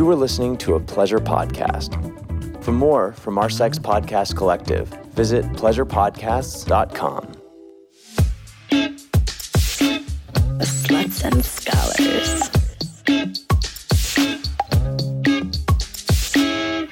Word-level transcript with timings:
You 0.00 0.06
were 0.06 0.16
listening 0.16 0.56
to 0.64 0.76
a 0.76 0.80
pleasure 0.80 1.18
podcast. 1.18 1.92
For 2.64 2.72
more 2.72 3.12
from 3.12 3.36
our 3.36 3.50
Sex 3.50 3.78
Podcast 3.78 4.34
Collective, 4.34 4.88
visit 5.12 5.44
pleasurepodcasts.com. 5.52 7.26
Sluts 10.62 11.22
and 11.22 11.44
Scholars. 11.44 12.48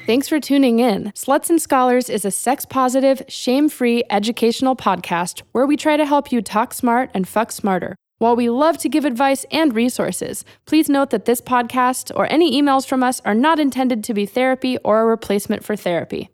Thanks 0.05 0.29
for 0.29 0.39
tuning 0.39 0.81
in. 0.81 1.05
Sluts 1.13 1.49
and 1.49 1.63
Scholars 1.63 2.11
is 2.11 2.27
a 2.27 2.31
sex 2.31 2.67
positive, 2.67 3.23
shame 3.27 3.71
free 3.71 4.05
educational 4.11 4.77
podcast 4.77 5.41
where 5.53 5.65
we 5.65 5.79
try 5.79 5.97
to 5.97 6.05
help 6.05 6.31
you 6.31 6.43
talk 6.43 6.75
smart 6.75 7.11
and 7.15 7.27
fuck 7.27 7.53
smarter. 7.53 7.97
While 8.21 8.35
we 8.35 8.51
love 8.51 8.79
to 8.79 8.89
give 8.89 9.05
advice 9.05 9.47
and 9.53 9.73
resources, 9.73 10.45
please 10.67 10.89
note 10.89 11.11
that 11.11 11.25
this 11.25 11.41
podcast 11.41 12.11
or 12.17 12.27
any 12.33 12.61
emails 12.61 12.85
from 12.85 13.05
us 13.05 13.21
are 13.25 13.33
not 13.33 13.61
intended 13.61 14.03
to 14.03 14.13
be 14.13 14.27
therapy 14.27 14.77
or 14.79 15.03
a 15.03 15.05
replacement 15.05 15.63
for 15.63 15.77
therapy. 15.77 16.29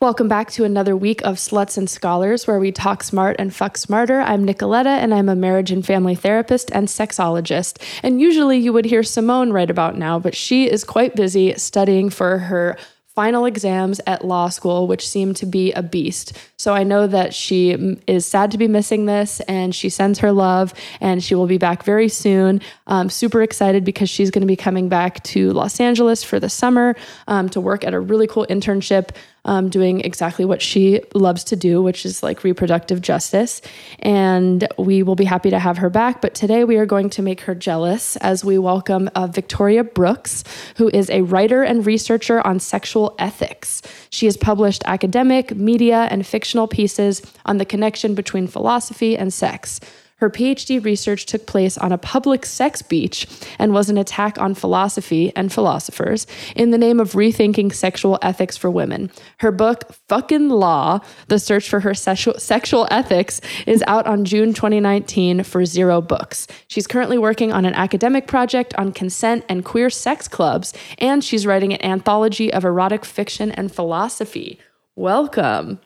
Welcome 0.00 0.28
back 0.28 0.52
to 0.52 0.62
another 0.62 0.96
week 0.96 1.22
of 1.22 1.38
Sluts 1.38 1.76
and 1.76 1.90
Scholars, 1.90 2.46
where 2.46 2.60
we 2.60 2.70
talk 2.70 3.02
smart 3.02 3.34
and 3.40 3.52
fuck 3.52 3.76
smarter. 3.76 4.20
I'm 4.20 4.46
Nicoletta, 4.46 4.86
and 4.86 5.12
I'm 5.12 5.28
a 5.28 5.34
marriage 5.34 5.72
and 5.72 5.84
family 5.84 6.14
therapist 6.14 6.70
and 6.70 6.86
sexologist. 6.86 7.82
And 8.04 8.20
usually 8.20 8.58
you 8.58 8.72
would 8.72 8.84
hear 8.84 9.02
Simone 9.02 9.52
right 9.52 9.70
about 9.70 9.98
now, 9.98 10.20
but 10.20 10.36
she 10.36 10.70
is 10.70 10.84
quite 10.84 11.16
busy 11.16 11.54
studying 11.56 12.10
for 12.10 12.38
her 12.38 12.76
final 13.16 13.46
exams 13.46 13.98
at 14.06 14.26
law 14.26 14.50
school, 14.50 14.86
which 14.86 15.08
seem 15.08 15.32
to 15.32 15.46
be 15.46 15.72
a 15.72 15.82
beast. 15.82 16.36
So 16.58 16.74
I 16.74 16.84
know 16.84 17.06
that 17.06 17.32
she 17.32 17.70
is 18.06 18.26
sad 18.26 18.50
to 18.50 18.58
be 18.58 18.68
missing 18.68 19.06
this 19.06 19.40
and 19.48 19.74
she 19.74 19.88
sends 19.88 20.18
her 20.18 20.32
love 20.32 20.74
and 21.00 21.24
she 21.24 21.34
will 21.34 21.46
be 21.46 21.56
back 21.56 21.82
very 21.82 22.10
soon. 22.10 22.60
Um, 22.86 23.08
super 23.08 23.40
excited 23.40 23.84
because 23.84 24.10
she's 24.10 24.30
going 24.30 24.42
to 24.42 24.46
be 24.46 24.54
coming 24.54 24.90
back 24.90 25.22
to 25.24 25.50
Los 25.52 25.80
Angeles 25.80 26.22
for 26.22 26.38
the 26.38 26.50
summer 26.50 26.94
um, 27.26 27.48
to 27.48 27.60
work 27.60 27.84
at 27.84 27.94
a 27.94 28.00
really 28.00 28.26
cool 28.26 28.46
internship 28.50 29.08
um, 29.46 29.70
doing 29.70 30.00
exactly 30.00 30.44
what 30.44 30.60
she 30.60 31.00
loves 31.14 31.42
to 31.44 31.56
do, 31.56 31.80
which 31.80 32.04
is 32.04 32.22
like 32.22 32.44
reproductive 32.44 33.00
justice. 33.00 33.62
And 34.00 34.68
we 34.76 35.02
will 35.02 35.14
be 35.14 35.24
happy 35.24 35.50
to 35.50 35.58
have 35.58 35.78
her 35.78 35.88
back. 35.88 36.20
But 36.20 36.34
today 36.34 36.64
we 36.64 36.76
are 36.76 36.86
going 36.86 37.08
to 37.10 37.22
make 37.22 37.40
her 37.42 37.54
jealous 37.54 38.16
as 38.16 38.44
we 38.44 38.58
welcome 38.58 39.08
uh, 39.14 39.28
Victoria 39.28 39.84
Brooks, 39.84 40.44
who 40.76 40.90
is 40.90 41.08
a 41.10 41.22
writer 41.22 41.62
and 41.62 41.86
researcher 41.86 42.46
on 42.46 42.60
sexual 42.60 43.14
ethics. 43.18 43.80
She 44.10 44.26
has 44.26 44.36
published 44.36 44.82
academic, 44.86 45.56
media, 45.56 46.08
and 46.10 46.26
fictional 46.26 46.68
pieces 46.68 47.22
on 47.46 47.56
the 47.56 47.64
connection 47.64 48.14
between 48.14 48.46
philosophy 48.46 49.16
and 49.16 49.32
sex. 49.32 49.80
Her 50.18 50.30
PhD 50.30 50.82
research 50.82 51.26
took 51.26 51.46
place 51.46 51.76
on 51.76 51.92
a 51.92 51.98
public 51.98 52.46
sex 52.46 52.80
beach 52.80 53.26
and 53.58 53.74
was 53.74 53.90
an 53.90 53.98
attack 53.98 54.38
on 54.38 54.54
philosophy 54.54 55.30
and 55.36 55.52
philosophers 55.52 56.26
in 56.54 56.70
the 56.70 56.78
name 56.78 57.00
of 57.00 57.12
rethinking 57.12 57.74
sexual 57.74 58.18
ethics 58.22 58.56
for 58.56 58.70
women. 58.70 59.10
Her 59.40 59.52
book, 59.52 59.92
Fucking 60.08 60.48
Law 60.48 61.00
The 61.28 61.38
Search 61.38 61.68
for 61.68 61.80
Her 61.80 61.92
Sexual, 61.92 62.88
Ethics, 62.90 63.42
is 63.66 63.84
out 63.86 64.06
on 64.06 64.24
June 64.24 64.54
2019 64.54 65.42
for 65.42 65.66
Zero 65.66 66.00
Books. 66.00 66.46
She's 66.66 66.86
currently 66.86 67.18
working 67.18 67.52
on 67.52 67.66
an 67.66 67.74
academic 67.74 68.26
project 68.26 68.74
on 68.76 68.92
consent 68.92 69.44
and 69.50 69.66
queer 69.66 69.90
sex 69.90 70.28
clubs, 70.28 70.72
and 70.98 71.22
she's 71.22 71.46
writing 71.46 71.74
an 71.74 71.84
anthology 71.84 72.50
of 72.50 72.64
erotic 72.64 73.04
fiction 73.04 73.50
and 73.50 73.70
philosophy. 73.70 74.58
Welcome. 74.94 75.78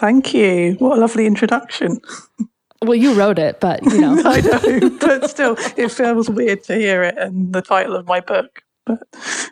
Thank 0.00 0.32
you. 0.32 0.76
What 0.78 0.96
a 0.96 1.00
lovely 1.02 1.26
introduction. 1.26 2.00
Well, 2.82 2.94
you 2.94 3.14
wrote 3.14 3.38
it, 3.38 3.60
but 3.60 3.82
you 3.82 4.00
know. 4.00 4.22
I 4.24 4.40
know, 4.40 4.90
but 4.98 5.30
still, 5.30 5.56
it 5.76 5.88
feels 5.90 6.28
weird 6.28 6.64
to 6.64 6.74
hear 6.74 7.02
it 7.02 7.16
in 7.18 7.52
the 7.52 7.62
title 7.62 7.96
of 7.96 8.06
my 8.06 8.20
book. 8.20 8.62
But 8.84 9.02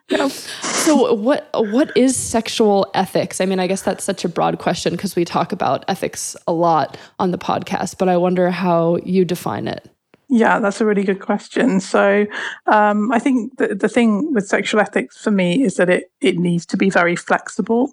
yeah. 0.09 0.29
So, 0.29 1.13
what 1.13 1.49
what 1.55 1.95
is 1.97 2.17
sexual 2.17 2.91
ethics? 2.95 3.41
I 3.41 3.47
mean, 3.47 3.59
I 3.59 3.67
guess 3.67 3.83
that's 3.83 4.05
such 4.05 4.25
a 4.25 4.29
broad 4.29 4.59
question 4.59 4.93
because 4.93 5.17
we 5.17 5.25
talk 5.25 5.53
about 5.53 5.85
ethics 5.89 6.37
a 6.47 6.53
lot 6.53 6.97
on 7.19 7.33
the 7.33 7.39
podcast, 7.39 7.99
but 7.99 8.09
I 8.09 8.17
wonder 8.17 8.51
how 8.51 8.99
you 9.05 9.25
define 9.25 9.67
it. 9.67 9.91
Yeah, 10.29 10.59
that's 10.59 10.81
a 10.81 10.87
really 10.87 11.05
good 11.05 11.21
question. 11.21 11.81
So, 11.81 12.27
um, 12.67 13.13
I 13.13 13.19
think 13.19 13.57
the, 13.59 13.75
the 13.75 13.89
thing 13.89 14.33
with 14.33 14.47
sexual 14.47 14.81
ethics 14.81 15.17
for 15.17 15.31
me 15.31 15.65
is 15.65 15.77
that 15.77 15.91
it 15.91 16.13
it 16.21 16.39
needs 16.39 16.65
to 16.67 16.77
be 16.77 16.91
very 16.91 17.17
flexible. 17.17 17.91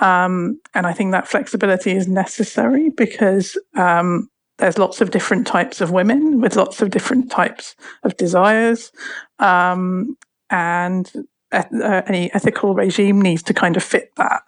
Um, 0.00 0.60
and 0.74 0.86
I 0.86 0.92
think 0.92 1.12
that 1.12 1.28
flexibility 1.28 1.92
is 1.92 2.08
necessary 2.08 2.90
because 2.90 3.56
um, 3.76 4.28
there's 4.58 4.78
lots 4.78 5.00
of 5.00 5.10
different 5.10 5.46
types 5.46 5.80
of 5.80 5.90
women 5.90 6.40
with 6.40 6.56
lots 6.56 6.80
of 6.80 6.90
different 6.90 7.30
types 7.30 7.74
of 8.02 8.16
desires. 8.16 8.92
Um, 9.38 10.16
and 10.50 11.10
uh, 11.52 12.02
any 12.06 12.32
ethical 12.34 12.74
regime 12.74 13.20
needs 13.20 13.42
to 13.44 13.54
kind 13.54 13.76
of 13.76 13.82
fit 13.82 14.10
that. 14.16 14.42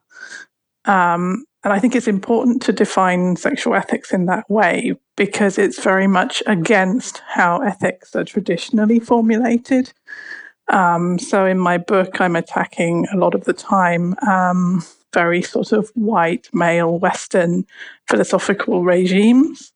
Um, 0.84 1.44
and 1.64 1.72
I 1.72 1.80
think 1.80 1.96
it's 1.96 2.06
important 2.06 2.62
to 2.62 2.72
define 2.72 3.34
sexual 3.36 3.74
ethics 3.74 4.12
in 4.12 4.26
that 4.26 4.48
way 4.48 4.94
because 5.16 5.58
it's 5.58 5.82
very 5.82 6.06
much 6.06 6.42
against 6.46 7.22
how 7.26 7.60
ethics 7.60 8.14
are 8.14 8.24
traditionally 8.24 9.00
formulated. 9.00 9.92
Um, 10.68 11.18
so 11.18 11.44
in 11.44 11.58
my 11.58 11.78
book, 11.78 12.20
I'm 12.20 12.36
attacking 12.36 13.06
a 13.12 13.16
lot 13.16 13.34
of 13.34 13.44
the 13.44 13.52
time 13.52 14.14
um, 14.26 14.84
very 15.12 15.42
sort 15.42 15.72
of 15.72 15.90
white, 15.94 16.48
male, 16.52 16.98
Western 16.98 17.66
philosophical 18.08 18.84
regimes. 18.84 19.72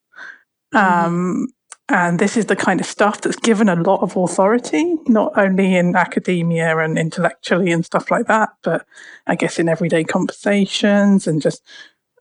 Um, 0.72 1.48
and 1.88 2.20
this 2.20 2.36
is 2.36 2.46
the 2.46 2.56
kind 2.56 2.80
of 2.80 2.86
stuff 2.86 3.20
that's 3.20 3.36
given 3.36 3.68
a 3.68 3.74
lot 3.74 4.00
of 4.00 4.16
authority, 4.16 4.96
not 5.08 5.36
only 5.36 5.74
in 5.74 5.96
academia 5.96 6.78
and 6.78 6.96
intellectually 6.96 7.72
and 7.72 7.84
stuff 7.84 8.12
like 8.12 8.26
that, 8.26 8.50
but 8.62 8.86
I 9.26 9.34
guess 9.34 9.58
in 9.58 9.68
everyday 9.68 10.04
conversations 10.04 11.26
and 11.26 11.42
just 11.42 11.62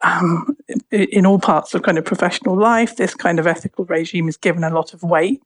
um, 0.01 0.57
in, 0.67 1.03
in 1.03 1.25
all 1.25 1.39
parts 1.39 1.75
of 1.75 1.83
kind 1.83 1.99
of 1.99 2.05
professional 2.05 2.57
life. 2.57 2.95
This 2.95 3.13
kind 3.13 3.37
of 3.37 3.45
ethical 3.45 3.85
regime 3.85 4.27
is 4.27 4.37
given 4.37 4.63
a 4.63 4.73
lot 4.73 4.93
of 4.93 5.03
weight. 5.03 5.43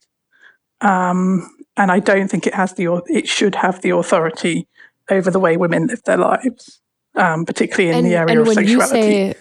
Um, 0.79 1.49
and 1.75 1.91
I 1.91 1.99
don't 1.99 2.29
think 2.29 2.47
it 2.47 2.53
has 2.53 2.73
the 2.73 3.01
it 3.07 3.27
should 3.27 3.55
have 3.55 3.81
the 3.81 3.89
authority 3.89 4.67
over 5.09 5.31
the 5.31 5.39
way 5.39 5.57
women 5.57 5.87
live 5.87 6.03
their 6.03 6.17
lives, 6.17 6.79
um, 7.15 7.45
particularly 7.45 7.89
in 7.89 7.97
and, 7.97 8.05
the 8.05 8.15
area 8.15 8.39
of 8.39 8.47
sexuality. 8.47 9.33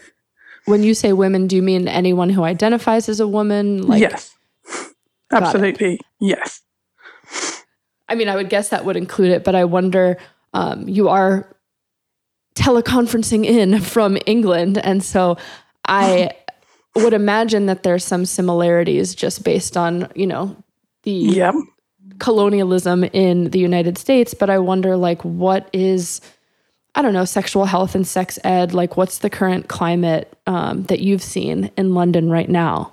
When 0.66 0.82
you 0.82 0.94
say 0.94 1.12
women, 1.12 1.46
do 1.46 1.56
you 1.56 1.62
mean 1.62 1.88
anyone 1.88 2.30
who 2.30 2.44
identifies 2.44 3.08
as 3.08 3.20
a 3.20 3.26
woman? 3.26 3.86
Like, 3.86 4.00
yes, 4.00 4.34
absolutely, 5.32 6.00
yes. 6.20 6.60
I 8.08 8.14
mean, 8.14 8.28
I 8.28 8.36
would 8.36 8.48
guess 8.48 8.68
that 8.68 8.84
would 8.84 8.96
include 8.96 9.30
it, 9.30 9.44
but 9.44 9.54
I 9.54 9.64
wonder. 9.64 10.18
Um, 10.54 10.86
you 10.86 11.08
are 11.08 11.56
teleconferencing 12.54 13.44
in 13.44 13.80
from 13.94 14.18
England, 14.26 14.78
and 14.78 15.02
so 15.02 15.36
I 15.86 16.30
would 16.94 17.14
imagine 17.14 17.66
that 17.66 17.82
there's 17.82 18.04
some 18.04 18.26
similarities 18.26 19.14
just 19.14 19.44
based 19.44 19.76
on 19.76 20.08
you 20.14 20.26
know 20.26 20.56
the 21.02 21.10
yep. 21.10 21.54
colonialism 22.18 23.04
in 23.04 23.50
the 23.50 23.58
United 23.58 23.98
States. 23.98 24.34
But 24.34 24.50
I 24.50 24.58
wonder, 24.58 24.96
like, 24.96 25.22
what 25.24 25.68
is 25.72 26.20
I 26.94 27.02
don't 27.02 27.14
know, 27.14 27.24
sexual 27.24 27.64
health 27.64 27.94
and 27.94 28.06
sex 28.06 28.38
ed? 28.44 28.74
Like, 28.74 28.96
what's 28.96 29.18
the 29.18 29.30
current 29.30 29.68
climate 29.68 30.36
um, 30.46 30.84
that 30.84 31.00
you've 31.00 31.22
seen 31.22 31.70
in 31.76 31.94
London 31.94 32.30
right 32.30 32.48
now? 32.48 32.92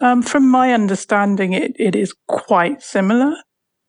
Um, 0.00 0.22
from 0.22 0.48
my 0.50 0.72
understanding, 0.72 1.52
it, 1.52 1.76
it 1.78 1.94
is 1.94 2.14
quite 2.28 2.82
similar 2.82 3.34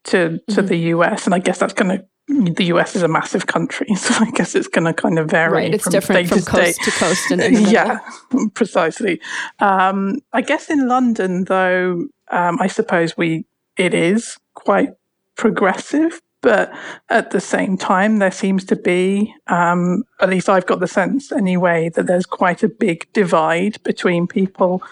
to 0.05 0.39
to 0.49 0.55
mm-hmm. 0.55 0.67
the 0.67 0.77
US, 0.77 1.25
and 1.25 1.33
I 1.33 1.39
guess 1.39 1.59
that's 1.59 1.73
going 1.73 1.97
to. 1.97 2.05
The 2.27 2.65
US 2.65 2.93
is 2.93 3.03
a 3.03 3.07
massive 3.07 3.47
country, 3.47 3.87
so 3.95 4.13
I 4.19 4.31
guess 4.31 4.53
it's 4.53 4.67
going 4.67 4.83
to 4.83 4.93
kind 4.93 5.17
of 5.17 5.29
vary. 5.29 5.53
Right, 5.53 5.73
it's 5.73 5.85
from 5.85 5.91
different 5.91 6.27
from 6.27 6.39
to 6.39 6.45
coast 6.45 6.81
state. 6.81 6.91
to 6.91 6.99
coast. 6.99 7.31
And 7.31 7.59
yeah, 7.71 7.99
precisely. 8.53 9.21
Um, 9.59 10.17
I 10.33 10.41
guess 10.41 10.69
in 10.69 10.89
London, 10.89 11.45
though, 11.45 12.07
um, 12.29 12.57
I 12.59 12.67
suppose 12.67 13.15
we 13.15 13.45
it 13.77 13.93
is 13.93 14.37
quite 14.55 14.89
progressive 15.37 16.21
but 16.41 16.71
at 17.09 17.31
the 17.31 17.41
same 17.41 17.77
time, 17.77 18.19
there 18.19 18.31
seems 18.31 18.63
to 18.65 18.75
be, 18.75 19.33
um, 19.47 20.03
at 20.21 20.29
least 20.29 20.49
I've 20.49 20.67
got 20.67 20.79
the 20.79 20.87
sense 20.87 21.31
anyway, 21.31 21.89
that 21.89 22.07
there's 22.07 22.25
quite 22.25 22.63
a 22.63 22.69
big 22.69 23.11
divide 23.13 23.81
between 23.83 24.27
people 24.27 24.83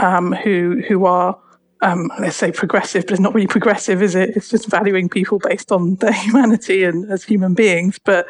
um, 0.00 0.32
who 0.32 0.82
who 0.86 1.04
are, 1.04 1.38
um, 1.82 2.10
let's 2.20 2.36
say, 2.36 2.52
progressive, 2.52 3.06
but 3.06 3.12
it's 3.12 3.20
not 3.20 3.34
really 3.34 3.46
progressive, 3.46 4.02
is 4.02 4.14
it? 4.14 4.36
It's 4.36 4.48
just 4.48 4.70
valuing 4.70 5.08
people 5.08 5.38
based 5.38 5.72
on 5.72 5.96
their 5.96 6.12
humanity 6.24 6.84
and 6.84 7.10
as 7.10 7.24
human 7.24 7.54
beings. 7.54 7.98
But 7.98 8.28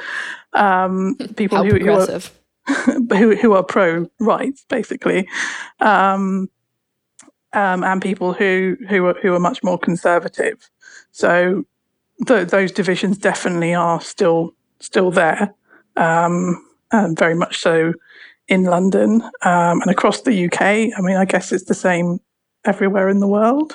um, 0.54 1.16
people 1.36 1.64
who, 1.64 1.78
who, 1.78 1.92
are 1.92 2.20
who, 3.16 3.36
who 3.36 3.52
are 3.52 3.62
pro 3.62 4.08
rights, 4.20 4.64
basically. 4.68 5.28
Um, 5.80 6.48
um, 7.52 7.84
and 7.84 8.02
people 8.02 8.32
who 8.32 8.76
who 8.88 9.06
are, 9.06 9.14
who 9.22 9.34
are 9.34 9.40
much 9.40 9.62
more 9.62 9.78
conservative. 9.78 10.68
So 11.12 11.64
th- 12.26 12.48
those 12.48 12.72
divisions 12.72 13.18
definitely 13.18 13.74
are 13.74 14.00
still 14.00 14.54
still 14.80 15.10
there, 15.10 15.54
um, 15.96 16.64
and 16.92 17.18
very 17.18 17.34
much 17.34 17.58
so 17.58 17.92
in 18.48 18.64
London 18.64 19.22
um, 19.42 19.80
and 19.80 19.90
across 19.90 20.22
the 20.22 20.46
UK. 20.46 20.60
I 20.60 21.00
mean, 21.00 21.16
I 21.16 21.24
guess 21.24 21.52
it's 21.52 21.64
the 21.64 21.74
same 21.74 22.20
everywhere 22.64 23.08
in 23.08 23.20
the 23.20 23.28
world. 23.28 23.74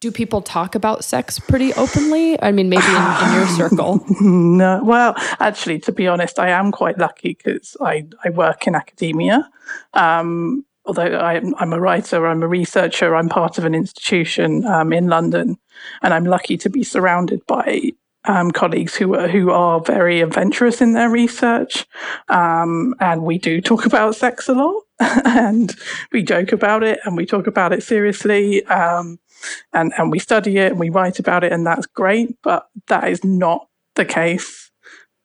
do 0.00 0.12
people 0.12 0.42
talk 0.42 0.74
about 0.74 1.04
sex 1.04 1.38
pretty 1.38 1.72
openly? 1.74 2.40
I 2.40 2.52
mean, 2.52 2.68
maybe 2.68 2.86
in, 2.86 3.28
in 3.28 3.34
your 3.34 3.46
circle. 3.48 4.04
no, 4.20 4.80
well, 4.84 5.14
actually, 5.40 5.78
to 5.80 5.92
be 5.92 6.06
honest, 6.06 6.38
I 6.38 6.50
am 6.50 6.70
quite 6.70 6.98
lucky 6.98 7.34
because 7.34 7.76
I, 7.80 8.06
I 8.24 8.30
work 8.30 8.66
in 8.66 8.74
academia. 8.74 9.48
Um, 9.94 10.64
although 10.86 11.18
I'm, 11.18 11.54
I'm, 11.58 11.72
a 11.72 11.80
writer, 11.80 12.26
I'm 12.26 12.42
a 12.42 12.48
researcher, 12.48 13.14
I'm 13.14 13.28
part 13.28 13.58
of 13.58 13.64
an 13.64 13.74
institution 13.74 14.64
um, 14.66 14.92
in 14.92 15.08
London, 15.08 15.58
and 16.02 16.14
I'm 16.14 16.24
lucky 16.24 16.56
to 16.58 16.70
be 16.70 16.82
surrounded 16.82 17.44
by 17.46 17.92
um, 18.24 18.50
colleagues 18.50 18.96
who 18.96 19.14
are 19.14 19.28
who 19.28 19.50
are 19.50 19.80
very 19.80 20.20
adventurous 20.20 20.80
in 20.80 20.94
their 20.94 21.08
research, 21.10 21.86
um, 22.28 22.94
and 23.00 23.22
we 23.22 23.38
do 23.38 23.60
talk 23.60 23.86
about 23.86 24.16
sex 24.16 24.48
a 24.48 24.54
lot, 24.54 24.82
and 25.24 25.76
we 26.12 26.22
joke 26.22 26.52
about 26.52 26.82
it, 26.82 26.98
and 27.04 27.16
we 27.16 27.26
talk 27.26 27.46
about 27.46 27.72
it 27.72 27.82
seriously. 27.82 28.64
Um, 28.66 29.18
and 29.72 29.92
and 29.98 30.10
we 30.10 30.18
study 30.18 30.58
it 30.58 30.72
and 30.72 30.80
we 30.80 30.90
write 30.90 31.18
about 31.18 31.44
it 31.44 31.52
and 31.52 31.66
that's 31.66 31.86
great 31.86 32.36
but 32.42 32.68
that 32.88 33.08
is 33.08 33.24
not 33.24 33.68
the 33.94 34.04
case 34.04 34.70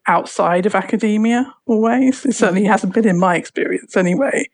outside 0.08 0.66
of 0.66 0.75
academia 0.75 1.54
always 1.66 2.25
it 2.25 2.34
certainly 2.34 2.66
hasn't 2.66 2.94
been 2.94 3.08
in 3.08 3.19
my 3.19 3.36
experience 3.36 3.96
anyway 3.96 4.46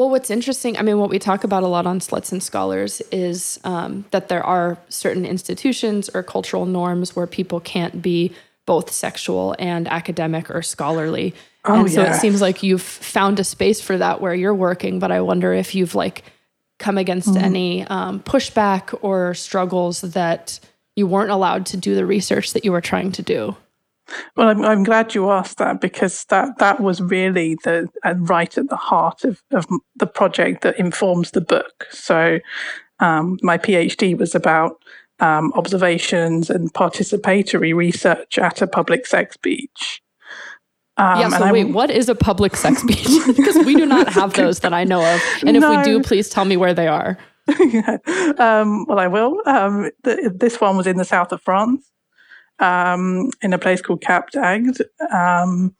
well, 0.00 0.08
what's 0.08 0.30
interesting, 0.30 0.78
I 0.78 0.82
mean, 0.82 0.98
what 0.98 1.10
we 1.10 1.18
talk 1.18 1.44
about 1.44 1.62
a 1.62 1.66
lot 1.66 1.84
on 1.84 2.00
Sluts 2.00 2.32
and 2.32 2.42
Scholars 2.42 3.02
is 3.12 3.60
um, 3.64 4.06
that 4.12 4.30
there 4.30 4.42
are 4.42 4.78
certain 4.88 5.26
institutions 5.26 6.08
or 6.14 6.22
cultural 6.22 6.64
norms 6.64 7.14
where 7.14 7.26
people 7.26 7.60
can't 7.60 8.00
be 8.00 8.32
both 8.64 8.90
sexual 8.90 9.54
and 9.58 9.86
academic 9.86 10.48
or 10.48 10.62
scholarly. 10.62 11.34
Oh, 11.66 11.80
and 11.80 11.92
so 11.92 12.02
it 12.02 12.14
seems 12.14 12.40
like 12.40 12.62
you've 12.62 12.80
found 12.80 13.38
a 13.40 13.44
space 13.44 13.82
for 13.82 13.98
that 13.98 14.22
where 14.22 14.32
you're 14.32 14.54
working, 14.54 15.00
but 15.00 15.12
I 15.12 15.20
wonder 15.20 15.52
if 15.52 15.74
you've 15.74 15.94
like 15.94 16.24
come 16.78 16.96
against 16.96 17.28
mm-hmm. 17.28 17.44
any 17.44 17.86
um, 17.88 18.20
pushback 18.20 18.98
or 19.02 19.34
struggles 19.34 20.00
that 20.00 20.60
you 20.96 21.06
weren't 21.06 21.30
allowed 21.30 21.66
to 21.66 21.76
do 21.76 21.94
the 21.94 22.06
research 22.06 22.54
that 22.54 22.64
you 22.64 22.72
were 22.72 22.80
trying 22.80 23.12
to 23.12 23.22
do? 23.22 23.54
Well, 24.36 24.48
I'm, 24.48 24.64
I'm 24.64 24.82
glad 24.82 25.14
you 25.14 25.30
asked 25.30 25.58
that 25.58 25.80
because 25.80 26.24
that, 26.26 26.58
that 26.58 26.80
was 26.80 27.00
really 27.00 27.56
the 27.64 27.88
uh, 28.04 28.14
right 28.16 28.56
at 28.56 28.68
the 28.68 28.76
heart 28.76 29.24
of, 29.24 29.42
of 29.52 29.66
the 29.96 30.06
project 30.06 30.62
that 30.62 30.78
informs 30.78 31.30
the 31.30 31.40
book. 31.40 31.86
So, 31.90 32.40
um, 32.98 33.38
my 33.42 33.56
PhD 33.58 34.18
was 34.18 34.34
about 34.34 34.82
um, 35.20 35.52
observations 35.54 36.50
and 36.50 36.72
participatory 36.72 37.74
research 37.74 38.38
at 38.38 38.62
a 38.62 38.66
public 38.66 39.06
sex 39.06 39.36
beach. 39.36 40.02
Um, 40.96 41.20
yeah, 41.20 41.28
so 41.30 41.52
wait, 41.52 41.64
what 41.64 41.90
is 41.90 42.08
a 42.08 42.14
public 42.14 42.56
sex 42.56 42.82
beach? 42.86 43.08
because 43.36 43.64
we 43.64 43.74
do 43.74 43.86
not 43.86 44.08
have 44.08 44.34
those 44.34 44.60
that 44.60 44.74
I 44.74 44.84
know 44.84 45.02
of. 45.02 45.20
And 45.46 45.56
if 45.56 45.62
no. 45.62 45.76
we 45.76 45.82
do, 45.82 46.02
please 46.02 46.28
tell 46.28 46.44
me 46.44 46.56
where 46.56 46.74
they 46.74 46.88
are. 46.88 47.16
yeah. 47.58 47.96
um, 48.38 48.84
well, 48.86 48.98
I 48.98 49.06
will. 49.06 49.40
Um, 49.46 49.90
th- 50.04 50.32
this 50.34 50.60
one 50.60 50.76
was 50.76 50.86
in 50.86 50.96
the 50.96 51.04
south 51.04 51.32
of 51.32 51.40
France, 51.42 51.90
um, 52.60 53.30
in 53.42 53.52
a 53.52 53.58
place 53.58 53.82
called 53.82 54.00
Cap 54.00 54.30
d'Agde. 54.30 54.82
Um, 55.12 55.74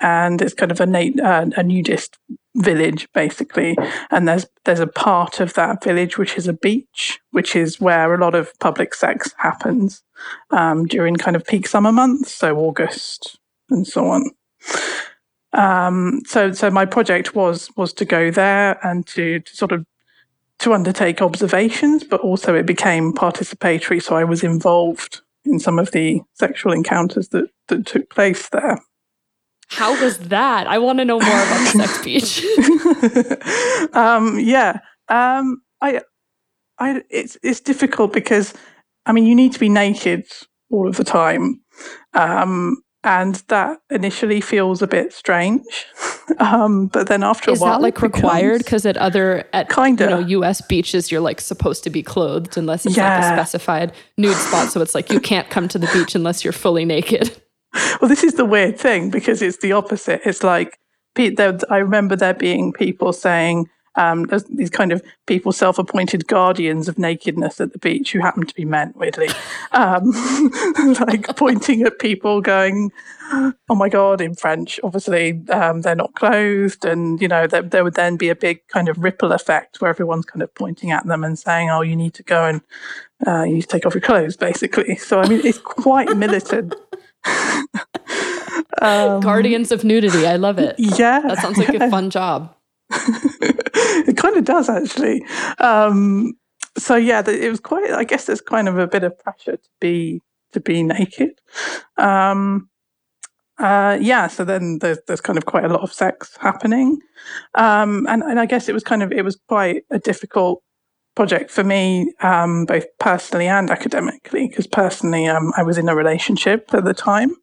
and 0.00 0.42
it's 0.42 0.54
kind 0.54 0.72
of 0.72 0.80
a, 0.80 0.86
nat- 0.86 1.20
uh, 1.22 1.46
a 1.56 1.62
nudist 1.62 2.18
village, 2.56 3.08
basically. 3.12 3.76
And 4.10 4.26
there's 4.26 4.46
there's 4.64 4.80
a 4.80 4.86
part 4.86 5.40
of 5.40 5.54
that 5.54 5.84
village 5.84 6.18
which 6.18 6.36
is 6.36 6.48
a 6.48 6.52
beach, 6.52 7.20
which 7.30 7.54
is 7.54 7.80
where 7.80 8.12
a 8.12 8.20
lot 8.20 8.34
of 8.34 8.52
public 8.58 8.94
sex 8.94 9.34
happens 9.38 10.02
um, 10.50 10.86
during 10.86 11.16
kind 11.16 11.36
of 11.36 11.46
peak 11.46 11.66
summer 11.66 11.92
months, 11.92 12.32
so 12.32 12.56
August 12.58 13.38
and 13.70 13.86
so 13.86 14.06
on. 14.06 14.30
Um, 15.52 16.22
so, 16.26 16.52
so 16.52 16.70
my 16.70 16.86
project 16.86 17.34
was 17.34 17.70
was 17.76 17.92
to 17.94 18.04
go 18.04 18.30
there 18.30 18.84
and 18.86 19.06
to, 19.08 19.40
to 19.40 19.56
sort 19.56 19.72
of 19.72 19.86
to 20.60 20.72
undertake 20.72 21.20
observations, 21.20 22.04
but 22.04 22.20
also 22.20 22.54
it 22.54 22.66
became 22.66 23.12
participatory. 23.12 24.02
So 24.02 24.16
I 24.16 24.24
was 24.24 24.42
involved 24.42 25.22
in 25.44 25.58
some 25.58 25.78
of 25.78 25.90
the 25.90 26.20
sexual 26.34 26.72
encounters 26.72 27.28
that, 27.28 27.48
that 27.68 27.86
took 27.86 28.08
place 28.10 28.48
there. 28.50 28.78
How 29.68 30.00
was 30.02 30.18
that? 30.18 30.66
I 30.66 30.78
want 30.78 30.98
to 30.98 31.04
know 31.04 31.18
more 31.18 31.30
about 31.30 31.72
the 31.72 31.86
sex 31.86 32.04
beach. 32.04 33.94
um, 33.94 34.38
yeah, 34.38 34.80
um, 35.08 35.62
I, 35.80 36.02
I, 36.78 37.02
it's 37.10 37.38
it's 37.42 37.60
difficult 37.60 38.12
because, 38.12 38.52
I 39.06 39.12
mean, 39.12 39.24
you 39.24 39.34
need 39.34 39.52
to 39.54 39.60
be 39.60 39.70
naked 39.70 40.26
all 40.70 40.88
of 40.88 40.96
the 40.96 41.04
time, 41.04 41.60
um, 42.12 42.82
and 43.04 43.36
that 43.48 43.80
initially 43.90 44.40
feels 44.40 44.80
a 44.82 44.86
bit 44.86 45.12
strange. 45.12 45.64
um, 46.38 46.86
but 46.86 47.08
then 47.08 47.22
after 47.22 47.50
Is 47.50 47.60
a 47.60 47.62
while, 47.62 47.72
that 47.72 47.82
like 47.82 48.02
required? 48.02 48.58
Because 48.58 48.86
at 48.86 48.96
other 48.96 49.48
at 49.52 49.68
kind 49.68 50.00
of 50.00 50.10
you 50.10 50.16
know 50.16 50.26
U.S. 50.28 50.60
beaches, 50.60 51.10
you're 51.10 51.20
like 51.20 51.40
supposed 51.40 51.84
to 51.84 51.90
be 51.90 52.02
clothed 52.02 52.56
unless 52.56 52.86
it's 52.86 52.96
yeah. 52.96 53.18
like 53.18 53.24
a 53.24 53.36
specified 53.36 53.92
nude 54.16 54.36
spot. 54.36 54.70
So 54.70 54.80
it's 54.80 54.94
like 54.94 55.10
you 55.10 55.20
can't 55.20 55.50
come 55.50 55.68
to 55.68 55.78
the 55.78 55.88
beach 55.92 56.14
unless 56.14 56.44
you're 56.44 56.52
fully 56.52 56.84
naked. 56.84 57.36
Well, 58.02 58.10
this 58.10 58.22
is 58.22 58.34
the 58.34 58.44
weird 58.44 58.78
thing 58.78 59.08
because 59.08 59.40
it's 59.40 59.56
the 59.62 59.72
opposite. 59.72 60.20
It's 60.26 60.42
like 60.42 60.78
I 61.16 61.78
remember 61.78 62.16
there 62.16 62.34
being 62.34 62.74
people 62.74 63.14
saying 63.14 63.66
um, 63.94 64.26
these 64.50 64.70
kind 64.70 64.92
of 64.92 65.02
people 65.26 65.52
self-appointed 65.52 66.26
guardians 66.26 66.88
of 66.88 66.98
nakedness 66.98 67.60
at 67.60 67.72
the 67.72 67.78
beach 67.78 68.12
who 68.12 68.20
happen 68.20 68.46
to 68.46 68.54
be 68.54 68.64
men, 68.64 68.92
weirdly, 68.96 69.28
um, 69.72 70.12
like 71.00 71.36
pointing 71.36 71.82
at 71.82 71.98
people, 71.98 72.40
going, 72.40 72.90
"Oh 73.32 73.74
my 73.74 73.88
god!" 73.88 74.20
in 74.20 74.34
French. 74.34 74.80
Obviously, 74.82 75.42
um, 75.50 75.82
they're 75.82 75.94
not 75.94 76.14
clothed, 76.14 76.84
and 76.84 77.20
you 77.20 77.28
know 77.28 77.46
there, 77.46 77.62
there, 77.62 77.84
would 77.84 77.94
then 77.94 78.16
be 78.16 78.30
a 78.30 78.36
big 78.36 78.66
kind 78.68 78.88
of 78.88 78.96
ripple 78.98 79.32
effect 79.32 79.80
where 79.80 79.90
everyone's 79.90 80.24
kind 80.24 80.42
of 80.42 80.54
pointing 80.54 80.90
at 80.90 81.06
them 81.06 81.22
and 81.22 81.38
saying, 81.38 81.68
"Oh, 81.68 81.82
you 81.82 81.96
need 81.96 82.14
to 82.14 82.22
go 82.22 82.44
and 82.44 82.62
uh, 83.26 83.42
you 83.42 83.54
need 83.54 83.62
to 83.62 83.68
take 83.68 83.84
off 83.84 83.94
your 83.94 84.00
clothes," 84.00 84.36
basically. 84.36 84.98
So 85.12 85.20
I 85.20 85.28
mean, 85.28 85.42
it's 85.44 85.58
quite 85.58 86.16
militant. 86.16 86.74
Guardians 88.80 89.70
of 89.72 89.84
nudity. 89.84 90.26
I 90.26 90.36
love 90.36 90.58
it. 90.58 90.76
Yeah. 90.78 91.20
That 91.20 91.38
sounds 91.38 91.58
like 91.58 91.72
yeah. 91.72 91.84
a 91.84 91.90
fun 91.90 92.08
job. 92.08 92.54
It 94.08 94.16
kind 94.16 94.36
of 94.36 94.44
does 94.44 94.68
actually. 94.68 95.24
Um, 95.58 96.34
so 96.78 96.96
yeah, 96.96 97.22
it 97.28 97.50
was 97.50 97.60
quite. 97.60 97.90
I 97.90 98.04
guess 98.04 98.26
there's 98.26 98.40
kind 98.40 98.68
of 98.68 98.78
a 98.78 98.86
bit 98.86 99.04
of 99.04 99.18
pressure 99.18 99.56
to 99.56 99.68
be 99.80 100.20
to 100.52 100.60
be 100.60 100.82
naked. 100.82 101.40
Um, 101.98 102.68
uh, 103.58 103.98
yeah, 104.00 104.26
so 104.26 104.44
then 104.44 104.78
there's 104.80 104.98
there's 105.06 105.20
kind 105.20 105.36
of 105.36 105.46
quite 105.46 105.64
a 105.64 105.68
lot 105.68 105.82
of 105.82 105.92
sex 105.92 106.36
happening, 106.40 106.98
um, 107.54 108.06
and 108.08 108.22
and 108.22 108.40
I 108.40 108.46
guess 108.46 108.68
it 108.68 108.72
was 108.72 108.84
kind 108.84 109.02
of 109.02 109.12
it 109.12 109.24
was 109.24 109.38
quite 109.48 109.84
a 109.90 109.98
difficult 109.98 110.62
project 111.14 111.50
for 111.50 111.62
me, 111.62 112.12
um, 112.20 112.64
both 112.64 112.86
personally 112.98 113.46
and 113.46 113.70
academically, 113.70 114.48
because 114.48 114.66
personally 114.66 115.26
um, 115.26 115.52
I 115.58 115.62
was 115.62 115.76
in 115.76 115.90
a 115.90 115.94
relationship 115.94 116.72
at 116.72 116.84
the 116.84 116.94
time, 116.94 117.36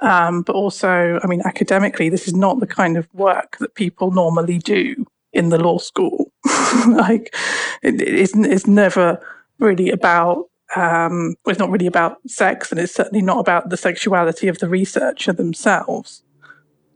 um, 0.00 0.42
but 0.42 0.56
also, 0.56 1.20
I 1.22 1.26
mean, 1.26 1.42
academically, 1.44 2.08
this 2.08 2.26
is 2.26 2.34
not 2.34 2.60
the 2.60 2.66
kind 2.66 2.96
of 2.96 3.06
work 3.12 3.58
that 3.58 3.74
people 3.74 4.10
normally 4.10 4.58
do 4.58 5.06
in 5.32 5.48
the 5.48 5.58
law 5.58 5.78
school. 5.78 6.32
like, 6.88 7.34
it, 7.82 8.00
it's, 8.00 8.34
it's 8.34 8.66
never 8.66 9.20
really 9.58 9.90
about, 9.90 10.48
um, 10.76 11.34
it's 11.46 11.58
not 11.58 11.70
really 11.70 11.86
about 11.86 12.18
sex, 12.28 12.70
and 12.70 12.80
it's 12.80 12.94
certainly 12.94 13.22
not 13.22 13.38
about 13.38 13.70
the 13.70 13.76
sexuality 13.76 14.48
of 14.48 14.58
the 14.58 14.68
researcher 14.68 15.32
themselves. 15.32 16.22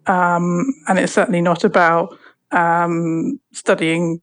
Um, 0.07 0.73
and 0.89 0.99
it's 0.99 1.13
certainly 1.13 1.41
not 1.41 1.65
about 1.65 2.17
um, 2.53 3.41
studying 3.53 4.21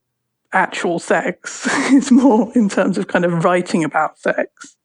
actual 0.53 0.99
sex. 0.99 1.67
it's 1.91 2.11
more 2.11 2.51
in 2.55 2.69
terms 2.69 2.97
of 2.97 3.07
kind 3.07 3.25
of 3.25 3.43
writing 3.43 3.83
about 3.83 4.17
sex. 4.17 4.77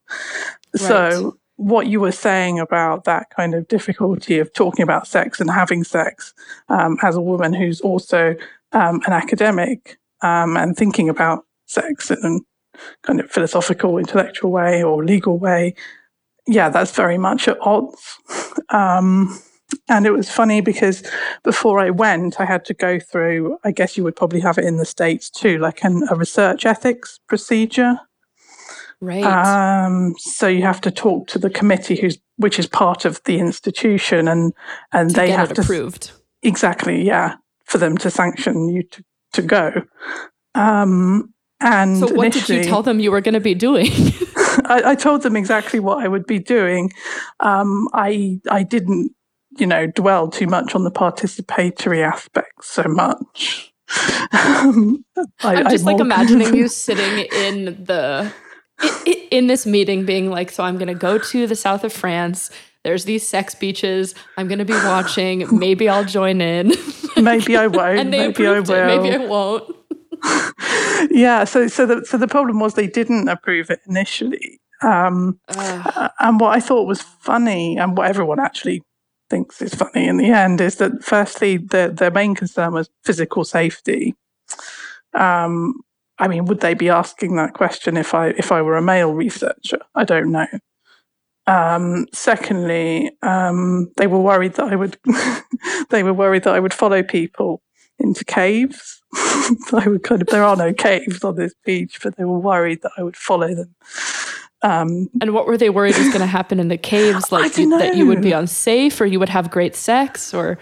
Right. 0.74 0.80
So 0.80 1.38
what 1.56 1.88
you 1.88 2.00
were 2.00 2.12
saying 2.12 2.58
about 2.60 3.04
that 3.04 3.30
kind 3.30 3.52
of 3.52 3.66
difficulty 3.66 4.38
of 4.38 4.52
talking 4.52 4.82
about 4.82 5.08
sex 5.08 5.40
and 5.40 5.50
having 5.50 5.82
sex 5.82 6.32
um, 6.68 6.96
as 7.02 7.16
a 7.16 7.20
woman 7.20 7.52
who's 7.52 7.80
also 7.80 8.36
um, 8.72 9.00
an 9.06 9.12
academic 9.12 9.98
um, 10.22 10.56
and 10.56 10.76
thinking 10.76 11.08
about 11.08 11.44
sex 11.66 12.10
in 12.10 12.18
a 12.24 12.78
kind 13.02 13.20
of 13.20 13.30
philosophical, 13.30 13.98
intellectual 13.98 14.50
way 14.50 14.82
or 14.82 15.04
legal 15.04 15.38
way. 15.38 15.74
Yeah, 16.46 16.68
that's 16.70 16.92
very 16.92 17.18
much 17.18 17.48
at 17.48 17.58
odds. 17.60 18.18
Um, 18.70 19.40
and 19.88 20.06
it 20.06 20.10
was 20.10 20.30
funny 20.30 20.60
because 20.60 21.02
before 21.42 21.78
I 21.78 21.90
went, 21.90 22.38
I 22.38 22.44
had 22.44 22.64
to 22.66 22.74
go 22.74 22.98
through, 22.98 23.58
I 23.64 23.70
guess 23.70 23.96
you 23.96 24.04
would 24.04 24.16
probably 24.16 24.40
have 24.40 24.58
it 24.58 24.64
in 24.64 24.76
the 24.76 24.84
States 24.84 25.30
too, 25.30 25.58
like 25.58 25.84
an, 25.84 26.02
a 26.10 26.14
research 26.14 26.66
ethics 26.66 27.18
procedure. 27.28 27.98
Right. 29.00 29.24
Um, 29.24 30.14
so 30.18 30.48
you 30.48 30.62
have 30.62 30.80
to 30.82 30.90
talk 30.90 31.28
to 31.28 31.38
the 31.38 31.50
committee, 31.50 31.96
who's 32.00 32.18
which 32.36 32.58
is 32.58 32.66
part 32.66 33.04
of 33.04 33.22
the 33.24 33.38
institution, 33.38 34.26
and 34.26 34.52
and 34.92 35.10
to 35.10 35.16
they 35.16 35.30
have 35.30 35.52
to 35.52 35.60
approved. 35.60 36.12
Exactly, 36.42 37.06
yeah, 37.06 37.36
for 37.68 37.78
them 37.78 37.96
to 37.98 38.10
sanction 38.10 38.68
you 38.68 38.82
to 38.82 39.04
to 39.34 39.42
go. 39.42 39.72
Um, 40.54 41.32
and 41.60 41.98
so, 41.98 42.12
what 42.12 42.32
did 42.32 42.48
you 42.48 42.64
tell 42.64 42.82
them 42.82 42.98
you 42.98 43.10
were 43.10 43.20
going 43.20 43.34
to 43.34 43.40
be 43.40 43.54
doing? 43.54 43.90
I, 44.64 44.82
I, 44.86 44.94
told 44.94 45.22
them 45.22 45.36
exactly 45.36 45.80
what 45.80 46.02
I 46.04 46.08
would 46.08 46.26
be 46.26 46.38
doing. 46.38 46.90
Um, 47.40 47.88
I 47.92 48.40
I 48.50 48.62
didn't, 48.62 49.12
you 49.58 49.66
know, 49.66 49.86
dwell 49.86 50.28
too 50.28 50.46
much 50.46 50.74
on 50.74 50.84
the 50.84 50.90
participatory 50.90 52.04
aspects 52.04 52.70
so 52.70 52.84
much. 52.84 53.72
um, 54.32 55.04
I, 55.42 55.60
am 55.60 55.70
just 55.70 55.84
like 55.84 56.00
imagining 56.00 56.54
you 56.54 56.68
sitting 56.68 57.26
in 57.32 57.84
the 57.84 58.32
in 59.30 59.46
this 59.46 59.66
meeting, 59.66 60.04
being 60.04 60.30
like, 60.30 60.50
"So 60.50 60.64
I'm 60.64 60.76
going 60.76 60.88
to 60.88 60.94
go 60.94 61.18
to 61.18 61.46
the 61.46 61.56
south 61.56 61.84
of 61.84 61.92
France." 61.92 62.50
There's 62.84 63.04
these 63.04 63.26
sex 63.26 63.54
beaches. 63.54 64.14
I'm 64.36 64.46
going 64.46 64.60
to 64.60 64.64
be 64.64 64.72
watching. 64.72 65.46
Maybe 65.58 65.88
I'll 65.88 66.04
join 66.04 66.40
in. 66.40 66.72
maybe 67.22 67.56
I 67.56 67.66
won't. 67.66 67.98
and 67.98 68.12
they 68.12 68.28
maybe 68.28 68.46
I 68.46 68.60
will. 68.60 68.70
It. 68.70 69.02
Maybe 69.02 69.14
I 69.14 69.26
won't. 69.26 69.76
yeah. 71.10 71.44
So, 71.44 71.68
so 71.68 71.86
the 71.86 72.04
so 72.04 72.16
the 72.16 72.28
problem 72.28 72.60
was 72.60 72.74
they 72.74 72.86
didn't 72.86 73.28
approve 73.28 73.70
it 73.70 73.80
initially. 73.88 74.60
Um, 74.82 75.40
and 76.20 76.38
what 76.38 76.56
I 76.56 76.60
thought 76.60 76.86
was 76.86 77.02
funny, 77.02 77.76
and 77.78 77.96
what 77.96 78.08
everyone 78.08 78.38
actually 78.38 78.82
thinks 79.28 79.60
is 79.60 79.74
funny 79.74 80.06
in 80.06 80.16
the 80.18 80.30
end, 80.30 80.60
is 80.60 80.76
that 80.76 81.02
firstly, 81.02 81.56
the, 81.56 81.92
their 81.94 82.10
main 82.10 82.34
concern 82.34 82.72
was 82.72 82.88
physical 83.04 83.44
safety. 83.44 84.14
Um, 85.14 85.80
I 86.18 86.28
mean, 86.28 86.46
would 86.46 86.60
they 86.60 86.74
be 86.74 86.88
asking 86.88 87.36
that 87.36 87.54
question 87.54 87.96
if 87.96 88.14
I 88.14 88.28
if 88.28 88.50
I 88.52 88.62
were 88.62 88.76
a 88.76 88.82
male 88.82 89.12
researcher? 89.12 89.78
I 89.94 90.04
don't 90.04 90.32
know. 90.32 90.46
Um, 91.48 92.06
secondly, 92.12 93.10
um, 93.22 93.90
they 93.96 94.06
were 94.06 94.20
worried 94.20 94.54
that 94.54 94.70
I 94.70 94.76
would 94.76 94.98
they 95.90 96.02
were 96.02 96.12
worried 96.12 96.44
that 96.44 96.54
I 96.54 96.60
would 96.60 96.74
follow 96.74 97.02
people 97.02 97.62
into 97.98 98.22
caves. 98.24 99.02
I 99.72 99.84
would 99.86 100.02
kind 100.02 100.20
of 100.20 100.28
there 100.28 100.44
are 100.44 100.56
no 100.56 100.74
caves 100.74 101.24
on 101.24 101.36
this 101.36 101.54
beach, 101.64 102.00
but 102.02 102.16
they 102.16 102.24
were 102.24 102.38
worried 102.38 102.82
that 102.82 102.92
I 102.98 103.02
would 103.02 103.16
follow 103.16 103.54
them. 103.54 103.74
Um, 104.60 105.08
and 105.22 105.32
what 105.32 105.46
were 105.46 105.56
they 105.56 105.70
worried 105.70 105.96
was 105.96 106.08
going 106.08 106.20
to 106.20 106.26
happen 106.26 106.60
in 106.60 106.68
the 106.68 106.76
caves? 106.76 107.24
Like 107.32 107.56
you, 107.56 107.70
that 107.78 107.96
you 107.96 108.06
would 108.06 108.20
be 108.20 108.32
unsafe, 108.32 109.00
or 109.00 109.06
you 109.06 109.18
would 109.18 109.30
have 109.30 109.50
great 109.50 109.74
sex, 109.74 110.34
or 110.34 110.58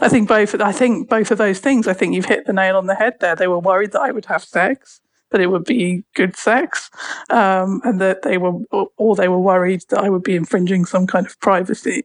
I 0.00 0.08
think 0.08 0.28
both. 0.28 0.54
I 0.60 0.70
think 0.70 1.08
both 1.08 1.32
of 1.32 1.38
those 1.38 1.58
things. 1.58 1.88
I 1.88 1.92
think 1.92 2.14
you've 2.14 2.26
hit 2.26 2.46
the 2.46 2.52
nail 2.52 2.76
on 2.76 2.86
the 2.86 2.94
head 2.94 3.14
there. 3.18 3.34
They 3.34 3.48
were 3.48 3.58
worried 3.58 3.92
that 3.92 4.02
I 4.02 4.12
would 4.12 4.26
have 4.26 4.44
sex, 4.44 5.00
that 5.30 5.40
it 5.40 5.48
would 5.48 5.64
be 5.64 6.04
good 6.14 6.36
sex, 6.36 6.90
um, 7.30 7.80
and 7.84 8.00
that 8.00 8.22
they 8.22 8.38
were, 8.38 8.52
or 8.96 9.14
they 9.14 9.28
were 9.28 9.40
worried 9.40 9.82
that 9.90 10.00
I 10.00 10.08
would 10.08 10.22
be 10.22 10.36
infringing 10.36 10.84
some 10.84 11.06
kind 11.06 11.26
of 11.26 11.38
privacy. 11.40 12.04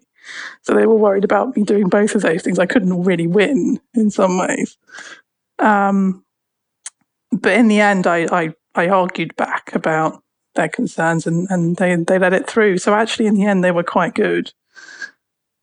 So 0.62 0.74
they 0.74 0.86
were 0.86 0.96
worried 0.96 1.24
about 1.24 1.56
me 1.56 1.64
doing 1.64 1.88
both 1.88 2.16
of 2.16 2.22
those 2.22 2.42
things. 2.42 2.60
I 2.60 2.66
couldn't 2.66 3.04
really 3.04 3.28
win 3.28 3.80
in 3.94 4.10
some 4.10 4.38
ways. 4.38 4.78
Um, 5.60 6.26
but 7.32 7.54
in 7.54 7.68
the 7.68 7.82
end, 7.82 8.08
I, 8.08 8.28
I, 8.32 8.54
I 8.74 8.90
argued 8.90 9.36
back 9.36 9.74
about 9.76 10.22
their 10.56 10.70
concerns 10.70 11.28
and, 11.28 11.48
and 11.50 11.76
they, 11.78 11.96
they 11.96 12.18
let 12.18 12.34
it 12.34 12.50
through. 12.50 12.78
So 12.78 12.94
actually, 12.94 13.28
in 13.28 13.36
the 13.36 13.46
end, 13.46 13.64
they 13.64 13.72
were 13.72 13.84
quite 13.84 14.16
good. 14.16 14.52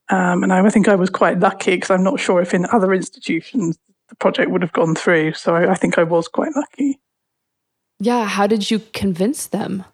Um, 0.09 0.43
and 0.43 0.53
I, 0.53 0.69
think 0.69 0.89
I 0.89 0.95
was 0.95 1.11
quite 1.11 1.41
lucky 1.41 1.77
because 1.77 1.91
I'm 1.91 2.03
not 2.03 2.21
sure 2.21 2.43
if 2.43 2.53
in 2.53 2.67
other 2.67 2.93
institutions 2.93 3.79
the 4.09 4.17
project 4.17 4.51
would 4.51 4.63
have 4.63 4.73
gone 4.73 4.95
through. 4.95 5.33
So 5.33 5.55
I, 5.55 5.73
I 5.73 5.75
think 5.75 5.99
I 5.99 6.03
was 6.03 6.29
quite 6.29 6.55
lucky. 6.55 7.01
Yeah. 8.03 8.27
How 8.27 8.47
did 8.47 8.71
you 8.71 8.81
convince 8.93 9.47
them? 9.47 9.85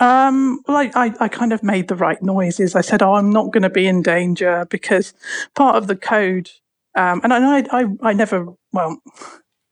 Um, 0.00 0.60
well, 0.66 0.76
I, 0.76 0.90
I, 0.94 1.14
I, 1.20 1.28
kind 1.28 1.52
of 1.52 1.62
made 1.62 1.86
the 1.86 1.94
right 1.94 2.20
noises. 2.20 2.74
I 2.74 2.80
said, 2.80 3.00
"Oh, 3.00 3.14
I'm 3.14 3.30
not 3.30 3.52
going 3.52 3.62
to 3.62 3.70
be 3.70 3.86
in 3.86 4.02
danger," 4.02 4.66
because 4.68 5.14
part 5.54 5.76
of 5.76 5.86
the 5.86 5.94
code, 5.94 6.50
um, 6.96 7.20
and 7.22 7.32
I, 7.32 7.60
I, 7.70 7.86
I 8.02 8.12
never, 8.12 8.48
well, 8.72 9.00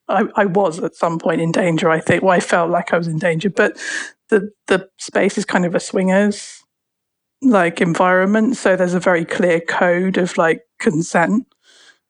I, 0.08 0.26
I 0.36 0.44
was 0.44 0.78
at 0.78 0.94
some 0.94 1.18
point 1.18 1.40
in 1.40 1.50
danger. 1.50 1.90
I 1.90 1.98
think, 1.98 2.22
well, 2.22 2.32
I 2.32 2.40
felt 2.40 2.70
like 2.70 2.92
I 2.92 2.98
was 2.98 3.08
in 3.08 3.18
danger, 3.18 3.50
but 3.50 3.76
the 4.28 4.50
the 4.68 4.88
space 4.98 5.36
is 5.38 5.44
kind 5.44 5.66
of 5.66 5.74
a 5.74 5.80
swingers 5.80 6.62
like 7.42 7.80
environment, 7.80 8.56
so 8.56 8.76
there's 8.76 8.94
a 8.94 9.00
very 9.00 9.24
clear 9.24 9.60
code 9.60 10.18
of 10.18 10.38
like 10.38 10.62
consent. 10.78 11.51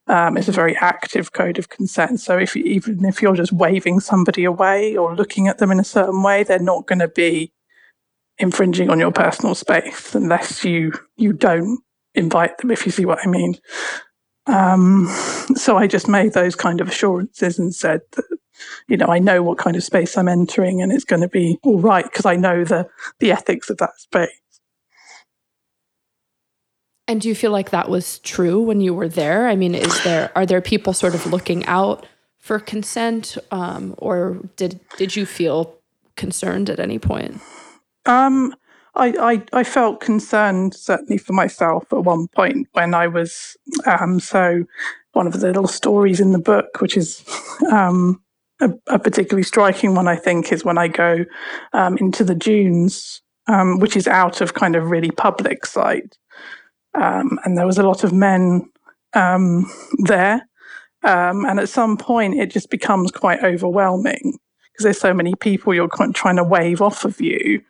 Um, 0.08 0.36
it's 0.36 0.48
a 0.48 0.52
very 0.52 0.76
active 0.76 1.32
code 1.32 1.58
of 1.58 1.68
consent. 1.68 2.20
So 2.20 2.36
if 2.36 2.56
you, 2.56 2.64
even 2.64 3.04
if 3.04 3.22
you're 3.22 3.36
just 3.36 3.52
waving 3.52 4.00
somebody 4.00 4.44
away 4.44 4.96
or 4.96 5.14
looking 5.14 5.48
at 5.48 5.58
them 5.58 5.70
in 5.70 5.78
a 5.78 5.84
certain 5.84 6.22
way, 6.22 6.42
they're 6.42 6.58
not 6.58 6.86
going 6.86 6.98
to 6.98 7.08
be 7.08 7.52
infringing 8.38 8.90
on 8.90 8.98
your 8.98 9.12
personal 9.12 9.54
space 9.54 10.14
unless 10.14 10.64
you 10.64 10.92
you 11.16 11.32
don't 11.32 11.78
invite 12.14 12.58
them. 12.58 12.70
If 12.70 12.84
you 12.84 12.92
see 12.92 13.04
what 13.04 13.20
I 13.24 13.30
mean. 13.30 13.56
Um, 14.46 15.06
so 15.54 15.76
I 15.76 15.86
just 15.86 16.08
made 16.08 16.32
those 16.32 16.56
kind 16.56 16.80
of 16.80 16.88
assurances 16.88 17.60
and 17.60 17.72
said 17.72 18.00
that 18.12 18.24
you 18.88 18.96
know, 18.96 19.06
I 19.06 19.18
know 19.18 19.42
what 19.42 19.58
kind 19.58 19.76
of 19.76 19.84
space 19.84 20.16
I'm 20.16 20.28
entering 20.28 20.82
and 20.82 20.92
it's 20.92 21.04
going 21.04 21.22
to 21.22 21.28
be 21.28 21.58
all 21.62 21.80
right 21.80 22.04
because 22.04 22.26
I 22.26 22.36
know 22.36 22.64
the, 22.64 22.88
the 23.20 23.32
ethics 23.32 23.70
of 23.70 23.78
that 23.78 23.98
space. 23.98 24.30
And 27.08 27.20
do 27.20 27.28
you 27.28 27.34
feel 27.34 27.50
like 27.50 27.70
that 27.70 27.88
was 27.88 28.20
true 28.20 28.60
when 28.60 28.80
you 28.80 28.94
were 28.94 29.08
there? 29.08 29.48
I 29.48 29.56
mean, 29.56 29.74
is 29.74 30.04
there 30.04 30.30
are 30.36 30.46
there 30.46 30.60
people 30.60 30.92
sort 30.92 31.14
of 31.14 31.26
looking 31.26 31.64
out 31.66 32.06
for 32.38 32.58
consent, 32.58 33.36
um, 33.50 33.94
or 33.98 34.38
did 34.56 34.80
did 34.96 35.16
you 35.16 35.26
feel 35.26 35.76
concerned 36.16 36.70
at 36.70 36.78
any 36.78 36.98
point? 36.98 37.40
Um, 38.06 38.54
I, 38.94 39.42
I, 39.52 39.60
I 39.60 39.64
felt 39.64 40.00
concerned 40.00 40.74
certainly 40.74 41.16
for 41.18 41.32
myself 41.32 41.90
at 41.92 42.04
one 42.04 42.28
point 42.28 42.68
when 42.72 42.94
I 42.94 43.06
was 43.06 43.56
um, 43.86 44.20
so 44.20 44.64
one 45.12 45.26
of 45.26 45.40
the 45.40 45.46
little 45.46 45.66
stories 45.66 46.20
in 46.20 46.32
the 46.32 46.38
book, 46.38 46.80
which 46.80 46.96
is 46.96 47.24
um, 47.70 48.22
a, 48.60 48.70
a, 48.88 48.98
particularly 48.98 49.42
striking 49.42 49.94
one, 49.94 50.08
I 50.08 50.16
think, 50.16 50.52
is 50.52 50.64
when 50.64 50.78
I 50.78 50.88
go 50.88 51.24
um, 51.72 51.96
into 51.98 52.24
the 52.24 52.34
dunes, 52.34 53.22
um, 53.46 53.78
which 53.78 53.96
is 53.96 54.06
out 54.06 54.40
of 54.40 54.54
kind 54.54 54.74
of 54.76 54.90
really 54.90 55.10
public 55.10 55.66
sight. 55.66 56.16
Um, 56.94 57.38
and 57.44 57.56
there 57.56 57.66
was 57.66 57.78
a 57.78 57.82
lot 57.82 58.04
of 58.04 58.12
men 58.12 58.70
um, 59.14 59.70
there. 60.04 60.48
Um, 61.04 61.44
and 61.46 61.58
at 61.58 61.68
some 61.68 61.96
point, 61.96 62.38
it 62.38 62.50
just 62.50 62.70
becomes 62.70 63.10
quite 63.10 63.42
overwhelming 63.42 64.38
because 64.72 64.84
there's 64.84 65.00
so 65.00 65.14
many 65.14 65.34
people 65.34 65.74
you're 65.74 65.88
trying 66.14 66.36
to 66.36 66.44
wave 66.44 66.80
off 66.80 67.04
of 67.04 67.20
you 67.20 67.62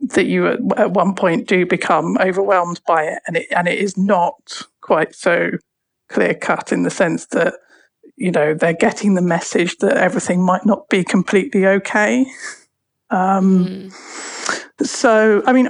that 0.00 0.26
you 0.26 0.46
at, 0.46 0.58
at 0.76 0.90
one 0.90 1.14
point 1.14 1.48
do 1.48 1.64
become 1.64 2.18
overwhelmed 2.18 2.80
by 2.86 3.04
it. 3.04 3.18
And 3.26 3.36
it, 3.36 3.46
and 3.54 3.68
it 3.68 3.78
is 3.78 3.96
not 3.96 4.62
quite 4.80 5.14
so 5.14 5.50
clear 6.08 6.34
cut 6.34 6.72
in 6.72 6.82
the 6.82 6.90
sense 6.90 7.26
that 7.26 7.54
you 8.16 8.30
know, 8.30 8.54
they're 8.54 8.72
getting 8.72 9.14
the 9.14 9.22
message 9.22 9.76
that 9.78 9.96
everything 9.96 10.42
might 10.42 10.64
not 10.64 10.88
be 10.88 11.04
completely 11.04 11.66
okay. 11.66 12.26
Um, 13.10 13.90
mm. 13.90 14.86
So, 14.86 15.42
I 15.46 15.52
mean, 15.52 15.68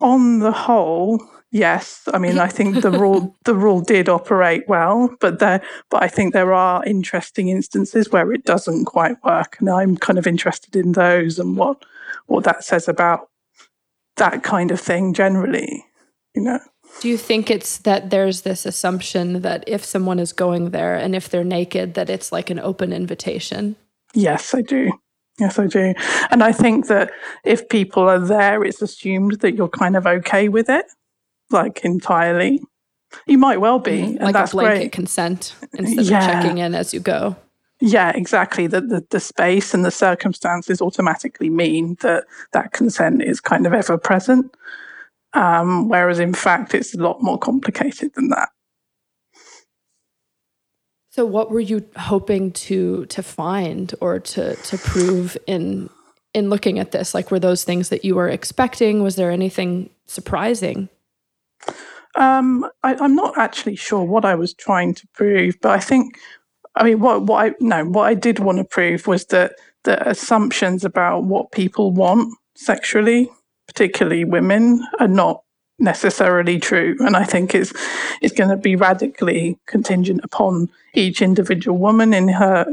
on 0.00 0.38
the 0.40 0.52
whole, 0.52 1.22
yes. 1.52 2.02
I 2.12 2.18
mean, 2.18 2.38
I 2.38 2.48
think 2.48 2.82
the 2.82 2.90
rule 2.90 3.36
the 3.44 3.54
rule 3.54 3.80
did 3.80 4.08
operate 4.08 4.64
well, 4.66 5.14
but 5.20 5.38
there, 5.38 5.62
but 5.90 6.02
I 6.02 6.08
think 6.08 6.32
there 6.32 6.52
are 6.52 6.84
interesting 6.84 7.48
instances 7.48 8.10
where 8.10 8.32
it 8.32 8.44
doesn't 8.44 8.86
quite 8.86 9.22
work, 9.22 9.56
and 9.60 9.70
I'm 9.70 9.96
kind 9.96 10.18
of 10.18 10.26
interested 10.26 10.74
in 10.74 10.92
those 10.92 11.38
and 11.38 11.56
what 11.56 11.84
what 12.26 12.44
that 12.44 12.64
says 12.64 12.88
about 12.88 13.28
that 14.16 14.42
kind 14.42 14.70
of 14.70 14.80
thing 14.80 15.14
generally. 15.14 15.84
You 16.34 16.42
know. 16.42 16.58
Do 17.00 17.08
you 17.08 17.16
think 17.16 17.50
it's 17.50 17.78
that 17.78 18.10
there's 18.10 18.42
this 18.42 18.66
assumption 18.66 19.40
that 19.40 19.64
if 19.66 19.84
someone 19.84 20.18
is 20.18 20.32
going 20.32 20.70
there 20.70 20.94
and 20.94 21.16
if 21.16 21.28
they're 21.28 21.44
naked, 21.44 21.94
that 21.94 22.10
it's 22.10 22.32
like 22.32 22.50
an 22.50 22.58
open 22.58 22.92
invitation? 22.92 23.76
Yes, 24.14 24.54
I 24.54 24.60
do. 24.62 24.92
Yes, 25.38 25.58
I 25.58 25.66
do. 25.66 25.94
And 26.30 26.44
I 26.44 26.52
think 26.52 26.88
that 26.88 27.10
if 27.44 27.68
people 27.68 28.02
are 28.02 28.18
there, 28.18 28.62
it's 28.62 28.82
assumed 28.82 29.40
that 29.40 29.54
you're 29.54 29.68
kind 29.68 29.96
of 29.96 30.06
okay 30.06 30.48
with 30.48 30.68
it, 30.68 30.84
like 31.52 31.84
entirely. 31.84 32.62
You 33.26 33.38
might 33.38 33.60
well 33.60 33.78
be. 33.78 34.02
Mm, 34.02 34.20
like 34.20 34.34
a 34.34 34.50
blanket 34.50 34.78
great. 34.78 34.92
consent 34.92 35.54
instead 35.74 36.06
yeah. 36.06 36.18
of 36.18 36.24
checking 36.24 36.58
in 36.58 36.74
as 36.74 36.94
you 36.94 37.00
go. 37.00 37.36
Yeah, 37.80 38.12
exactly. 38.14 38.68
The, 38.68 38.80
the, 38.80 39.04
the 39.10 39.18
space 39.18 39.74
and 39.74 39.84
the 39.84 39.90
circumstances 39.90 40.80
automatically 40.80 41.50
mean 41.50 41.96
that 42.00 42.24
that 42.52 42.72
consent 42.72 43.22
is 43.22 43.40
kind 43.40 43.66
of 43.66 43.72
ever 43.72 43.98
present. 43.98 44.54
Um, 45.34 45.88
whereas 45.88 46.20
in 46.20 46.32
fact, 46.32 46.74
it's 46.74 46.94
a 46.94 46.98
lot 46.98 47.22
more 47.22 47.38
complicated 47.38 48.14
than 48.14 48.28
that. 48.28 48.50
So, 51.10 51.26
what 51.26 51.50
were 51.50 51.60
you 51.60 51.84
hoping 51.96 52.52
to 52.52 53.04
to 53.06 53.22
find 53.22 53.94
or 54.00 54.18
to 54.18 54.54
to 54.54 54.78
prove 54.78 55.36
in 55.46 55.90
in 56.32 56.50
looking 56.50 56.78
at 56.78 56.92
this? 56.92 57.14
Like, 57.14 57.30
were 57.30 57.40
those 57.40 57.64
things 57.64 57.88
that 57.88 58.04
you 58.04 58.14
were 58.14 58.28
expecting? 58.28 59.02
Was 59.02 59.16
there 59.16 59.30
anything 59.30 59.90
surprising? 60.06 60.88
Um, 62.14 62.68
I, 62.82 63.02
am 63.02 63.14
not 63.14 63.38
actually 63.38 63.76
sure 63.76 64.04
what 64.04 64.24
I 64.24 64.34
was 64.34 64.52
trying 64.52 64.94
to 64.94 65.06
prove, 65.14 65.56
but 65.62 65.70
I 65.70 65.80
think, 65.80 66.18
I 66.74 66.84
mean, 66.84 67.00
what 67.00 67.22
what 67.22 67.44
I 67.44 67.54
no, 67.60 67.84
what 67.84 68.04
I 68.04 68.14
did 68.14 68.38
want 68.38 68.58
to 68.58 68.64
prove 68.64 69.06
was 69.06 69.26
that 69.26 69.54
the 69.84 70.06
assumptions 70.08 70.84
about 70.84 71.24
what 71.24 71.52
people 71.52 71.90
want 71.90 72.36
sexually 72.54 73.30
particularly 73.72 74.24
women, 74.24 74.86
are 75.00 75.08
not 75.08 75.42
necessarily 75.78 76.58
true. 76.58 76.96
And 77.00 77.16
I 77.16 77.24
think 77.24 77.54
it's 77.54 77.72
it's 78.20 78.34
going 78.34 78.50
to 78.50 78.56
be 78.56 78.76
radically 78.76 79.58
contingent 79.66 80.20
upon 80.22 80.68
each 80.94 81.22
individual 81.22 81.78
woman 81.78 82.12
in 82.12 82.28
her 82.28 82.66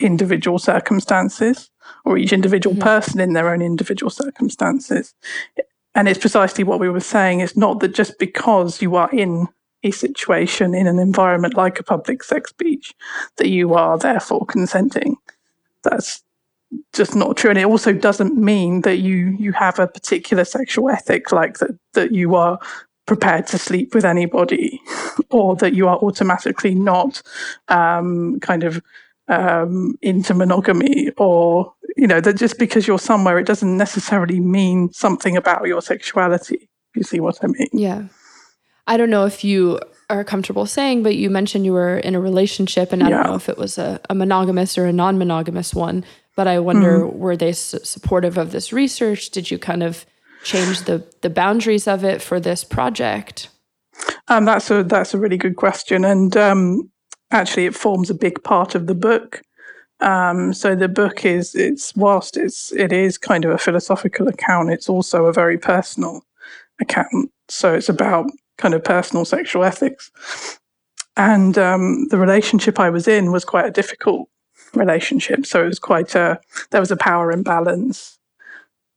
individual 0.00 0.58
circumstances, 0.58 1.70
or 2.04 2.18
each 2.18 2.32
individual 2.32 2.74
mm-hmm. 2.74 2.84
person 2.84 3.20
in 3.20 3.32
their 3.32 3.50
own 3.50 3.62
individual 3.62 4.10
circumstances. 4.10 5.14
And 5.94 6.08
it's 6.08 6.18
precisely 6.18 6.64
what 6.64 6.80
we 6.80 6.88
were 6.88 7.00
saying. 7.00 7.40
It's 7.40 7.56
not 7.56 7.80
that 7.80 7.94
just 7.94 8.18
because 8.18 8.82
you 8.82 8.96
are 8.96 9.10
in 9.12 9.48
a 9.84 9.90
situation 9.90 10.74
in 10.74 10.86
an 10.86 10.98
environment 10.98 11.54
like 11.54 11.78
a 11.78 11.84
public 11.84 12.24
sex 12.24 12.52
beach 12.52 12.94
that 13.36 13.48
you 13.48 13.74
are 13.74 13.98
therefore 13.98 14.46
consenting. 14.46 15.16
That's 15.82 16.22
just 16.92 17.14
not 17.14 17.36
true. 17.36 17.50
And 17.50 17.58
it 17.58 17.66
also 17.66 17.92
doesn't 17.92 18.36
mean 18.36 18.80
that 18.80 18.96
you 18.96 19.36
you 19.38 19.52
have 19.52 19.78
a 19.78 19.86
particular 19.86 20.44
sexual 20.44 20.90
ethic 20.90 21.30
like 21.30 21.58
that 21.58 21.78
that 21.92 22.12
you 22.12 22.34
are 22.34 22.58
prepared 23.06 23.46
to 23.46 23.58
sleep 23.58 23.94
with 23.94 24.04
anybody 24.04 24.80
or 25.30 25.54
that 25.56 25.74
you 25.74 25.86
are 25.86 25.98
automatically 25.98 26.74
not 26.74 27.22
um, 27.68 28.40
kind 28.40 28.64
of 28.64 28.82
um, 29.28 29.94
into 30.02 30.34
monogamy 30.34 31.10
or 31.18 31.73
you 31.96 32.06
know 32.06 32.20
that 32.20 32.34
just 32.34 32.58
because 32.58 32.86
you're 32.86 32.98
somewhere 32.98 33.38
it 33.38 33.46
doesn't 33.46 33.76
necessarily 33.76 34.40
mean 34.40 34.92
something 34.92 35.36
about 35.36 35.66
your 35.66 35.82
sexuality 35.82 36.68
you 36.94 37.02
see 37.02 37.20
what 37.20 37.38
i 37.42 37.46
mean 37.46 37.68
yeah 37.72 38.04
i 38.86 38.96
don't 38.96 39.10
know 39.10 39.24
if 39.24 39.44
you 39.44 39.78
are 40.10 40.24
comfortable 40.24 40.66
saying 40.66 41.02
but 41.02 41.16
you 41.16 41.30
mentioned 41.30 41.64
you 41.64 41.72
were 41.72 41.98
in 41.98 42.14
a 42.14 42.20
relationship 42.20 42.92
and 42.92 43.02
i 43.02 43.08
yeah. 43.08 43.16
don't 43.16 43.26
know 43.26 43.34
if 43.34 43.48
it 43.48 43.58
was 43.58 43.78
a, 43.78 44.00
a 44.10 44.14
monogamous 44.14 44.76
or 44.76 44.86
a 44.86 44.92
non-monogamous 44.92 45.74
one 45.74 46.04
but 46.36 46.46
i 46.46 46.58
wonder 46.58 47.00
mm. 47.00 47.12
were 47.14 47.36
they 47.36 47.52
su- 47.52 47.78
supportive 47.82 48.36
of 48.36 48.52
this 48.52 48.72
research 48.72 49.30
did 49.30 49.50
you 49.50 49.58
kind 49.58 49.82
of 49.82 50.04
change 50.42 50.82
the 50.82 51.06
the 51.22 51.30
boundaries 51.30 51.88
of 51.88 52.04
it 52.04 52.20
for 52.20 52.38
this 52.38 52.64
project 52.64 53.48
um, 54.28 54.44
that's 54.44 54.70
a 54.70 54.82
that's 54.82 55.14
a 55.14 55.18
really 55.18 55.36
good 55.36 55.56
question, 55.56 56.04
and 56.04 56.36
um, 56.36 56.90
actually 57.30 57.66
it 57.66 57.74
forms 57.74 58.10
a 58.10 58.14
big 58.14 58.42
part 58.42 58.74
of 58.74 58.86
the 58.86 58.94
book. 58.94 59.42
Um, 60.00 60.52
so 60.52 60.74
the 60.74 60.88
book 60.88 61.24
is 61.24 61.54
it's 61.54 61.94
whilst 61.94 62.36
it's 62.36 62.72
it 62.72 62.92
is 62.92 63.16
kind 63.16 63.44
of 63.44 63.50
a 63.52 63.58
philosophical 63.58 64.28
account, 64.28 64.70
it's 64.70 64.88
also 64.88 65.26
a 65.26 65.32
very 65.32 65.58
personal 65.58 66.22
account. 66.80 67.30
So 67.48 67.74
it's 67.74 67.88
about 67.88 68.26
kind 68.58 68.74
of 68.74 68.84
personal 68.84 69.24
sexual 69.24 69.64
ethics. 69.64 70.10
And 71.16 71.56
um, 71.58 72.08
the 72.08 72.18
relationship 72.18 72.80
I 72.80 72.90
was 72.90 73.06
in 73.06 73.30
was 73.30 73.44
quite 73.44 73.66
a 73.66 73.70
difficult 73.70 74.28
relationship. 74.74 75.46
So 75.46 75.62
it 75.62 75.68
was 75.68 75.78
quite 75.78 76.14
a 76.14 76.40
there 76.70 76.80
was 76.80 76.90
a 76.90 76.96
power 76.96 77.30
imbalance. 77.30 78.18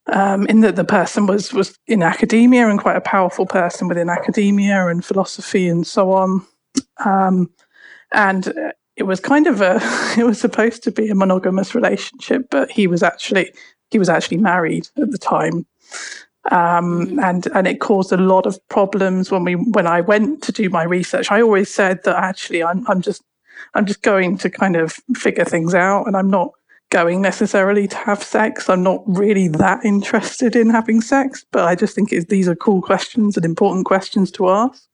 Um, 0.10 0.48
in 0.48 0.62
that 0.62 0.78
the 0.78 0.86
person 0.86 1.28
was 1.28 1.54
was 1.54 1.78
in 1.86 2.02
academia 2.02 2.70
and 2.70 2.80
quite 2.80 2.96
a 2.96 3.02
powerful 3.02 3.46
person 3.46 3.90
within 3.90 4.10
academia 4.10 4.88
and 4.88 5.04
philosophy 5.04 5.68
and 5.68 5.86
so 5.86 6.14
on. 6.14 6.46
Um, 7.04 7.50
and 8.14 8.54
it 8.98 9.04
was 9.04 9.20
kind 9.20 9.48
of 9.48 9.62
a 9.62 9.80
it 10.18 10.26
was 10.26 10.40
supposed 10.40 10.84
to 10.84 10.92
be 10.92 11.10
a 11.10 11.16
monogamous 11.16 11.74
relationship 11.76 12.48
but 12.50 12.70
he 12.72 12.88
was 12.88 13.04
actually 13.04 13.52
he 13.92 14.00
was 14.00 14.10
actually 14.10 14.38
married 14.38 14.88
at 14.98 15.12
the 15.12 15.18
time 15.18 15.66
um, 16.52 17.08
mm-hmm. 17.08 17.20
and 17.20 17.48
and 17.48 17.68
it 17.68 17.80
caused 17.80 18.12
a 18.12 18.18
lot 18.18 18.46
of 18.46 18.60
problems 18.70 19.32
when 19.32 19.44
we 19.44 19.54
when 19.54 19.88
I 19.88 20.02
went 20.02 20.44
to 20.44 20.52
do 20.52 20.70
my 20.70 20.84
research 20.84 21.32
I 21.32 21.42
always 21.42 21.74
said 21.74 22.04
that 22.04 22.16
actually 22.16 22.64
I'm 22.64 22.86
I'm 22.88 23.02
just 23.02 23.24
I'm 23.74 23.86
just 23.86 24.02
going 24.02 24.38
to 24.40 24.50
kind 24.50 24.76
of 24.76 24.94
figure 25.16 25.46
things 25.46 25.74
out 25.74 26.06
and 26.06 26.16
I'm 26.16 26.30
not 26.30 26.52
going 26.90 27.22
necessarily 27.22 27.88
to 27.88 27.98
have 27.98 28.24
sex. 28.24 28.70
I'm 28.70 28.84
not 28.84 29.04
really 29.06 29.50
that 29.50 29.84
interested 29.84 30.56
in 30.56 30.70
having 30.70 31.02
sex, 31.02 31.46
but 31.52 31.66
I 31.66 31.76
just 31.76 31.96
think 31.96 32.10
these 32.10 32.48
are 32.48 32.56
cool 32.56 32.82
questions 32.82 33.36
and 33.36 33.46
important 33.46 33.86
questions 33.86 34.32
to 34.32 34.50
ask. 34.50 34.88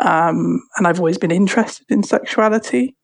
Um, 0.00 0.60
and 0.76 0.86
I've 0.86 0.98
always 0.98 1.18
been 1.18 1.30
interested 1.30 1.86
in 1.90 2.02
sexuality. 2.02 2.96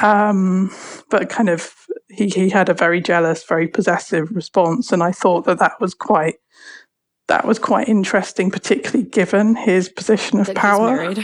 Um, 0.00 0.70
but 1.10 1.28
kind 1.28 1.48
of, 1.48 1.74
he, 2.08 2.28
he 2.28 2.48
had 2.48 2.68
a 2.68 2.74
very 2.74 3.00
jealous, 3.00 3.44
very 3.44 3.66
possessive 3.66 4.30
response. 4.30 4.92
And 4.92 5.02
I 5.02 5.12
thought 5.12 5.44
that 5.46 5.58
that 5.58 5.80
was 5.80 5.94
quite, 5.94 6.36
that 7.26 7.44
was 7.44 7.58
quite 7.58 7.88
interesting, 7.88 8.50
particularly 8.50 9.08
given 9.08 9.56
his 9.56 9.88
position 9.88 10.40
of 10.40 10.46
that 10.46 10.56
power. 10.56 11.14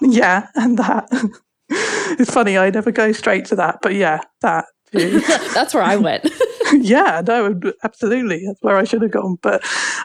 Yeah. 0.00 0.48
And 0.54 0.78
that, 0.78 1.08
it's 1.68 2.32
funny, 2.32 2.58
I 2.58 2.70
never 2.70 2.90
go 2.90 3.12
straight 3.12 3.44
to 3.46 3.56
that, 3.56 3.78
but 3.82 3.94
yeah, 3.94 4.20
that. 4.40 4.66
That's 4.92 5.74
where 5.74 5.82
I 5.82 5.96
went. 5.96 6.26
yeah, 6.72 7.22
no, 7.26 7.60
absolutely. 7.84 8.42
That's 8.46 8.62
where 8.62 8.78
I 8.78 8.84
should 8.84 9.02
have 9.02 9.10
gone. 9.10 9.36
But 9.42 9.62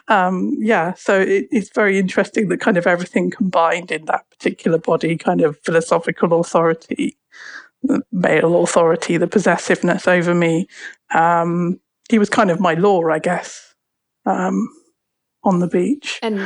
um, 0.08 0.56
yeah, 0.58 0.92
so 0.94 1.20
it, 1.20 1.46
it's 1.50 1.70
very 1.70 1.98
interesting 1.98 2.48
that 2.48 2.60
kind 2.60 2.76
of 2.76 2.86
everything 2.86 3.30
combined 3.30 3.90
in 3.90 4.04
that 4.06 4.28
particular 4.30 4.76
body, 4.78 5.16
kind 5.16 5.40
of 5.40 5.58
philosophical 5.60 6.38
authority, 6.38 7.16
the 7.84 8.02
male 8.10 8.62
authority, 8.62 9.16
the 9.16 9.26
possessiveness 9.26 10.08
over 10.08 10.34
me. 10.34 10.66
Um, 11.14 11.80
he 12.10 12.18
was 12.18 12.28
kind 12.28 12.50
of 12.50 12.60
my 12.60 12.74
law, 12.74 13.08
I 13.08 13.18
guess, 13.18 13.74
um, 14.26 14.68
on 15.44 15.60
the 15.60 15.68
beach. 15.68 16.18
And 16.22 16.40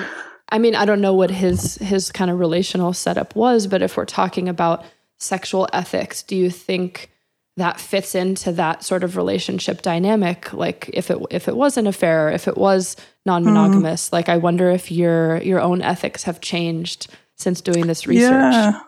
I 0.50 0.58
mean, 0.58 0.74
I 0.74 0.84
don't 0.84 1.00
know 1.00 1.14
what 1.14 1.30
his 1.30 1.76
his 1.76 2.10
kind 2.12 2.30
of 2.30 2.38
relational 2.38 2.92
setup 2.92 3.34
was, 3.34 3.66
but 3.66 3.82
if 3.82 3.96
we're 3.96 4.04
talking 4.04 4.48
about 4.48 4.84
sexual 5.18 5.68
ethics, 5.72 6.22
do 6.22 6.36
you 6.36 6.50
think? 6.50 7.10
that 7.56 7.80
fits 7.80 8.14
into 8.14 8.52
that 8.52 8.84
sort 8.84 9.02
of 9.02 9.16
relationship 9.16 9.82
dynamic 9.82 10.52
like 10.52 10.88
if 10.92 11.10
it 11.10 11.18
if 11.28 11.48
it 11.48 11.56
was 11.56 11.76
an 11.76 11.88
affair 11.88 12.30
if 12.30 12.46
it 12.46 12.56
was 12.56 12.94
non-monogamous 13.26 14.08
mm. 14.08 14.12
like 14.12 14.28
i 14.28 14.36
wonder 14.36 14.70
if 14.70 14.92
your 14.92 15.42
your 15.42 15.60
own 15.60 15.82
ethics 15.82 16.22
have 16.22 16.40
changed 16.40 17.08
since 17.34 17.60
doing 17.60 17.88
this 17.88 18.06
research 18.06 18.30
yeah 18.30 18.80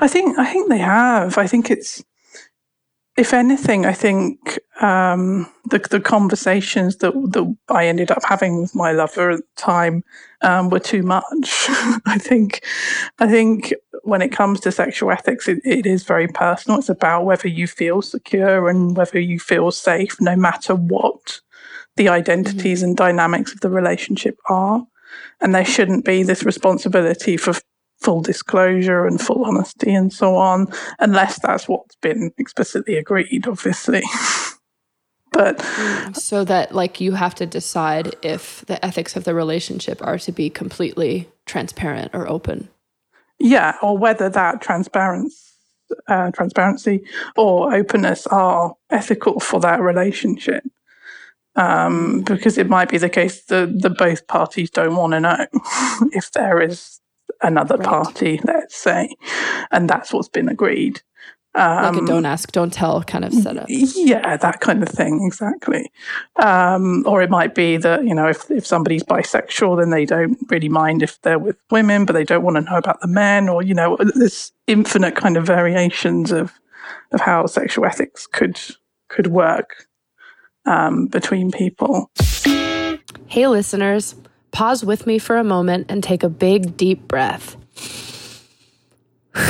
i 0.00 0.08
think 0.08 0.38
i 0.38 0.50
think 0.50 0.68
they 0.68 0.78
have 0.78 1.38
i 1.38 1.46
think 1.46 1.70
it's 1.70 2.04
if 3.16 3.34
anything 3.34 3.84
i 3.84 3.92
think 3.92 4.58
um, 4.80 5.46
the 5.70 5.78
the 5.90 6.00
conversations 6.00 6.96
that 6.96 7.12
that 7.12 7.56
i 7.68 7.86
ended 7.86 8.10
up 8.10 8.22
having 8.24 8.62
with 8.62 8.74
my 8.74 8.92
lover 8.92 9.30
at 9.30 9.38
the 9.38 9.44
time 9.56 10.02
um, 10.42 10.70
were 10.70 10.80
too 10.80 11.02
much 11.02 11.66
i 12.06 12.16
think 12.18 12.64
i 13.18 13.28
think 13.28 13.74
when 14.02 14.22
it 14.22 14.32
comes 14.32 14.60
to 14.60 14.72
sexual 14.72 15.10
ethics, 15.10 15.48
it, 15.48 15.60
it 15.64 15.86
is 15.86 16.04
very 16.04 16.28
personal. 16.28 16.78
It's 16.78 16.88
about 16.88 17.24
whether 17.24 17.48
you 17.48 17.66
feel 17.66 18.02
secure 18.02 18.68
and 18.68 18.96
whether 18.96 19.20
you 19.20 19.38
feel 19.38 19.70
safe, 19.70 20.20
no 20.20 20.36
matter 20.36 20.74
what 20.74 21.40
the 21.96 22.08
identities 22.08 22.80
mm-hmm. 22.80 22.88
and 22.88 22.96
dynamics 22.96 23.52
of 23.52 23.60
the 23.60 23.70
relationship 23.70 24.38
are. 24.48 24.86
And 25.40 25.54
there 25.54 25.64
shouldn't 25.64 26.04
be 26.04 26.22
this 26.22 26.44
responsibility 26.44 27.36
for 27.36 27.54
full 28.00 28.20
disclosure 28.20 29.06
and 29.06 29.20
full 29.20 29.44
honesty 29.44 29.92
and 29.92 30.12
so 30.12 30.36
on, 30.36 30.66
unless 30.98 31.40
that's 31.40 31.68
what's 31.68 31.96
been 31.96 32.32
explicitly 32.38 32.96
agreed, 32.96 33.46
obviously. 33.46 34.02
but 35.32 35.60
so 36.14 36.44
that 36.44 36.74
like 36.74 37.00
you 37.00 37.12
have 37.12 37.34
to 37.36 37.46
decide 37.46 38.16
if 38.22 38.64
the 38.66 38.84
ethics 38.84 39.16
of 39.16 39.24
the 39.24 39.34
relationship 39.34 40.04
are 40.04 40.18
to 40.18 40.32
be 40.32 40.50
completely 40.50 41.28
transparent 41.46 42.10
or 42.14 42.28
open 42.28 42.68
yeah, 43.40 43.76
or 43.82 43.96
whether 43.96 44.28
that 44.28 44.60
transparency, 44.60 45.34
uh, 46.06 46.30
transparency 46.30 47.02
or 47.36 47.74
openness 47.74 48.26
are 48.26 48.74
ethical 48.90 49.40
for 49.40 49.58
that 49.60 49.80
relationship. 49.80 50.62
Um, 51.56 52.22
because 52.22 52.58
it 52.58 52.68
might 52.68 52.90
be 52.90 52.98
the 52.98 53.08
case 53.08 53.42
that, 53.46 53.82
that 53.82 53.98
both 53.98 54.26
parties 54.28 54.70
don't 54.70 54.94
want 54.94 55.14
to 55.14 55.20
know 55.20 55.46
if 56.12 56.30
there 56.30 56.60
is 56.60 57.00
another 57.42 57.76
right. 57.76 57.88
party, 57.88 58.40
let's 58.44 58.76
say, 58.76 59.14
and 59.70 59.88
that's 59.88 60.12
what's 60.12 60.28
been 60.28 60.48
agreed. 60.48 61.02
Um, 61.52 61.82
like 61.82 61.94
a 61.96 61.98
um, 61.98 62.04
don't 62.06 62.26
ask, 62.26 62.52
don't 62.52 62.72
tell 62.72 63.02
kind 63.02 63.24
of 63.24 63.32
setup. 63.32 63.66
Yeah, 63.68 64.36
that 64.36 64.60
kind 64.60 64.84
of 64.84 64.88
thing, 64.88 65.24
exactly. 65.26 65.90
Um, 66.40 67.04
or 67.08 67.22
it 67.22 67.30
might 67.30 67.56
be 67.56 67.76
that, 67.76 68.04
you 68.04 68.14
know, 68.14 68.28
if, 68.28 68.48
if 68.52 68.64
somebody's 68.64 69.02
bisexual, 69.02 69.80
then 69.80 69.90
they 69.90 70.04
don't 70.04 70.38
really 70.48 70.68
mind 70.68 71.02
if 71.02 71.20
they're 71.22 71.40
with 71.40 71.56
women, 71.72 72.04
but 72.04 72.12
they 72.12 72.22
don't 72.22 72.44
want 72.44 72.56
to 72.56 72.60
know 72.60 72.76
about 72.76 73.00
the 73.00 73.08
men, 73.08 73.48
or, 73.48 73.64
you 73.64 73.74
know, 73.74 73.96
there's 74.14 74.52
infinite 74.68 75.16
kind 75.16 75.36
of 75.36 75.44
variations 75.44 76.30
of, 76.30 76.52
of 77.10 77.20
how 77.20 77.46
sexual 77.46 77.84
ethics 77.84 78.28
could 78.28 78.60
could 79.08 79.26
work 79.26 79.88
um, 80.66 81.06
between 81.06 81.50
people. 81.50 82.12
Hey, 83.26 83.48
listeners, 83.48 84.14
pause 84.50 84.84
with 84.84 85.06
me 85.06 85.18
for 85.18 85.36
a 85.36 85.44
moment 85.44 85.86
and 85.88 86.02
take 86.02 86.22
a 86.22 86.28
big, 86.28 86.76
deep 86.76 87.06
breath. 87.08 87.56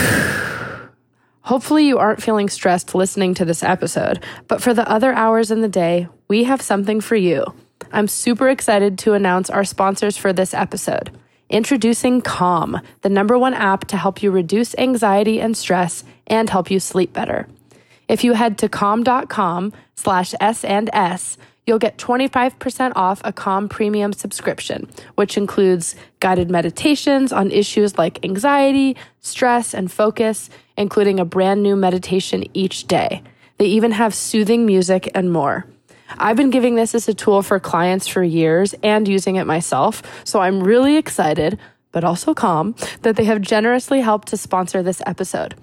Hopefully, 1.43 1.87
you 1.87 1.99
aren't 1.99 2.23
feeling 2.23 2.49
stressed 2.49 2.95
listening 2.95 3.35
to 3.35 3.45
this 3.45 3.63
episode, 3.63 4.25
but 4.47 4.63
for 4.63 4.73
the 4.73 4.89
other 4.89 5.13
hours 5.13 5.51
in 5.51 5.63
the 5.63 5.69
day, 5.69 6.09
we 6.29 6.45
have 6.45 6.63
something 6.63 7.01
for 7.01 7.17
you. 7.17 7.45
I'm 7.93 8.09
super 8.09 8.49
excited 8.49 8.99
to 9.01 9.15
announce 9.15 9.51
our 9.51 9.65
sponsors 9.65 10.17
for 10.17 10.33
this 10.33 10.55
episode. 10.55 11.11
Introducing 11.49 12.21
Calm, 12.21 12.81
the 13.01 13.09
number 13.09 13.37
one 13.37 13.55
app 13.55 13.87
to 13.89 13.97
help 13.97 14.23
you 14.23 14.31
reduce 14.31 14.77
anxiety 14.79 15.41
and 15.41 15.57
stress 15.57 16.05
and 16.29 16.49
help 16.49 16.71
you 16.71 16.79
sleep 16.79 17.13
better. 17.13 17.49
If 18.07 18.23
you 18.23 18.35
head 18.35 18.59
to 18.59 18.69
calm.com 18.69 19.73
slash 19.97 20.35
S 20.41 20.65
and 20.65 20.91
S, 20.93 21.37
you'll 21.67 21.79
get 21.79 21.99
25% 21.99 22.93
off 22.97 23.21
a 23.25 23.33
Calm 23.33 23.69
premium 23.69 24.13
subscription, 24.13 24.89
which 25.15 25.37
includes 25.37 25.95
guided 26.21 26.51
meditations 26.51 27.33
on 27.33 27.51
issues 27.51 27.99
like 27.99 28.25
anxiety, 28.25 28.97
stress, 29.21 29.75
and 29.75 29.91
focus, 29.91 30.51
including 30.77 31.21
a 31.21 31.25
brand 31.25 31.63
new 31.63 31.77
meditation 31.77 32.45
each 32.55 32.87
day. 32.87 33.23
They 33.59 33.67
even 33.67 33.93
have 33.93 34.15
soothing 34.15 34.67
music 34.67 35.11
and 35.15 35.33
more. 35.33 35.67
I've 36.19 36.37
been 36.37 36.51
giving 36.51 36.75
this 36.75 36.95
as 36.95 37.09
a 37.09 37.15
tool 37.15 37.43
for 37.43 37.61
clients 37.61 38.09
for 38.09 38.23
years 38.23 38.75
and 38.83 39.07
using 39.07 39.37
it 39.37 39.47
myself, 39.47 40.03
so 40.25 40.41
I'm 40.41 40.63
really 40.63 40.97
excited 40.97 41.59
but 41.93 42.05
also 42.05 42.35
calm, 42.35 42.75
that 43.03 43.17
they 43.17 43.25
have 43.25 43.41
generously 43.41 44.01
helped 44.01 44.29
to 44.29 44.37
sponsor 44.37 44.83
this 44.83 45.03
episode. 45.07 45.55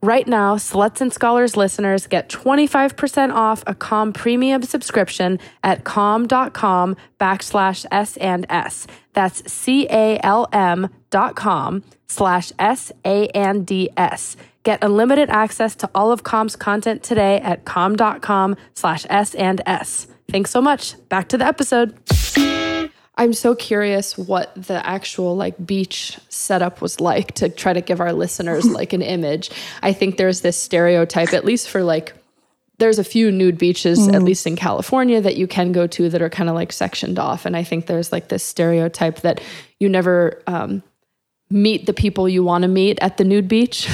Right 0.00 0.28
now, 0.28 0.54
Sluts 0.56 1.00
and 1.00 1.12
Scholars 1.12 1.56
listeners 1.56 2.06
get 2.06 2.28
25% 2.28 3.34
off 3.34 3.64
a 3.66 3.74
Calm 3.74 4.12
premium 4.12 4.62
subscription 4.62 5.40
at 5.64 5.82
calm.com 5.82 6.96
backslash 7.18 7.84
S 7.90 8.16
and 8.18 8.46
S. 8.48 8.86
That's 9.14 9.50
C-A-L-M 9.52 10.88
dot 11.10 11.34
com 11.34 11.82
slash 12.06 12.52
S-A-N-D-S. 12.58 14.36
Get 14.62 14.84
unlimited 14.84 15.30
access 15.30 15.74
to 15.76 15.90
all 15.94 16.12
of 16.12 16.22
Calm's 16.22 16.54
content 16.54 17.02
today 17.02 17.40
at 17.40 17.64
calm.com 17.64 18.56
slash 18.74 19.04
S 19.10 19.34
and 19.34 19.60
S. 19.66 20.06
Thanks 20.30 20.50
so 20.50 20.60
much. 20.60 20.94
Back 21.08 21.28
to 21.30 21.38
the 21.38 21.46
episode. 21.46 21.98
I'm 23.18 23.32
so 23.32 23.56
curious 23.56 24.16
what 24.16 24.54
the 24.54 24.84
actual 24.86 25.36
like 25.36 25.66
beach 25.66 26.18
setup 26.28 26.80
was 26.80 27.00
like 27.00 27.34
to 27.34 27.48
try 27.48 27.72
to 27.72 27.80
give 27.80 28.00
our 28.00 28.12
listeners 28.12 28.64
like 28.70 28.92
an 28.92 29.02
image. 29.02 29.50
I 29.82 29.92
think 29.92 30.16
there's 30.16 30.40
this 30.40 30.56
stereotype, 30.56 31.34
at 31.34 31.44
least 31.44 31.68
for 31.68 31.82
like, 31.82 32.14
there's 32.78 33.00
a 33.00 33.04
few 33.04 33.32
nude 33.32 33.58
beaches, 33.58 33.98
mm. 33.98 34.14
at 34.14 34.22
least 34.22 34.46
in 34.46 34.54
California, 34.54 35.20
that 35.20 35.36
you 35.36 35.48
can 35.48 35.72
go 35.72 35.88
to 35.88 36.08
that 36.08 36.22
are 36.22 36.30
kind 36.30 36.48
of 36.48 36.54
like 36.54 36.72
sectioned 36.72 37.18
off. 37.18 37.44
And 37.44 37.56
I 37.56 37.64
think 37.64 37.86
there's 37.86 38.12
like 38.12 38.28
this 38.28 38.44
stereotype 38.44 39.22
that 39.22 39.40
you 39.80 39.88
never 39.88 40.40
um, 40.46 40.84
meet 41.50 41.86
the 41.86 41.92
people 41.92 42.28
you 42.28 42.44
want 42.44 42.62
to 42.62 42.68
meet 42.68 42.98
at 43.00 43.16
the 43.16 43.24
nude 43.24 43.48
beach. 43.48 43.88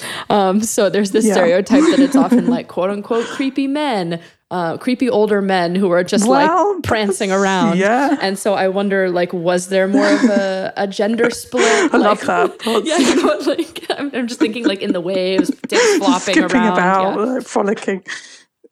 um, 0.30 0.62
so 0.62 0.88
there's 0.88 1.10
this 1.10 1.26
yeah. 1.26 1.34
stereotype 1.34 1.82
that 1.82 2.00
it's 2.00 2.16
often 2.16 2.46
like 2.48 2.68
quote 2.68 2.88
unquote 2.88 3.26
creepy 3.26 3.66
men 3.66 4.18
uh, 4.52 4.76
creepy 4.76 5.08
older 5.08 5.40
men 5.40 5.74
who 5.74 5.90
are 5.90 6.04
just 6.04 6.28
well, 6.28 6.74
like 6.74 6.82
prancing 6.84 7.32
around. 7.32 7.78
Yeah. 7.78 8.18
And 8.20 8.38
so 8.38 8.52
I 8.52 8.68
wonder, 8.68 9.08
like, 9.08 9.32
was 9.32 9.68
there 9.68 9.88
more 9.88 10.06
of 10.06 10.24
a, 10.24 10.72
a 10.76 10.86
gender 10.86 11.30
split? 11.44 11.64
I 11.64 11.96
like, 11.96 12.26
love 12.26 12.60
that. 12.60 12.60
yeah, 12.84 12.98
you 12.98 13.16
know, 13.16 13.38
like 13.46 13.86
I'm, 13.98 14.14
I'm, 14.14 14.28
just 14.28 14.38
thinking, 14.38 14.66
like, 14.66 14.82
in 14.82 14.92
the 14.92 15.00
waves, 15.00 15.48
dicks 15.68 15.96
flopping 15.96 16.34
Skipping 16.34 16.60
around, 16.60 16.72
about, 16.74 17.18
yeah. 17.18 17.24
like, 17.24 17.46
frolicking. 17.46 18.04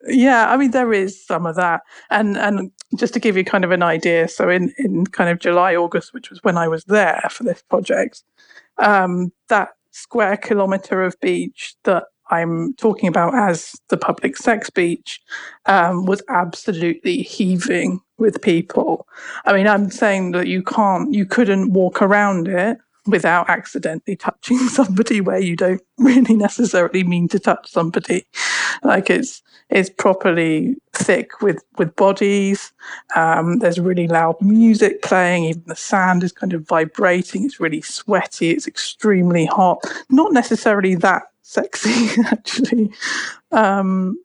Yeah, 0.07 0.51
I 0.51 0.57
mean 0.57 0.71
there 0.71 0.95
is 0.95 1.27
some 1.27 1.45
of 1.45 1.57
that, 1.57 1.83
and 2.09 2.39
and 2.39 2.71
just 2.97 3.13
to 3.13 3.21
give 3.21 3.37
you 3.37 3.45
kind 3.45 3.65
of 3.65 3.71
an 3.71 3.83
idea, 3.83 4.29
so 4.29 4.49
in 4.49 4.73
in 4.79 5.05
kind 5.05 5.29
of 5.29 5.41
July 5.41 5.77
August, 5.77 6.15
which 6.15 6.31
was 6.31 6.43
when 6.43 6.57
I 6.57 6.69
was 6.69 6.85
there 6.85 7.29
for 7.31 7.45
this 7.45 7.61
project, 7.61 8.23
um, 8.79 9.31
that 9.51 9.69
square 9.91 10.39
kilometer 10.39 11.03
of 11.03 11.21
beach 11.21 11.75
that 11.85 12.05
I'm 12.31 12.75
talking 12.75 13.09
about 13.09 13.35
as 13.35 13.75
the 13.89 13.97
public 13.97 14.37
sex 14.37 14.71
beach 14.71 15.21
um, 15.67 16.07
was 16.07 16.23
absolutely 16.29 17.23
heaving 17.23 18.01
with 18.19 18.43
people. 18.43 19.07
I 19.45 19.53
mean, 19.53 19.67
I'm 19.67 19.91
saying 19.91 20.33
that 20.33 20.47
you 20.47 20.63
can't, 20.63 21.13
you 21.13 21.27
couldn't 21.27 21.73
walk 21.73 22.03
around 22.03 22.49
it 22.49 22.79
without 23.07 23.49
accidentally 23.49 24.17
touching 24.17 24.59
somebody 24.69 25.21
where 25.21 25.41
you 25.41 25.57
don't 25.57 25.83
really 25.99 26.35
necessarily 26.35 27.05
mean 27.05 27.29
to 27.29 27.39
touch 27.39 27.69
somebody. 27.69 28.27
Like 28.83 29.11
it's 29.11 29.43
it's 29.69 29.91
properly 29.91 30.77
thick 30.93 31.41
with 31.41 31.63
with 31.79 31.95
bodies. 31.97 32.73
Um, 33.15 33.59
there's 33.59 33.79
really 33.79 34.09
loud 34.09 34.41
music 34.41 35.03
playing. 35.03 35.45
Even 35.45 35.65
the 35.67 35.77
sand 35.77 36.23
is 36.23 36.33
kind 36.33 36.53
of 36.53 36.67
vibrating. 36.67 37.45
It's 37.45 37.61
really 37.61 37.83
sweaty. 37.83 38.51
It's 38.51 38.67
extremely 38.67 39.47
hot. 39.47 39.79
Not 40.09 40.33
necessarily 40.33 40.95
that 40.97 41.25
sexy 41.51 42.23
actually. 42.27 42.93
Um, 43.51 44.17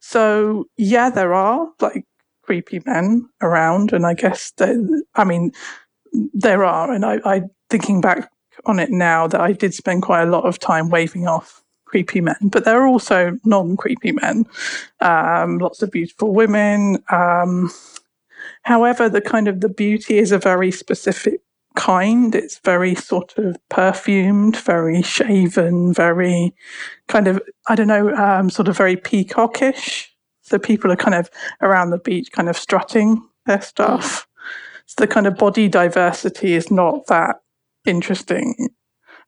so 0.00 0.66
yeah, 0.76 1.10
there 1.10 1.34
are 1.34 1.68
like 1.80 2.04
creepy 2.42 2.80
men 2.86 3.28
around, 3.42 3.92
and 3.92 4.06
I 4.06 4.14
guess 4.14 4.52
that 4.58 5.02
I 5.14 5.24
mean 5.24 5.52
there 6.32 6.64
are, 6.64 6.92
and 6.92 7.04
I, 7.04 7.18
I 7.24 7.42
thinking 7.70 8.00
back 8.00 8.30
on 8.66 8.78
it 8.78 8.90
now 8.90 9.26
that 9.26 9.40
I 9.40 9.52
did 9.52 9.74
spend 9.74 10.02
quite 10.02 10.22
a 10.22 10.30
lot 10.30 10.44
of 10.44 10.58
time 10.58 10.90
waving 10.90 11.26
off 11.26 11.62
creepy 11.86 12.20
men, 12.20 12.36
but 12.42 12.64
there 12.64 12.80
are 12.80 12.86
also 12.86 13.36
non-creepy 13.44 14.12
men, 14.12 14.44
um, 15.00 15.58
lots 15.58 15.82
of 15.82 15.90
beautiful 15.90 16.32
women. 16.32 17.02
Um, 17.10 17.70
however, 18.62 19.08
the 19.08 19.20
kind 19.20 19.48
of 19.48 19.60
the 19.60 19.68
beauty 19.68 20.18
is 20.18 20.30
a 20.30 20.38
very 20.38 20.70
specific 20.70 21.40
kind. 21.74 22.34
It's 22.34 22.58
very 22.60 22.94
sort 22.94 23.36
of 23.36 23.56
perfumed, 23.68 24.56
very 24.56 25.02
shaven, 25.02 25.92
very 25.92 26.54
kind 27.08 27.28
of, 27.28 27.40
I 27.68 27.74
don't 27.74 27.88
know, 27.88 28.14
um, 28.14 28.50
sort 28.50 28.68
of 28.68 28.76
very 28.76 28.96
peacockish. 28.96 30.06
So 30.42 30.58
people 30.58 30.92
are 30.92 30.96
kind 30.96 31.14
of 31.14 31.30
around 31.60 31.90
the 31.90 31.98
beach, 31.98 32.32
kind 32.32 32.48
of 32.48 32.56
strutting 32.56 33.22
their 33.46 33.62
stuff. 33.62 34.26
So 34.86 34.96
the 34.98 35.06
kind 35.06 35.26
of 35.26 35.36
body 35.36 35.68
diversity 35.68 36.54
is 36.54 36.70
not 36.70 37.06
that 37.06 37.36
interesting. 37.86 38.70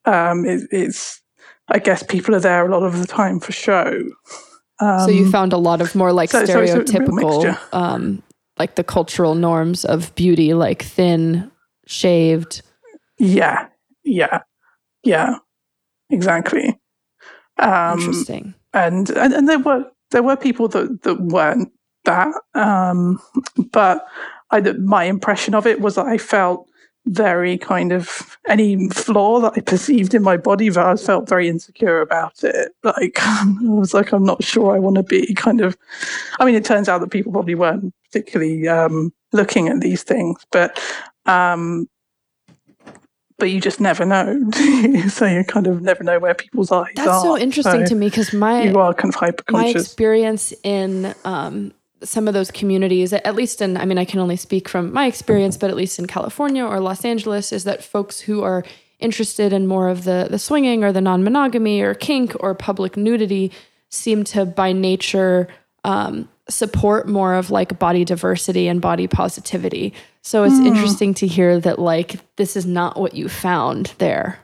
Um, 0.04 0.44
it, 0.44 0.62
it's, 0.70 1.22
I 1.68 1.78
guess 1.78 2.02
people 2.02 2.34
are 2.34 2.40
there 2.40 2.66
a 2.66 2.70
lot 2.70 2.82
of 2.82 2.98
the 2.98 3.06
time 3.06 3.40
for 3.40 3.52
show. 3.52 4.02
Um, 4.78 5.00
so 5.00 5.08
you 5.08 5.24
um, 5.24 5.32
found 5.32 5.52
a 5.52 5.58
lot 5.58 5.80
of 5.80 5.94
more 5.94 6.12
like 6.12 6.30
so, 6.30 6.44
stereotypical, 6.44 7.42
so 7.42 7.58
um, 7.72 8.22
like 8.58 8.74
the 8.74 8.84
cultural 8.84 9.34
norms 9.34 9.84
of 9.84 10.14
beauty, 10.14 10.52
like 10.52 10.82
thin, 10.82 11.50
shaved. 11.86 12.62
Yeah, 13.18 13.68
yeah, 14.04 14.42
yeah, 15.02 15.38
exactly. 16.10 16.78
Um, 17.58 17.98
Interesting. 17.98 18.54
And, 18.74 19.08
and 19.10 19.32
and 19.32 19.48
there 19.48 19.58
were 19.58 19.90
there 20.10 20.22
were 20.22 20.36
people 20.36 20.68
that 20.68 21.02
that 21.02 21.20
weren't 21.20 21.72
that, 22.04 22.32
um, 22.54 23.20
but 23.72 24.06
I 24.50 24.60
my 24.60 25.04
impression 25.04 25.54
of 25.54 25.66
it 25.66 25.80
was 25.80 25.94
that 25.94 26.06
I 26.06 26.18
felt 26.18 26.68
very 27.06 27.56
kind 27.56 27.92
of 27.92 28.36
any 28.48 28.88
flaw 28.90 29.40
that 29.40 29.52
I 29.56 29.60
perceived 29.60 30.12
in 30.12 30.22
my 30.22 30.36
body 30.36 30.68
that 30.68 30.84
I 30.84 30.96
felt 30.96 31.28
very 31.28 31.48
insecure 31.48 32.00
about 32.00 32.42
it. 32.42 32.72
Like 32.82 33.16
I 33.20 33.44
was 33.60 33.94
like, 33.94 34.12
I'm 34.12 34.24
not 34.24 34.42
sure 34.42 34.74
I 34.74 34.78
want 34.78 34.96
to 34.96 35.02
be 35.02 35.32
kind 35.34 35.60
of. 35.60 35.76
I 36.38 36.44
mean, 36.44 36.54
it 36.54 36.64
turns 36.64 36.88
out 36.88 37.00
that 37.00 37.10
people 37.10 37.32
probably 37.32 37.54
weren't 37.54 37.94
particularly 38.04 38.68
um, 38.68 39.12
looking 39.32 39.68
at 39.68 39.80
these 39.80 40.02
things, 40.02 40.44
but 40.50 40.80
um, 41.26 41.88
but 43.38 43.50
you 43.50 43.60
just 43.60 43.80
never 43.80 44.04
know. 44.04 44.50
so 45.08 45.26
you 45.26 45.44
kind 45.44 45.66
of 45.66 45.82
never 45.82 46.02
know 46.02 46.18
where 46.18 46.34
people's 46.34 46.72
eyes 46.72 46.86
That's 46.96 47.08
are. 47.08 47.12
That's 47.12 47.22
so 47.22 47.38
interesting 47.38 47.86
so 47.86 47.90
to 47.90 47.94
me 47.94 48.08
because 48.08 48.32
my 48.32 48.62
you 48.62 48.78
are 48.78 48.94
kind 48.94 49.14
of 49.14 49.40
My 49.50 49.66
experience 49.66 50.54
in 50.62 51.14
um, 51.24 51.72
some 52.02 52.28
of 52.28 52.34
those 52.34 52.50
communities, 52.50 53.12
at 53.12 53.34
least 53.34 53.60
in, 53.60 53.76
I 53.76 53.84
mean, 53.84 53.98
I 53.98 54.04
can 54.04 54.20
only 54.20 54.36
speak 54.36 54.68
from 54.68 54.92
my 54.92 55.06
experience, 55.06 55.56
but 55.56 55.70
at 55.70 55.76
least 55.76 55.98
in 55.98 56.06
California 56.06 56.64
or 56.64 56.80
Los 56.80 57.04
Angeles, 57.04 57.52
is 57.52 57.64
that 57.64 57.82
folks 57.82 58.20
who 58.20 58.42
are 58.42 58.64
interested 58.98 59.52
in 59.52 59.66
more 59.66 59.88
of 59.88 60.04
the 60.04 60.26
the 60.30 60.38
swinging 60.38 60.82
or 60.82 60.90
the 60.90 61.02
non 61.02 61.22
monogamy 61.22 61.80
or 61.82 61.94
kink 61.94 62.34
or 62.40 62.54
public 62.54 62.96
nudity 62.96 63.52
seem 63.90 64.24
to 64.24 64.46
by 64.46 64.72
nature 64.72 65.48
um, 65.84 66.28
support 66.48 67.08
more 67.08 67.34
of 67.34 67.50
like 67.50 67.78
body 67.78 68.04
diversity 68.04 68.68
and 68.68 68.80
body 68.80 69.06
positivity. 69.06 69.92
So 70.26 70.42
it's 70.42 70.56
mm. 70.56 70.66
interesting 70.66 71.14
to 71.14 71.26
hear 71.28 71.60
that 71.60 71.78
like 71.78 72.16
this 72.34 72.56
is 72.56 72.66
not 72.66 72.98
what 72.98 73.14
you 73.14 73.28
found 73.28 73.94
there. 73.98 74.40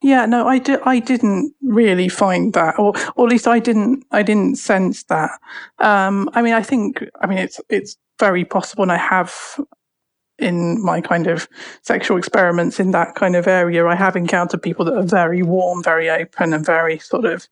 Yeah, 0.00 0.26
no, 0.26 0.46
I 0.46 0.58
did. 0.58 0.78
I 0.84 1.00
didn't 1.00 1.52
really 1.60 2.08
find 2.08 2.52
that, 2.52 2.78
or, 2.78 2.92
or 3.16 3.26
at 3.26 3.30
least 3.32 3.48
I 3.48 3.58
didn't. 3.58 4.04
I 4.12 4.22
didn't 4.22 4.58
sense 4.58 5.02
that. 5.04 5.32
Um, 5.80 6.30
I 6.34 6.40
mean, 6.40 6.54
I 6.54 6.62
think. 6.62 7.04
I 7.20 7.26
mean, 7.26 7.38
it's 7.38 7.60
it's 7.68 7.96
very 8.20 8.44
possible, 8.44 8.84
and 8.84 8.92
I 8.92 8.96
have 8.96 9.34
in 10.38 10.80
my 10.84 11.00
kind 11.00 11.26
of 11.26 11.48
sexual 11.82 12.16
experiments 12.16 12.78
in 12.78 12.92
that 12.92 13.16
kind 13.16 13.34
of 13.34 13.48
area, 13.48 13.84
I 13.84 13.96
have 13.96 14.14
encountered 14.14 14.62
people 14.62 14.84
that 14.84 14.94
are 14.94 15.02
very 15.02 15.42
warm, 15.42 15.82
very 15.82 16.08
open, 16.08 16.52
and 16.52 16.64
very 16.64 17.00
sort 17.00 17.24
of 17.24 17.48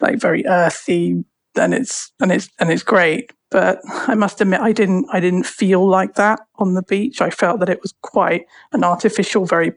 like 0.00 0.20
very 0.20 0.44
earthy, 0.44 1.24
and 1.54 1.72
it's 1.72 2.10
and 2.18 2.32
it's 2.32 2.48
and 2.58 2.68
it's 2.68 2.82
great. 2.82 3.30
But 3.50 3.80
I 3.84 4.14
must 4.14 4.40
admit, 4.40 4.60
I 4.60 4.72
didn't 4.72 5.06
I 5.10 5.20
didn't 5.20 5.44
feel 5.46 5.86
like 5.88 6.14
that 6.14 6.40
on 6.56 6.74
the 6.74 6.82
beach. 6.82 7.22
I 7.22 7.30
felt 7.30 7.60
that 7.60 7.70
it 7.70 7.80
was 7.80 7.94
quite 8.02 8.46
an 8.72 8.84
artificial, 8.84 9.46
very 9.46 9.72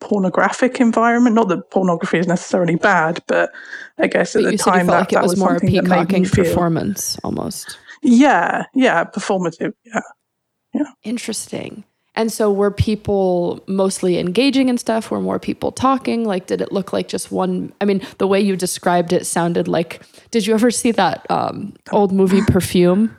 pornographic 0.00 0.80
environment. 0.80 1.34
Not 1.34 1.48
that 1.48 1.70
pornography 1.70 2.18
is 2.18 2.28
necessarily 2.28 2.76
bad, 2.76 3.22
but 3.26 3.50
I 3.98 4.06
guess 4.06 4.34
but 4.34 4.44
at 4.44 4.52
the 4.52 4.58
time 4.58 4.86
that, 4.86 4.92
like 4.92 5.08
that 5.10 5.22
was, 5.22 5.32
was 5.32 5.40
more 5.40 5.56
a 5.56 5.60
peacocking 5.60 6.26
performance 6.26 7.18
almost. 7.24 7.76
Yeah, 8.02 8.64
yeah, 8.74 9.04
performative. 9.04 9.74
Yeah, 9.84 10.00
yeah. 10.72 10.86
Interesting. 11.02 11.84
And 12.18 12.32
so 12.32 12.52
were 12.52 12.72
people 12.72 13.62
mostly 13.68 14.18
engaging 14.18 14.68
and 14.68 14.78
stuff? 14.78 15.08
Were 15.08 15.20
more 15.20 15.38
people 15.38 15.70
talking? 15.70 16.24
Like, 16.24 16.48
did 16.48 16.60
it 16.60 16.72
look 16.72 16.92
like 16.92 17.06
just 17.06 17.30
one? 17.30 17.72
I 17.80 17.84
mean, 17.84 18.02
the 18.18 18.26
way 18.26 18.40
you 18.40 18.56
described 18.56 19.12
it 19.12 19.24
sounded 19.24 19.68
like. 19.68 20.02
Did 20.32 20.44
you 20.44 20.52
ever 20.52 20.72
see 20.72 20.90
that 20.90 21.24
um, 21.30 21.74
old 21.92 22.10
movie 22.10 22.42
Perfume? 22.48 23.16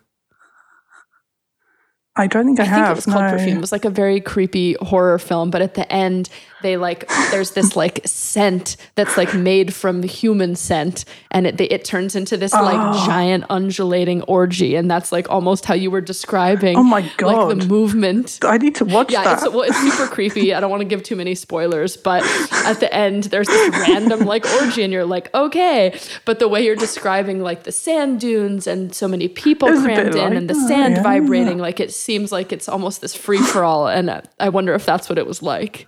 I 2.19 2.27
don't 2.27 2.45
think 2.45 2.59
I, 2.59 2.63
I 2.63 2.67
think 2.67 2.87
it 2.87 2.95
was 2.95 3.05
called 3.05 3.23
no. 3.25 3.31
Perfume. 3.31 3.57
It 3.57 3.61
was 3.61 3.71
like 3.71 3.85
a 3.85 3.89
very 3.89 4.19
creepy 4.21 4.73
horror 4.81 5.17
film, 5.19 5.49
but 5.49 5.61
at 5.61 5.73
the 5.75 5.91
end 5.91 6.29
they 6.61 6.75
like 6.75 7.07
there's 7.31 7.51
this 7.51 7.77
like 7.77 8.01
scent 8.05 8.75
that's 8.95 9.15
like 9.17 9.33
made 9.33 9.73
from 9.73 10.03
human 10.03 10.57
scent 10.57 11.05
and 11.31 11.47
it 11.47 11.59
it 11.61 11.85
turns 11.85 12.15
into 12.17 12.35
this 12.35 12.51
like 12.53 12.75
Oh. 12.79 13.05
giant 13.05 13.45
undulating 13.49 14.21
orgy 14.23 14.75
and 14.75 14.91
that's 14.91 15.11
like 15.13 15.29
almost 15.29 15.63
how 15.65 15.73
you 15.73 15.89
were 15.89 16.01
describing 16.01 16.75
Oh 16.77 16.83
my 16.83 17.09
god! 17.15 17.49
like 17.49 17.59
the 17.59 17.65
movement. 17.67 18.39
I 18.43 18.57
need 18.57 18.75
to 18.75 18.85
watch 18.85 19.09
Yeah, 19.11 19.23
that. 19.23 19.43
it's, 19.43 19.49
well, 19.53 19.61
it's 19.61 19.79
super 19.79 20.07
creepy. 20.07 20.53
I 20.53 20.59
don't 20.59 20.69
want 20.69 20.81
to 20.81 20.85
give 20.85 21.01
too 21.03 21.15
many 21.15 21.33
spoilers, 21.33 21.95
but 21.95 22.23
at 22.65 22.79
the 22.81 22.93
end, 22.93 23.25
there's 23.25 23.47
this 23.47 23.69
random 23.87 24.21
like 24.21 24.45
orgy, 24.61 24.83
and 24.83 24.91
you're 24.91 25.05
like, 25.05 25.33
okay. 25.33 25.97
But 26.25 26.39
the 26.39 26.47
way 26.49 26.65
you're 26.65 26.75
describing 26.75 27.41
like 27.41 27.63
the 27.63 27.71
sand 27.71 28.19
dunes 28.19 28.67
and 28.67 28.93
so 28.93 29.07
many 29.07 29.27
people 29.29 29.67
It 29.69 29.71
was 29.71 29.83
a 29.85 29.87
bit 29.87 29.95
crammed 29.95 30.15
in 30.15 30.21
like 30.23 30.33
and 30.33 30.49
the 30.49 30.53
that, 30.55 30.67
sand 30.67 30.95
yeah. 30.97 31.03
vibrating, 31.03 31.57
like 31.57 31.79
it 31.79 31.91
seems 32.09 32.31
like 32.31 32.51
it's 32.51 32.67
almost 32.67 33.01
this 33.01 33.13
free 33.13 33.37
for 33.37 33.63
all. 33.63 33.87
And 33.87 34.23
I 34.39 34.49
wonder 34.49 34.73
if 34.73 34.83
that's 34.83 35.09
what 35.09 35.19
it 35.19 35.27
was 35.27 35.43
like. 35.43 35.87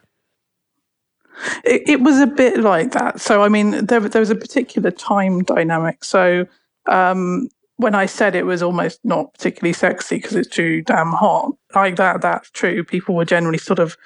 It, 1.65 1.81
it 1.87 2.01
was 2.01 2.19
a 2.19 2.27
bit 2.27 2.59
like 2.59 2.91
that. 2.91 3.19
So, 3.19 3.41
I 3.41 3.49
mean, 3.49 3.87
there, 3.87 3.99
there 4.01 4.19
was 4.19 4.29
a 4.29 4.35
particular 4.35 4.91
time 4.91 5.41
dynamic. 5.41 6.03
So, 6.03 6.45
um, 6.85 7.49
when 7.77 7.95
I 7.95 8.05
said 8.05 8.35
it 8.35 8.45
was 8.45 8.61
almost 8.61 8.99
not 9.03 9.33
particularly 9.33 9.73
sexy 9.73 10.17
because 10.17 10.35
it's 10.35 10.55
too 10.55 10.83
damn 10.83 11.11
hot, 11.11 11.53
like 11.73 11.95
that, 11.95 12.21
that's 12.21 12.51
true. 12.51 12.83
People 12.83 13.15
were 13.15 13.25
generally 13.25 13.57
sort 13.57 13.79
of 13.79 13.97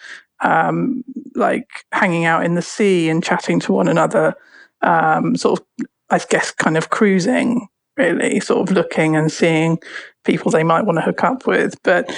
um, 0.42 1.04
like 1.36 1.68
hanging 1.92 2.24
out 2.24 2.46
in 2.46 2.56
the 2.56 2.62
sea 2.62 3.10
and 3.10 3.22
chatting 3.22 3.60
to 3.60 3.74
one 3.74 3.90
another, 3.90 4.36
um, 4.84 5.36
sort 5.36 5.60
of, 5.60 5.66
I 6.10 6.20
guess, 6.30 6.52
kind 6.52 6.78
of 6.78 6.92
cruising, 6.92 7.68
really, 7.98 8.40
sort 8.40 8.70
of 8.70 8.76
looking 8.76 9.16
and 9.16 9.32
seeing 9.32 9.80
people 10.24 10.52
they 10.52 10.64
might 10.64 10.86
want 10.86 10.98
to 10.98 11.02
hook 11.04 11.24
up 11.24 11.46
with. 11.48 11.82
But 11.84 12.14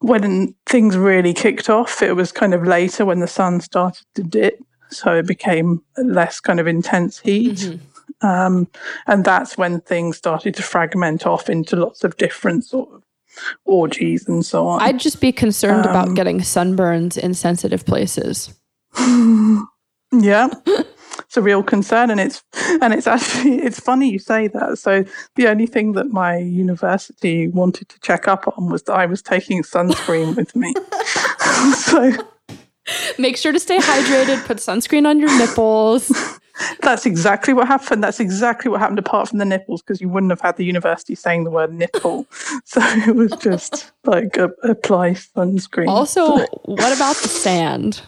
when 0.00 0.54
things 0.66 0.96
really 0.96 1.32
kicked 1.32 1.70
off, 1.70 2.02
it 2.02 2.16
was 2.16 2.32
kind 2.32 2.54
of 2.54 2.64
later 2.66 3.04
when 3.04 3.20
the 3.20 3.26
sun 3.28 3.60
started 3.60 4.04
to 4.14 4.22
dip. 4.22 4.58
So 4.90 5.14
it 5.16 5.26
became 5.26 5.82
less 5.96 6.40
kind 6.40 6.60
of 6.60 6.66
intense 6.66 7.18
heat. 7.20 7.78
Um, 8.20 8.68
and 9.06 9.24
that's 9.24 9.56
when 9.56 9.80
things 9.80 10.16
started 10.16 10.54
to 10.56 10.62
fragment 10.62 11.26
off 11.26 11.48
into 11.48 11.76
lots 11.76 12.04
of 12.04 12.16
different 12.16 12.64
sort 12.64 12.90
of 12.92 13.02
orgies 13.64 14.28
and 14.28 14.44
so 14.44 14.66
on. 14.66 14.82
I'd 14.82 15.00
just 15.00 15.20
be 15.20 15.32
concerned 15.32 15.86
Um, 15.86 15.90
about 15.90 16.14
getting 16.14 16.40
sunburns 16.40 17.16
in 17.16 17.34
sensitive 17.34 17.86
places. 17.86 18.54
yeah. 20.12 20.48
It's 21.32 21.38
a 21.38 21.40
real 21.40 21.62
concern 21.62 22.10
and 22.10 22.20
it's 22.20 22.44
and 22.82 22.92
it's 22.92 23.06
actually 23.06 23.62
it's 23.62 23.80
funny 23.80 24.10
you 24.10 24.18
say 24.18 24.48
that. 24.48 24.76
So 24.76 25.02
the 25.34 25.48
only 25.48 25.64
thing 25.64 25.92
that 25.92 26.10
my 26.10 26.36
university 26.36 27.48
wanted 27.48 27.88
to 27.88 27.98
check 28.00 28.28
up 28.28 28.46
on 28.46 28.70
was 28.70 28.82
that 28.82 28.92
I 28.92 29.06
was 29.06 29.22
taking 29.22 29.62
sunscreen 29.62 30.36
with 30.36 30.54
me. 30.54 30.74
so 31.74 32.12
Make 33.18 33.38
sure 33.38 33.52
to 33.52 33.58
stay 33.58 33.78
hydrated, 33.78 34.44
put 34.44 34.58
sunscreen 34.58 35.06
on 35.06 35.20
your 35.20 35.34
nipples. 35.38 36.38
That's 36.82 37.06
exactly 37.06 37.54
what 37.54 37.66
happened. 37.66 38.04
That's 38.04 38.20
exactly 38.20 38.70
what 38.70 38.80
happened, 38.80 38.98
apart 38.98 39.30
from 39.30 39.38
the 39.38 39.46
nipples, 39.46 39.80
because 39.80 40.02
you 40.02 40.10
wouldn't 40.10 40.32
have 40.32 40.42
had 40.42 40.58
the 40.58 40.66
university 40.66 41.14
saying 41.14 41.44
the 41.44 41.50
word 41.50 41.72
nipple. 41.72 42.26
So 42.66 42.80
it 42.82 43.16
was 43.16 43.32
just 43.40 43.92
like 44.04 44.36
a, 44.36 44.50
apply 44.64 45.12
sunscreen. 45.12 45.88
Also, 45.88 46.44
what 46.64 46.94
about 46.94 47.16
the 47.16 47.28
sand? 47.28 48.02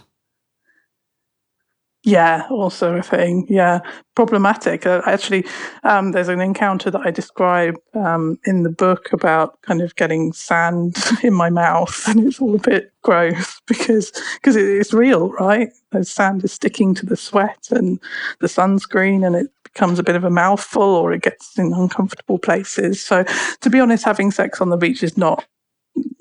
Yeah, 2.05 2.47
also 2.51 2.97
a 2.97 3.03
thing. 3.03 3.47
Yeah, 3.49 3.81
problematic. 4.15 4.85
Uh, 4.85 5.01
actually, 5.07 5.47
um, 5.85 6.13
there's 6.13 6.29
an 6.29 6.41
encounter 6.41 6.91
that 6.91 7.01
I 7.01 7.11
describe 7.11 7.77
um, 7.95 8.39
in 8.45 8.63
the 8.63 8.71
book 8.71 9.11
about 9.15 9.61
kind 9.63 9.81
of 9.81 9.97
getting 9.97 10.35
sand 10.35 10.97
in 11.23 11.33
my 11.33 11.49
mouth, 11.49 12.07
and 12.07 12.21
it's 12.27 12.41
all 12.41 12.55
a 12.55 12.59
bit 12.59 12.93
gross 13.03 13.59
because 13.67 14.13
because 14.35 14.55
it, 14.55 14.67
it's 14.67 14.93
real, 14.93 15.31
right? 15.33 15.71
The 15.93 16.05
sand 16.05 16.45
is 16.45 16.53
sticking 16.53 16.95
to 16.97 17.07
the 17.07 17.17
sweat 17.17 17.69
and 17.71 17.99
the 18.41 18.49
sunscreen, 18.49 19.27
and 19.27 19.35
it 19.35 19.51
becomes 19.63 19.99
a 19.99 20.03
bit 20.03 20.15
of 20.15 20.25
a 20.25 20.31
mouthful, 20.31 20.83
or 20.83 21.15
it 21.15 21.23
gets 21.23 21.59
in 21.59 21.73
uncomfortable 21.73 22.39
places. 22.39 23.03
So, 23.03 23.25
to 23.63 23.71
be 23.71 23.81
honest, 23.81 24.05
having 24.05 24.31
sex 24.31 24.61
on 24.61 24.69
the 24.69 24.77
beach 24.77 25.03
is 25.03 25.17
not. 25.17 25.47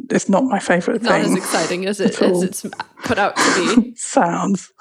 It's 0.09 0.29
not 0.29 0.43
my 0.43 0.59
favorite 0.59 1.01
thing. 1.01 1.09
Not 1.09 1.21
as 1.21 1.35
exciting 1.35 1.85
as 1.87 1.99
it 1.99 2.21
as 2.21 2.43
it's 2.43 2.65
put 3.03 3.17
out 3.17 3.35
to 3.35 3.81
be. 3.81 3.95
Sounds. 3.95 4.71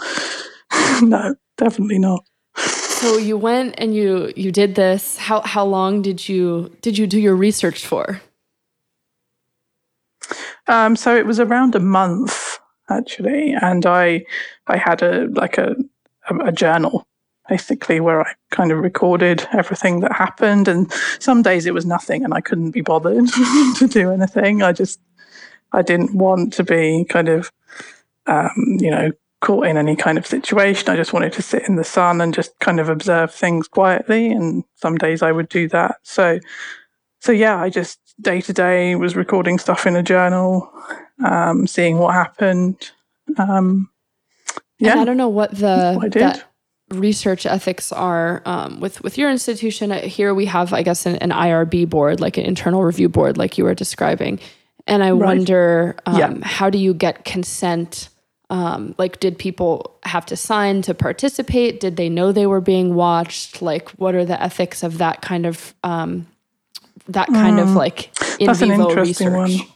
no, 1.03 1.35
definitely 1.57 1.99
not. 1.99 2.25
So 2.57 3.17
you 3.17 3.37
went 3.37 3.75
and 3.79 3.95
you 3.95 4.33
you 4.37 4.53
did 4.53 4.75
this. 4.75 5.17
How 5.17 5.41
how 5.41 5.65
long 5.65 6.03
did 6.03 6.29
you 6.29 6.71
did 6.83 6.97
you 6.97 7.07
do 7.07 7.19
your 7.19 7.35
research 7.35 7.85
for? 7.85 8.21
Um, 10.69 10.95
so 10.95 11.17
it 11.17 11.27
was 11.27 11.41
around 11.41 11.75
a 11.75 11.81
month 11.81 12.59
actually, 12.89 13.55
and 13.61 13.85
I 13.87 14.25
I 14.69 14.77
had 14.77 15.03
a 15.03 15.27
like 15.33 15.59
a 15.59 15.75
a, 16.31 16.37
a 16.47 16.53
journal 16.53 17.07
basically 17.49 18.01
where 18.01 18.23
I 18.23 18.35
kind 18.51 18.71
of 18.71 18.79
recorded 18.79 19.47
everything 19.53 20.01
that 20.01 20.13
happened, 20.13 20.69
and 20.69 20.91
some 21.19 21.43
days 21.43 21.67
it 21.67 21.75
was 21.75 21.85
nothing, 21.85 22.25
and 22.25 22.33
I 22.33 22.41
couldn't 22.41 22.71
be 22.71 22.83
bothered 22.83 23.29
to 23.79 23.89
do 23.89 24.13
anything. 24.13 24.63
I 24.63 24.73
just 24.73 25.01
I 25.73 25.83
didn't 25.83 26.15
want 26.15 26.53
to 26.55 26.65
be 26.65 27.05
kind 27.09 27.29
of 27.29 27.51
um, 28.27 28.79
you 28.81 28.91
know 28.91 29.11
caught 29.43 29.67
in 29.67 29.77
any 29.77 29.97
kind 29.97 30.17
of 30.19 30.27
situation. 30.27 30.89
I 30.89 30.97
just 30.97 31.13
wanted 31.13 31.33
to 31.35 31.43
sit 31.43 31.69
in 31.69 31.77
the 31.77 31.85
sun 31.85 32.21
and 32.23 32.33
just 32.33 32.59
kind 32.61 32.81
of 32.81 32.89
observe 32.89 33.35
things 33.35 33.69
quietly, 33.69 34.33
and 34.33 34.65
some 34.77 34.97
days 34.97 35.21
I 35.23 35.33
would 35.33 35.49
do 35.51 35.69
that. 35.69 35.97
So 36.03 36.41
so 37.21 37.31
yeah, 37.33 37.61
I 37.61 37.69
just 37.69 37.99
day 38.21 38.41
to 38.41 38.53
day 38.53 38.95
was 38.97 39.15
recording 39.17 39.59
stuff 39.59 39.87
in 39.87 39.97
a 39.97 40.03
journal, 40.03 40.73
um, 41.25 41.67
seeing 41.67 41.99
what 41.99 42.15
happened. 42.15 42.91
Um, 43.37 43.91
And 44.81 44.99
I 45.01 45.05
don't 45.05 45.17
know 45.17 45.29
what 45.29 45.51
the 45.53 45.95
what 45.97 46.07
I 46.07 46.09
did. 46.09 46.23
that 46.23 46.45
research 46.91 47.47
ethics 47.47 47.93
are 47.93 48.43
um, 48.45 48.81
with 48.81 49.01
with 49.03 49.17
your 49.19 49.31
institution. 49.31 49.93
Uh, 49.93 50.01
Here 50.03 50.35
we 50.35 50.47
have, 50.47 50.73
I 50.73 50.83
guess, 50.83 51.07
an, 51.07 51.17
an 51.17 51.31
IRB 51.31 51.89
board, 51.89 52.21
like 52.21 52.37
an 52.37 52.45
internal 52.45 52.83
review 52.85 53.09
board, 53.09 53.39
like 53.39 53.57
you 53.59 53.65
were 53.65 53.75
describing. 53.75 54.39
And 54.87 55.03
I 55.05 55.13
Right. 55.13 55.27
wonder, 55.39 55.97
um, 56.07 56.19
Yeah. 56.19 56.35
how 56.43 56.69
do 56.71 56.79
you 56.79 56.93
get 56.93 57.25
consent? 57.25 58.09
Um, 58.53 58.95
like, 58.99 59.19
did 59.19 59.39
people 59.39 59.99
have 60.05 60.27
to 60.27 60.37
sign 60.37 60.83
to 60.83 60.93
participate? 60.95 61.81
Did 61.81 61.97
they 61.97 62.09
know 62.11 62.33
they 62.33 62.47
were 62.47 62.61
being 62.61 62.95
watched? 62.95 63.63
Like, 63.63 63.89
what 63.93 64.15
are 64.15 64.27
the 64.27 64.41
ethics 64.43 64.83
of 64.83 64.99
that 64.99 65.23
kind 65.23 65.47
of 65.47 65.75
um, 65.83 66.27
that 67.09 67.29
kind 67.29 67.59
of 67.59 67.71
like 67.75 68.09
in 68.39 68.45
Mm. 68.45 68.47
That's 68.47 68.61
an 68.61 68.69
vivo 68.71 68.89
interesting 68.91 69.33
research? 69.33 69.61
one. 69.61 69.69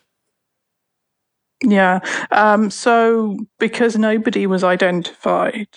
Yeah. 1.73 2.01
Um, 2.31 2.71
so 2.71 3.39
because 3.59 3.97
nobody 3.97 4.47
was 4.47 4.63
identified, 4.63 5.69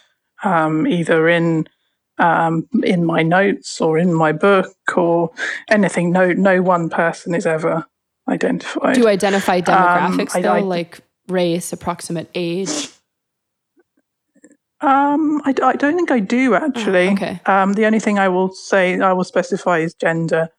um, 0.43 0.85
either 0.85 1.29
in 1.29 1.67
um, 2.17 2.67
in 2.83 3.05
my 3.05 3.23
notes 3.23 3.79
or 3.79 3.97
in 3.97 4.13
my 4.13 4.33
book 4.33 4.75
or 4.97 5.31
anything, 5.69 6.12
no 6.12 6.33
no 6.33 6.62
one 6.62 6.89
person 6.89 7.33
is 7.33 7.45
ever 7.45 7.85
identified. 8.27 8.95
Do 8.95 9.01
you 9.01 9.07
identify 9.07 9.62
demographics 9.62 10.35
I- 10.35 10.41
though, 10.41 10.53
I- 10.55 10.59
like 10.59 10.99
race, 11.29 11.73
approximate 11.73 12.29
age? 12.35 12.89
Um, 14.81 15.41
I, 15.43 15.53
I 15.61 15.73
don't 15.73 15.95
think 15.95 16.11
I 16.11 16.19
do 16.19 16.55
actually. 16.55 17.09
Oh, 17.09 17.13
okay. 17.13 17.41
Um, 17.45 17.73
the 17.73 17.85
only 17.85 17.99
thing 17.99 18.17
I 18.17 18.29
will 18.29 18.51
say, 18.53 18.99
I 18.99 19.13
will 19.13 19.25
specify 19.25 19.79
is 19.79 19.93
gender. 19.93 20.49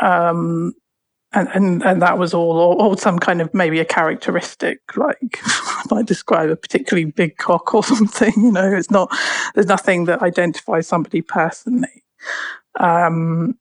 Um, 0.00 0.72
and, 1.34 1.48
and, 1.54 1.82
and 1.82 2.02
that 2.02 2.18
was 2.18 2.34
all, 2.34 2.58
or, 2.58 2.80
or 2.80 2.98
some 2.98 3.18
kind 3.18 3.40
of 3.40 3.54
maybe 3.54 3.78
a 3.78 3.84
characteristic, 3.84 4.80
like 4.96 5.38
I 5.44 5.82
might 5.90 6.06
describe 6.06 6.50
a 6.50 6.56
particularly 6.56 7.06
big 7.06 7.36
cock 7.36 7.72
or 7.74 7.82
something. 7.84 8.32
You 8.36 8.52
know, 8.52 8.72
it's 8.72 8.90
not, 8.90 9.10
there's 9.54 9.66
nothing 9.66 10.04
that 10.06 10.22
identifies 10.22 10.88
somebody 10.88 11.22
personally. 11.22 12.02
Um, 12.80 13.58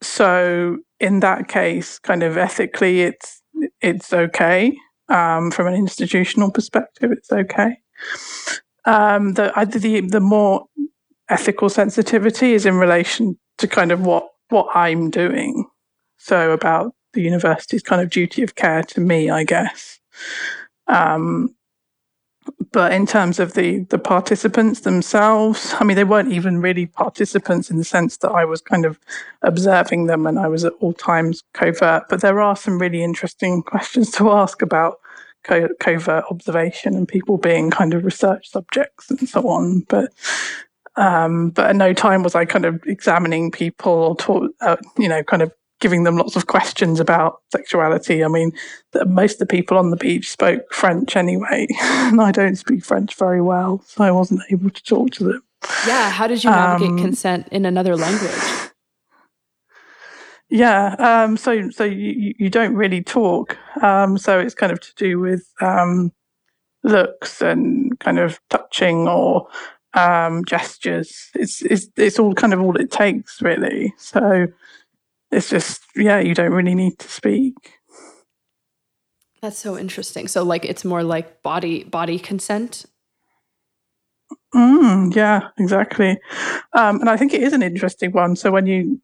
so 0.00 0.78
in 1.00 1.20
that 1.20 1.48
case, 1.48 1.98
kind 1.98 2.22
of 2.22 2.36
ethically, 2.36 3.02
it's 3.02 3.42
it's 3.80 4.12
okay. 4.12 4.76
Um, 5.08 5.50
from 5.50 5.66
an 5.66 5.74
institutional 5.74 6.50
perspective, 6.50 7.12
it's 7.12 7.32
okay. 7.32 7.78
Um, 8.84 9.34
the, 9.34 9.52
the 9.72 10.00
the 10.00 10.20
more 10.20 10.66
ethical 11.28 11.68
sensitivity 11.68 12.52
is 12.54 12.66
in 12.66 12.76
relation 12.76 13.38
to 13.58 13.66
kind 13.68 13.92
of 13.92 14.00
what 14.00 14.28
what 14.48 14.68
I'm 14.74 15.10
doing. 15.10 15.66
So 16.18 16.52
about 16.52 16.94
the 17.12 17.22
university's 17.22 17.82
kind 17.82 18.02
of 18.02 18.10
duty 18.10 18.42
of 18.42 18.54
care 18.54 18.82
to 18.82 19.00
me, 19.00 19.30
I 19.30 19.44
guess. 19.44 20.00
Um, 20.86 21.54
but 22.72 22.92
in 22.92 23.06
terms 23.06 23.38
of 23.38 23.54
the 23.54 23.80
the 23.90 23.98
participants 23.98 24.80
themselves, 24.80 25.74
I 25.78 25.84
mean, 25.84 25.96
they 25.96 26.04
weren't 26.04 26.32
even 26.32 26.60
really 26.60 26.86
participants 26.86 27.70
in 27.70 27.76
the 27.76 27.84
sense 27.84 28.18
that 28.18 28.30
I 28.30 28.44
was 28.44 28.60
kind 28.60 28.84
of 28.84 28.98
observing 29.42 30.06
them 30.06 30.26
and 30.26 30.38
I 30.38 30.48
was 30.48 30.64
at 30.64 30.72
all 30.80 30.92
times 30.92 31.42
covert. 31.54 32.04
But 32.08 32.20
there 32.20 32.40
are 32.40 32.56
some 32.56 32.78
really 32.78 33.02
interesting 33.02 33.62
questions 33.66 34.10
to 34.12 34.30
ask 34.30 34.62
about 34.62 34.98
co- 35.44 35.68
covert 35.80 36.24
observation 36.30 36.94
and 36.94 37.08
people 37.08 37.38
being 37.38 37.70
kind 37.70 37.94
of 37.94 38.04
research 38.04 38.50
subjects 38.50 39.10
and 39.10 39.28
so 39.28 39.48
on. 39.48 39.80
But 39.88 40.12
um, 40.96 41.50
but 41.50 41.70
at 41.70 41.76
no 41.76 41.92
time 41.92 42.22
was 42.22 42.34
I 42.34 42.44
kind 42.44 42.64
of 42.64 42.82
examining 42.84 43.52
people 43.52 44.16
or 44.28 44.48
uh, 44.60 44.76
you 44.98 45.08
know, 45.08 45.22
kind 45.22 45.42
of 45.42 45.52
giving 45.80 46.04
them 46.04 46.16
lots 46.16 46.36
of 46.36 46.46
questions 46.46 47.00
about 47.00 47.40
sexuality. 47.52 48.24
I 48.24 48.28
mean, 48.28 48.52
most 49.06 49.34
of 49.34 49.38
the 49.40 49.46
people 49.46 49.78
on 49.78 49.90
the 49.90 49.96
beach 49.96 50.30
spoke 50.30 50.72
French 50.72 51.16
anyway, 51.16 51.66
and 51.80 52.20
I 52.20 52.32
don't 52.32 52.56
speak 52.56 52.84
French 52.84 53.14
very 53.14 53.40
well, 53.40 53.82
so 53.86 54.04
I 54.04 54.10
wasn't 54.10 54.42
able 54.50 54.70
to 54.70 54.82
talk 54.84 55.10
to 55.12 55.24
them. 55.24 55.42
Yeah, 55.86 56.10
how 56.10 56.26
did 56.26 56.44
you 56.44 56.50
navigate 56.50 56.90
um, 56.90 56.98
consent 56.98 57.48
in 57.50 57.64
another 57.64 57.96
language? 57.96 58.32
Yeah, 60.50 60.94
um, 60.98 61.36
so 61.36 61.68
so 61.68 61.84
you, 61.84 62.34
you 62.38 62.48
don't 62.48 62.74
really 62.74 63.02
talk. 63.02 63.58
Um, 63.82 64.16
so 64.16 64.40
it's 64.40 64.54
kind 64.54 64.72
of 64.72 64.80
to 64.80 64.94
do 64.96 65.18
with 65.18 65.46
um, 65.60 66.10
looks 66.82 67.42
and 67.42 67.98
kind 68.00 68.18
of 68.18 68.40
touching 68.48 69.06
or 69.06 69.46
um, 69.94 70.44
gestures. 70.46 71.30
It's 71.34 71.60
it's 71.62 71.88
it's 71.96 72.18
all 72.18 72.32
kind 72.34 72.54
of 72.54 72.62
all 72.62 72.76
it 72.76 72.90
takes 72.90 73.42
really. 73.42 73.92
So 73.98 74.46
it's 75.30 75.50
just 75.50 75.82
yeah, 75.96 76.18
you 76.20 76.34
don't 76.34 76.52
really 76.52 76.74
need 76.74 76.98
to 76.98 77.08
speak. 77.08 77.54
That's 79.40 79.58
so 79.58 79.78
interesting. 79.78 80.28
So 80.28 80.42
like 80.42 80.64
it's 80.64 80.84
more 80.84 81.02
like 81.02 81.42
body 81.42 81.84
body 81.84 82.18
consent. 82.18 82.86
Mm, 84.54 85.14
yeah, 85.14 85.48
exactly. 85.58 86.18
Um, 86.72 87.00
and 87.00 87.10
I 87.10 87.16
think 87.16 87.34
it 87.34 87.42
is 87.42 87.52
an 87.52 87.62
interesting 87.62 88.12
one. 88.12 88.36
So 88.36 88.50
when 88.50 88.66
you 88.66 89.00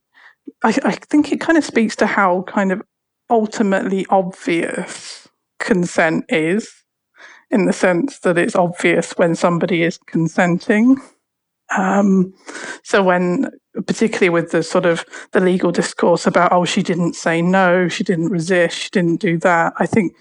I, 0.63 0.77
I 0.85 0.93
think 0.93 1.33
it 1.33 1.41
kind 1.41 1.59
of 1.59 1.65
speaks 1.65 1.97
to 1.97 2.07
how 2.07 2.43
kind 2.43 2.73
of 2.73 2.83
ultimately 3.31 4.07
obvious 4.11 5.29
consent 5.59 6.25
is, 6.29 6.71
in 7.51 7.67
the 7.67 7.73
sense 7.73 8.19
that 8.21 8.39
it's 8.39 8.57
obvious 8.57 9.13
when 9.13 9.35
somebody 9.35 9.83
is 9.83 9.99
consenting. 10.07 10.97
Um, 11.77 12.35
so 12.83 13.03
when, 13.03 13.51
particularly 13.87 14.31
with 14.31 14.51
the 14.51 14.63
sort 14.63 14.87
of 14.87 15.05
the 15.33 15.41
legal 15.41 15.73
discourse 15.73 16.27
about, 16.27 16.53
oh, 16.53 16.65
she 16.65 16.83
didn't 16.83 17.15
say 17.15 17.43
no, 17.43 17.89
she 17.89 18.05
didn't 18.05 18.29
resist, 18.29 18.79
she 18.79 18.91
didn't 18.91 19.21
do 19.21 19.39
that, 19.39 19.73
I 19.79 19.87
think 19.87 20.15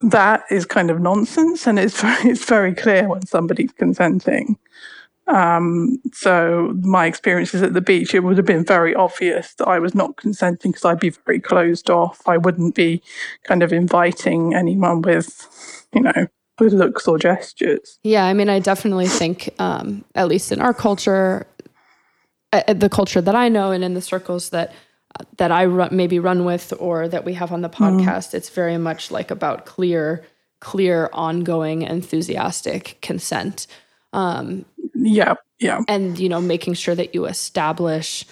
that 0.00 0.44
is 0.50 0.66
kind 0.66 0.90
of 0.90 1.00
nonsense, 1.00 1.66
and 1.66 1.78
it's 1.78 2.00
very, 2.02 2.30
it's 2.30 2.44
very 2.44 2.74
clear 2.74 3.08
when 3.08 3.26
somebody's 3.26 3.72
consenting. 3.72 4.58
Um, 5.28 5.98
so 6.12 6.72
my 6.82 7.06
experiences 7.06 7.62
at 7.62 7.74
the 7.74 7.80
beach, 7.80 8.14
it 8.14 8.20
would 8.20 8.36
have 8.36 8.46
been 8.46 8.64
very 8.64 8.94
obvious 8.94 9.54
that 9.54 9.66
I 9.66 9.80
was 9.80 9.94
not 9.94 10.16
consenting 10.16 10.70
because 10.70 10.84
I'd 10.84 11.00
be 11.00 11.10
very 11.10 11.40
closed 11.40 11.90
off. 11.90 12.22
I 12.28 12.36
wouldn't 12.36 12.76
be 12.76 13.02
kind 13.42 13.62
of 13.62 13.72
inviting 13.72 14.54
anyone 14.54 15.02
with, 15.02 15.88
you 15.92 16.02
know, 16.02 16.28
with 16.58 16.72
looks 16.72 17.06
or 17.06 17.18
gestures. 17.18 17.98
Yeah, 18.02 18.24
I 18.24 18.32
mean, 18.32 18.48
I 18.48 18.58
definitely 18.58 19.08
think, 19.08 19.50
um, 19.58 20.04
at 20.14 20.28
least 20.28 20.52
in 20.52 20.60
our 20.60 20.74
culture, 20.74 21.46
uh, 22.52 22.72
the 22.72 22.88
culture 22.88 23.20
that 23.20 23.34
I 23.34 23.48
know, 23.48 23.72
and 23.72 23.84
in 23.84 23.94
the 23.94 24.00
circles 24.00 24.50
that 24.50 24.72
uh, 25.18 25.24
that 25.38 25.50
I 25.50 25.66
run, 25.66 25.94
maybe 25.94 26.18
run 26.18 26.44
with, 26.44 26.72
or 26.78 27.08
that 27.08 27.24
we 27.24 27.34
have 27.34 27.52
on 27.52 27.62
the 27.62 27.68
mm-hmm. 27.68 28.00
podcast, 28.00 28.30
mm. 28.30 28.34
it's 28.34 28.50
very 28.50 28.78
much 28.78 29.10
like 29.10 29.30
about 29.30 29.66
clear, 29.66 30.24
clear, 30.60 31.10
ongoing, 31.12 31.82
enthusiastic 31.82 32.98
consent. 33.02 33.66
Um, 34.12 34.64
yeah, 34.94 35.34
yeah. 35.58 35.80
And 35.88 36.18
you 36.18 36.28
know, 36.28 36.40
making 36.40 36.74
sure 36.74 36.94
that 36.94 37.14
you 37.14 37.26
establish 37.26 38.24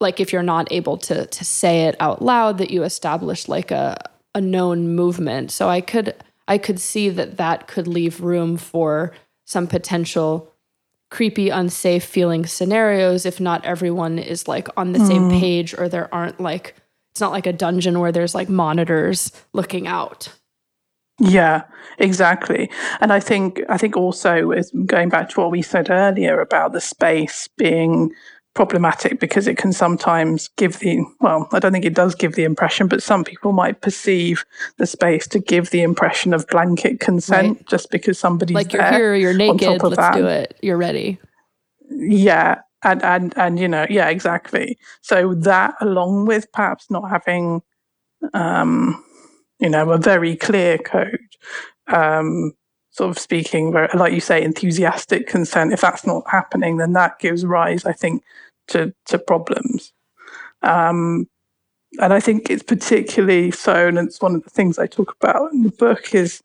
like 0.00 0.20
if 0.20 0.32
you're 0.32 0.42
not 0.42 0.70
able 0.70 0.96
to 0.96 1.26
to 1.26 1.44
say 1.44 1.86
it 1.86 1.96
out 2.00 2.22
loud 2.22 2.58
that 2.58 2.70
you 2.70 2.84
establish 2.84 3.48
like 3.48 3.70
a 3.70 3.96
a 4.34 4.40
known 4.40 4.94
movement. 4.94 5.50
So 5.50 5.68
I 5.68 5.80
could 5.80 6.14
I 6.48 6.58
could 6.58 6.80
see 6.80 7.10
that 7.10 7.36
that 7.36 7.68
could 7.68 7.86
leave 7.86 8.20
room 8.20 8.56
for 8.56 9.12
some 9.46 9.68
potential 9.68 10.52
creepy 11.10 11.48
unsafe 11.50 12.04
feeling 12.04 12.44
scenarios 12.44 13.24
if 13.24 13.40
not 13.40 13.64
everyone 13.64 14.18
is 14.18 14.48
like 14.48 14.68
on 14.76 14.92
the 14.92 14.98
mm. 14.98 15.06
same 15.06 15.30
page 15.30 15.78
or 15.78 15.88
there 15.88 16.12
aren't 16.12 16.38
like 16.40 16.74
it's 17.12 17.20
not 17.20 17.32
like 17.32 17.46
a 17.46 17.52
dungeon 17.52 17.98
where 18.00 18.12
there's 18.12 18.34
like 18.34 18.48
monitors 18.48 19.32
looking 19.54 19.86
out 19.86 20.28
yeah, 21.20 21.64
exactly. 21.98 22.70
And 23.00 23.12
I 23.12 23.18
think 23.18 23.60
I 23.68 23.76
think 23.76 23.96
also 23.96 24.52
is 24.52 24.70
going 24.86 25.08
back 25.08 25.28
to 25.30 25.40
what 25.40 25.50
we 25.50 25.62
said 25.62 25.90
earlier 25.90 26.40
about 26.40 26.72
the 26.72 26.80
space 26.80 27.48
being 27.58 28.12
problematic 28.58 29.20
because 29.20 29.46
it 29.46 29.56
can 29.56 29.72
sometimes 29.72 30.48
give 30.56 30.80
the 30.80 30.98
well, 31.20 31.48
I 31.52 31.60
don't 31.60 31.70
think 31.70 31.84
it 31.84 31.94
does 31.94 32.16
give 32.16 32.34
the 32.34 32.42
impression, 32.42 32.88
but 32.88 33.04
some 33.04 33.22
people 33.22 33.52
might 33.52 33.82
perceive 33.82 34.44
the 34.78 34.86
space 34.86 35.28
to 35.28 35.38
give 35.38 35.70
the 35.70 35.82
impression 35.82 36.34
of 36.34 36.44
blanket 36.48 36.98
consent 36.98 37.58
right. 37.58 37.68
just 37.68 37.88
because 37.92 38.18
somebody's 38.18 38.56
like 38.56 38.72
you're 38.72 38.90
here, 38.90 39.14
you're 39.14 39.32
naked, 39.32 39.80
let's 39.80 39.96
that. 39.96 40.14
do 40.14 40.26
it, 40.26 40.58
you're 40.60 40.76
ready. 40.76 41.20
Yeah, 41.88 42.62
and 42.82 43.00
and 43.04 43.32
and 43.38 43.60
you 43.60 43.68
know, 43.68 43.86
yeah, 43.88 44.08
exactly. 44.08 44.76
So 45.02 45.34
that 45.34 45.76
along 45.80 46.26
with 46.26 46.50
perhaps 46.50 46.90
not 46.90 47.08
having 47.08 47.62
um 48.34 49.04
you 49.60 49.68
know, 49.68 49.90
a 49.90 49.98
very 49.98 50.36
clear 50.36 50.78
code, 50.78 51.18
um, 51.88 52.52
sort 52.90 53.10
of 53.10 53.18
speaking, 53.18 53.72
like 53.94 54.12
you 54.12 54.20
say, 54.20 54.42
enthusiastic 54.42 55.26
consent. 55.28 55.72
If 55.72 55.80
that's 55.80 56.06
not 56.06 56.24
happening, 56.28 56.78
then 56.78 56.92
that 56.94 57.18
gives 57.18 57.44
rise, 57.44 57.84
I 57.84 57.92
think, 57.92 58.22
to 58.68 58.94
to 59.06 59.18
problems. 59.18 59.92
Um, 60.62 61.28
and 62.00 62.12
I 62.12 62.20
think 62.20 62.50
it's 62.50 62.62
particularly 62.62 63.50
so, 63.50 63.88
and 63.88 63.98
it's 63.98 64.20
one 64.20 64.34
of 64.34 64.44
the 64.44 64.50
things 64.50 64.78
I 64.78 64.86
talk 64.86 65.14
about 65.20 65.52
in 65.52 65.62
the 65.62 65.70
book 65.70 66.14
is 66.14 66.42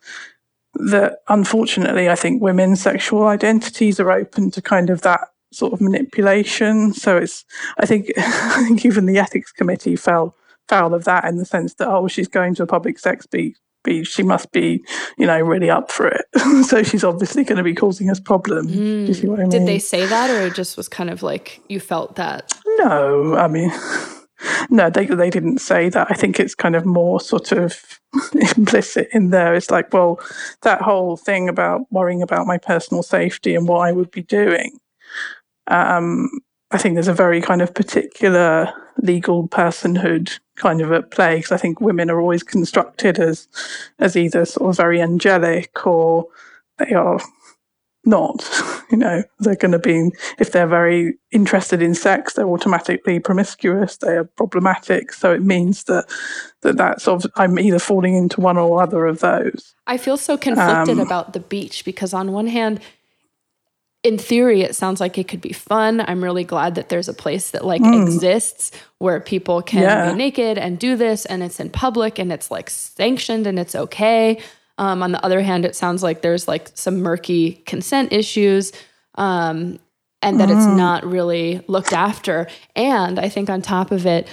that 0.76 1.20
unfortunately, 1.28 2.10
I 2.10 2.16
think 2.16 2.42
women's 2.42 2.82
sexual 2.82 3.28
identities 3.28 4.00
are 4.00 4.12
open 4.12 4.52
to 4.52 4.62
kind 4.62 4.90
of 4.90 5.02
that 5.02 5.22
sort 5.52 5.74
of 5.74 5.82
manipulation. 5.82 6.94
So 6.94 7.18
it's, 7.18 7.46
I 7.78 7.86
think, 7.86 8.12
I 8.18 8.66
think 8.68 8.86
even 8.86 9.06
the 9.06 9.20
ethics 9.20 9.52
committee 9.52 9.96
fell 9.96 10.36
foul 10.68 10.94
of 10.94 11.04
that 11.04 11.26
in 11.26 11.38
the 11.38 11.46
sense 11.46 11.74
that 11.76 11.90
oh 11.90 12.08
she's 12.08 12.30
going 12.30 12.56
to 12.56 12.64
a 12.64 12.68
public 12.68 12.98
sex 12.98 13.26
beach 13.26 13.58
beach 13.84 14.08
she 14.08 14.24
must 14.24 14.52
be 14.52 14.84
you 15.18 15.26
know 15.26 15.40
really 15.40 15.70
up 15.70 15.92
for 15.92 16.08
it. 16.08 16.26
So 16.64 16.82
she's 16.84 17.04
obviously 17.04 17.44
going 17.44 17.58
to 17.58 17.64
be 17.64 17.74
causing 17.74 18.10
us 18.10 18.20
problems. 18.20 18.72
Mm. 18.72 19.34
I 19.34 19.42
mean? 19.42 19.50
did 19.50 19.68
they 19.68 19.80
say 19.80 20.06
that 20.06 20.30
or 20.30 20.48
it 20.48 20.56
just 20.56 20.78
was 20.78 20.88
kind 20.88 21.10
of 21.10 21.24
like 21.24 21.62
you 21.68 21.80
felt 21.80 22.16
that? 22.16 22.54
No 22.78 23.36
i 23.36 23.48
mean 23.48 23.72
no 24.70 24.90
they, 24.90 25.06
they 25.06 25.30
didn't 25.30 25.60
say 25.60 25.90
that. 25.90 26.08
I 26.10 26.16
think 26.16 26.40
it's 26.40 26.56
kind 26.56 26.76
of 26.76 26.86
more 26.86 27.20
sort 27.20 27.52
of 27.52 28.00
implicit 28.58 29.10
in 29.12 29.30
there. 29.30 29.54
It's 29.54 29.72
like 29.72 29.94
well 29.94 30.20
that 30.62 30.82
whole 30.82 31.18
thing 31.18 31.50
about 31.50 31.82
worrying 31.92 32.22
about 32.22 32.48
my 32.48 32.58
personal 32.58 33.04
safety 33.04 33.56
and 33.56 33.68
what 33.68 33.88
i 33.88 33.92
would 33.92 34.12
be 34.12 34.24
doing 34.24 34.80
um, 35.68 36.30
I 36.72 36.78
think 36.78 36.96
there's 36.96 37.08
a 37.08 37.14
very 37.14 37.42
kind 37.42 37.62
of 37.62 37.74
particular 37.74 38.74
legal 38.98 39.48
personhood 39.48 40.40
kind 40.56 40.82
of 40.82 40.92
at 40.92 41.12
play 41.12 41.38
because 41.38 41.52
I 41.52 41.58
think 41.58 41.82
women 41.82 42.10
are 42.10 42.20
always 42.20 42.44
constructed 42.44 43.20
as 43.20 43.48
as 44.00 44.16
either 44.16 44.46
sort 44.46 44.70
of 44.70 44.78
very 44.78 45.02
angelic 45.02 45.86
or 45.86 46.28
they 46.78 46.94
are 46.94 47.20
not. 48.06 48.50
You 48.92 49.00
know, 49.00 49.24
they're 49.40 49.56
going 49.56 49.72
to 49.72 49.80
be 49.80 50.12
if 50.38 50.52
they're 50.52 50.68
very 50.68 51.18
interested 51.32 51.82
in 51.82 51.96
sex, 51.96 52.34
they're 52.34 52.48
automatically 52.48 53.20
promiscuous. 53.20 53.98
They 53.98 54.18
are 54.18 54.26
problematic. 54.26 55.12
So 55.14 55.34
it 55.34 55.42
means 55.42 55.86
that 55.86 56.06
that 56.62 56.78
that 56.78 57.02
sort 57.02 57.26
of 57.26 57.32
I'm 57.36 57.58
either 57.58 57.80
falling 57.80 58.16
into 58.16 58.40
one 58.40 58.56
or 58.56 58.84
other 58.84 59.08
of 59.08 59.22
those. 59.22 59.74
I 59.88 59.98
feel 59.98 60.18
so 60.18 60.38
conflicted 60.38 61.00
um, 61.00 61.00
about 61.00 61.34
the 61.34 61.40
beach 61.40 61.86
because 61.86 62.14
on 62.14 62.34
one 62.34 62.46
hand 62.46 62.82
in 64.04 64.18
theory 64.18 64.62
it 64.62 64.76
sounds 64.76 65.00
like 65.00 65.18
it 65.18 65.28
could 65.28 65.42
be 65.42 65.54
fun 65.54 66.02
i'm 66.02 66.24
really 66.24 66.44
glad 66.44 66.76
that 66.76 66.90
there's 66.90 67.08
a 67.08 67.14
place 67.14 67.52
that 67.52 67.66
like 67.66 67.82
mm. 67.82 68.04
exists 68.04 68.72
where 68.98 69.20
people 69.20 69.62
can 69.62 69.82
yeah. 69.82 70.12
be 70.12 70.18
naked 70.18 70.58
and 70.58 70.78
do 70.78 70.96
this 70.96 71.26
and 71.26 71.42
it's 71.42 71.60
in 71.60 71.70
public 71.70 72.20
and 72.20 72.32
it's 72.32 72.52
like 72.52 72.70
sanctioned 72.70 73.48
and 73.48 73.58
it's 73.58 73.76
okay 73.76 74.40
um, 74.78 75.04
on 75.04 75.12
the 75.12 75.24
other 75.24 75.42
hand 75.42 75.66
it 75.66 75.76
sounds 75.76 76.04
like 76.04 76.22
there's 76.22 76.48
like 76.48 76.70
some 76.74 77.02
murky 77.02 77.54
consent 77.66 78.12
issues 78.12 78.74
um, 79.16 79.80
and 80.22 80.40
that 80.40 80.50
mm. 80.50 80.58
it's 80.58 80.66
not 80.66 81.06
really 81.06 81.62
looked 81.68 81.94
after 81.94 82.48
and 82.76 83.20
i 83.20 83.30
think 83.30 83.50
on 83.50 83.62
top 83.62 83.92
of 83.92 84.06
it 84.06 84.28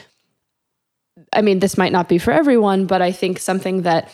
i 1.33 1.41
mean 1.41 1.61
this 1.61 1.79
might 1.79 1.93
not 1.93 2.09
be 2.09 2.19
for 2.19 2.33
everyone 2.33 2.87
but 2.87 3.01
i 3.01 3.13
think 3.13 3.39
something 3.39 3.83
that 3.83 4.13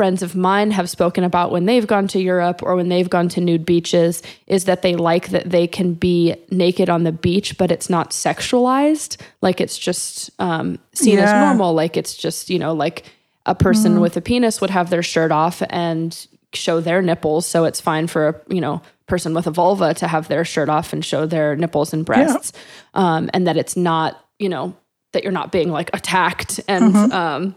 friends 0.00 0.22
of 0.22 0.34
mine 0.34 0.70
have 0.70 0.88
spoken 0.88 1.24
about 1.24 1.50
when 1.50 1.66
they've 1.66 1.86
gone 1.86 2.08
to 2.08 2.18
Europe 2.18 2.62
or 2.62 2.74
when 2.74 2.88
they've 2.88 3.10
gone 3.10 3.28
to 3.28 3.38
nude 3.38 3.66
beaches 3.66 4.22
is 4.46 4.64
that 4.64 4.80
they 4.80 4.96
like 4.96 5.28
that 5.28 5.50
they 5.50 5.66
can 5.66 5.92
be 5.92 6.34
naked 6.50 6.88
on 6.88 7.04
the 7.04 7.12
beach, 7.12 7.58
but 7.58 7.70
it's 7.70 7.90
not 7.90 8.12
sexualized. 8.12 9.20
Like 9.42 9.60
it's 9.60 9.76
just 9.76 10.30
um, 10.38 10.78
seen 10.94 11.18
yeah. 11.18 11.24
as 11.24 11.32
normal. 11.44 11.74
Like 11.74 11.98
it's 11.98 12.16
just, 12.16 12.48
you 12.48 12.58
know, 12.58 12.72
like 12.72 13.12
a 13.44 13.54
person 13.54 13.96
mm. 13.96 14.00
with 14.00 14.16
a 14.16 14.22
penis 14.22 14.58
would 14.62 14.70
have 14.70 14.88
their 14.88 15.02
shirt 15.02 15.32
off 15.32 15.62
and 15.68 16.26
show 16.54 16.80
their 16.80 17.02
nipples. 17.02 17.46
So 17.46 17.64
it's 17.64 17.82
fine 17.82 18.06
for 18.06 18.28
a, 18.28 18.40
you 18.48 18.62
know, 18.62 18.80
person 19.06 19.34
with 19.34 19.46
a 19.46 19.50
vulva 19.50 19.92
to 19.92 20.08
have 20.08 20.28
their 20.28 20.46
shirt 20.46 20.70
off 20.70 20.94
and 20.94 21.04
show 21.04 21.26
their 21.26 21.56
nipples 21.56 21.92
and 21.92 22.06
breasts. 22.06 22.54
Yeah. 22.54 23.16
Um, 23.16 23.30
and 23.34 23.46
that 23.46 23.58
it's 23.58 23.76
not, 23.76 24.18
you 24.38 24.48
know, 24.48 24.74
that 25.12 25.24
you're 25.24 25.30
not 25.30 25.52
being 25.52 25.70
like 25.70 25.90
attacked 25.92 26.58
and, 26.68 26.94
mm-hmm. 26.94 27.12
um, 27.12 27.54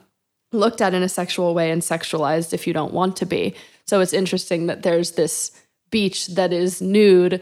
looked 0.54 0.82
at 0.82 0.94
in 0.94 1.04
a 1.04 1.10
sexual 1.10 1.54
way 1.54 1.72
and 1.72 1.82
sexualized 1.82 2.54
if 2.54 2.68
you 2.68 2.74
don't 2.74 2.94
want 2.94 3.16
to 3.18 3.26
be. 3.26 3.56
So 3.86 4.00
it's 4.00 4.14
interesting 4.14 4.68
that 4.68 4.84
there's 4.84 5.12
this 5.12 5.52
beach 5.92 6.28
that 6.28 6.54
is 6.54 6.82
nude 6.82 7.42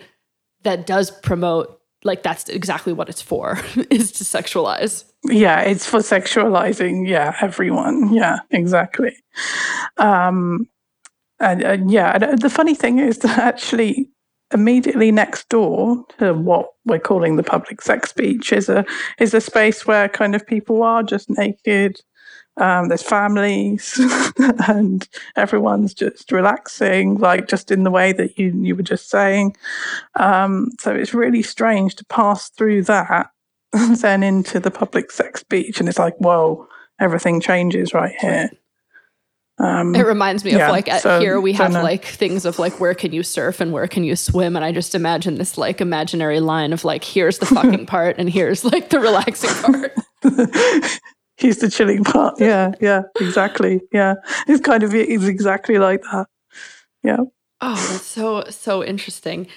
that 0.63 0.85
does 0.85 1.11
promote 1.11 1.79
like 2.03 2.23
that's 2.23 2.49
exactly 2.49 2.93
what 2.93 3.09
it's 3.09 3.21
for 3.21 3.59
is 3.89 4.11
to 4.13 4.23
sexualize. 4.23 5.05
Yeah, 5.25 5.61
it's 5.61 5.85
for 5.85 5.99
sexualizing. 5.99 7.07
Yeah, 7.07 7.35
everyone. 7.41 8.11
Yeah, 8.13 8.39
exactly. 8.49 9.15
Um, 9.97 10.67
and, 11.39 11.61
and 11.61 11.91
yeah, 11.91 12.17
the 12.17 12.49
funny 12.49 12.75
thing 12.75 12.99
is 12.99 13.19
that 13.19 13.37
actually 13.37 14.09
immediately 14.53 15.11
next 15.11 15.47
door 15.49 16.03
to 16.17 16.33
what 16.33 16.71
we're 16.85 16.99
calling 16.99 17.35
the 17.35 17.43
public 17.43 17.81
sex 17.81 18.11
beach 18.11 18.51
is 18.51 18.67
a 18.67 18.85
is 19.19 19.33
a 19.33 19.41
space 19.41 19.85
where 19.87 20.09
kind 20.09 20.35
of 20.35 20.45
people 20.45 20.83
are 20.83 21.03
just 21.03 21.29
naked. 21.29 21.99
Um, 22.61 22.89
there's 22.89 23.01
families 23.01 23.99
and 24.67 25.09
everyone's 25.35 25.95
just 25.95 26.31
relaxing, 26.31 27.17
like 27.17 27.47
just 27.47 27.71
in 27.71 27.83
the 27.83 27.89
way 27.89 28.13
that 28.13 28.37
you 28.37 28.49
you 28.55 28.75
were 28.75 28.83
just 28.83 29.09
saying. 29.09 29.55
Um, 30.15 30.69
so 30.79 30.93
it's 30.93 31.11
really 31.11 31.41
strange 31.41 31.95
to 31.95 32.05
pass 32.05 32.49
through 32.49 32.83
that 32.83 33.31
and 33.73 33.95
then 34.01 34.21
into 34.21 34.59
the 34.59 34.69
public 34.69 35.09
sex 35.09 35.41
beach, 35.41 35.79
and 35.79 35.89
it's 35.89 35.97
like, 35.97 36.15
whoa, 36.17 36.67
everything 36.99 37.41
changes 37.41 37.95
right 37.95 38.13
here. 38.21 38.51
Um, 39.57 39.95
it 39.95 40.05
reminds 40.05 40.45
me 40.45 40.51
yeah, 40.51 40.67
of 40.67 40.71
like 40.71 40.87
at 40.87 41.01
so, 41.01 41.19
here 41.19 41.41
we 41.41 41.53
have 41.53 41.73
like 41.73 42.05
things 42.05 42.45
of 42.45 42.59
like 42.59 42.79
where 42.79 42.93
can 42.93 43.11
you 43.11 43.23
surf 43.23 43.59
and 43.59 43.71
where 43.71 43.87
can 43.87 44.03
you 44.03 44.15
swim 44.15 44.55
and 44.55 44.63
I 44.65 44.71
just 44.71 44.95
imagine 44.95 45.35
this 45.35 45.57
like 45.57 45.81
imaginary 45.81 46.39
line 46.39 46.73
of 46.73 46.83
like 46.83 47.03
here's 47.03 47.39
the 47.39 47.45
fucking 47.57 47.85
part 47.85 48.17
and 48.17 48.29
here's 48.29 48.63
like 48.63 48.89
the 48.89 48.99
relaxing 48.99 49.49
part. 49.63 49.93
Here's 51.41 51.57
the 51.57 51.69
chilling 51.69 52.03
part. 52.03 52.39
Yeah, 52.39 52.73
yeah, 52.81 53.03
exactly. 53.19 53.81
Yeah, 53.91 54.15
it's 54.47 54.61
kind 54.61 54.83
of 54.83 54.93
it's 54.93 55.25
exactly 55.25 55.77
like 55.77 56.01
that. 56.03 56.27
Yeah. 57.03 57.17
Oh, 57.59 57.87
that's 57.91 58.05
so 58.05 58.45
so 58.49 58.83
interesting. 58.83 59.47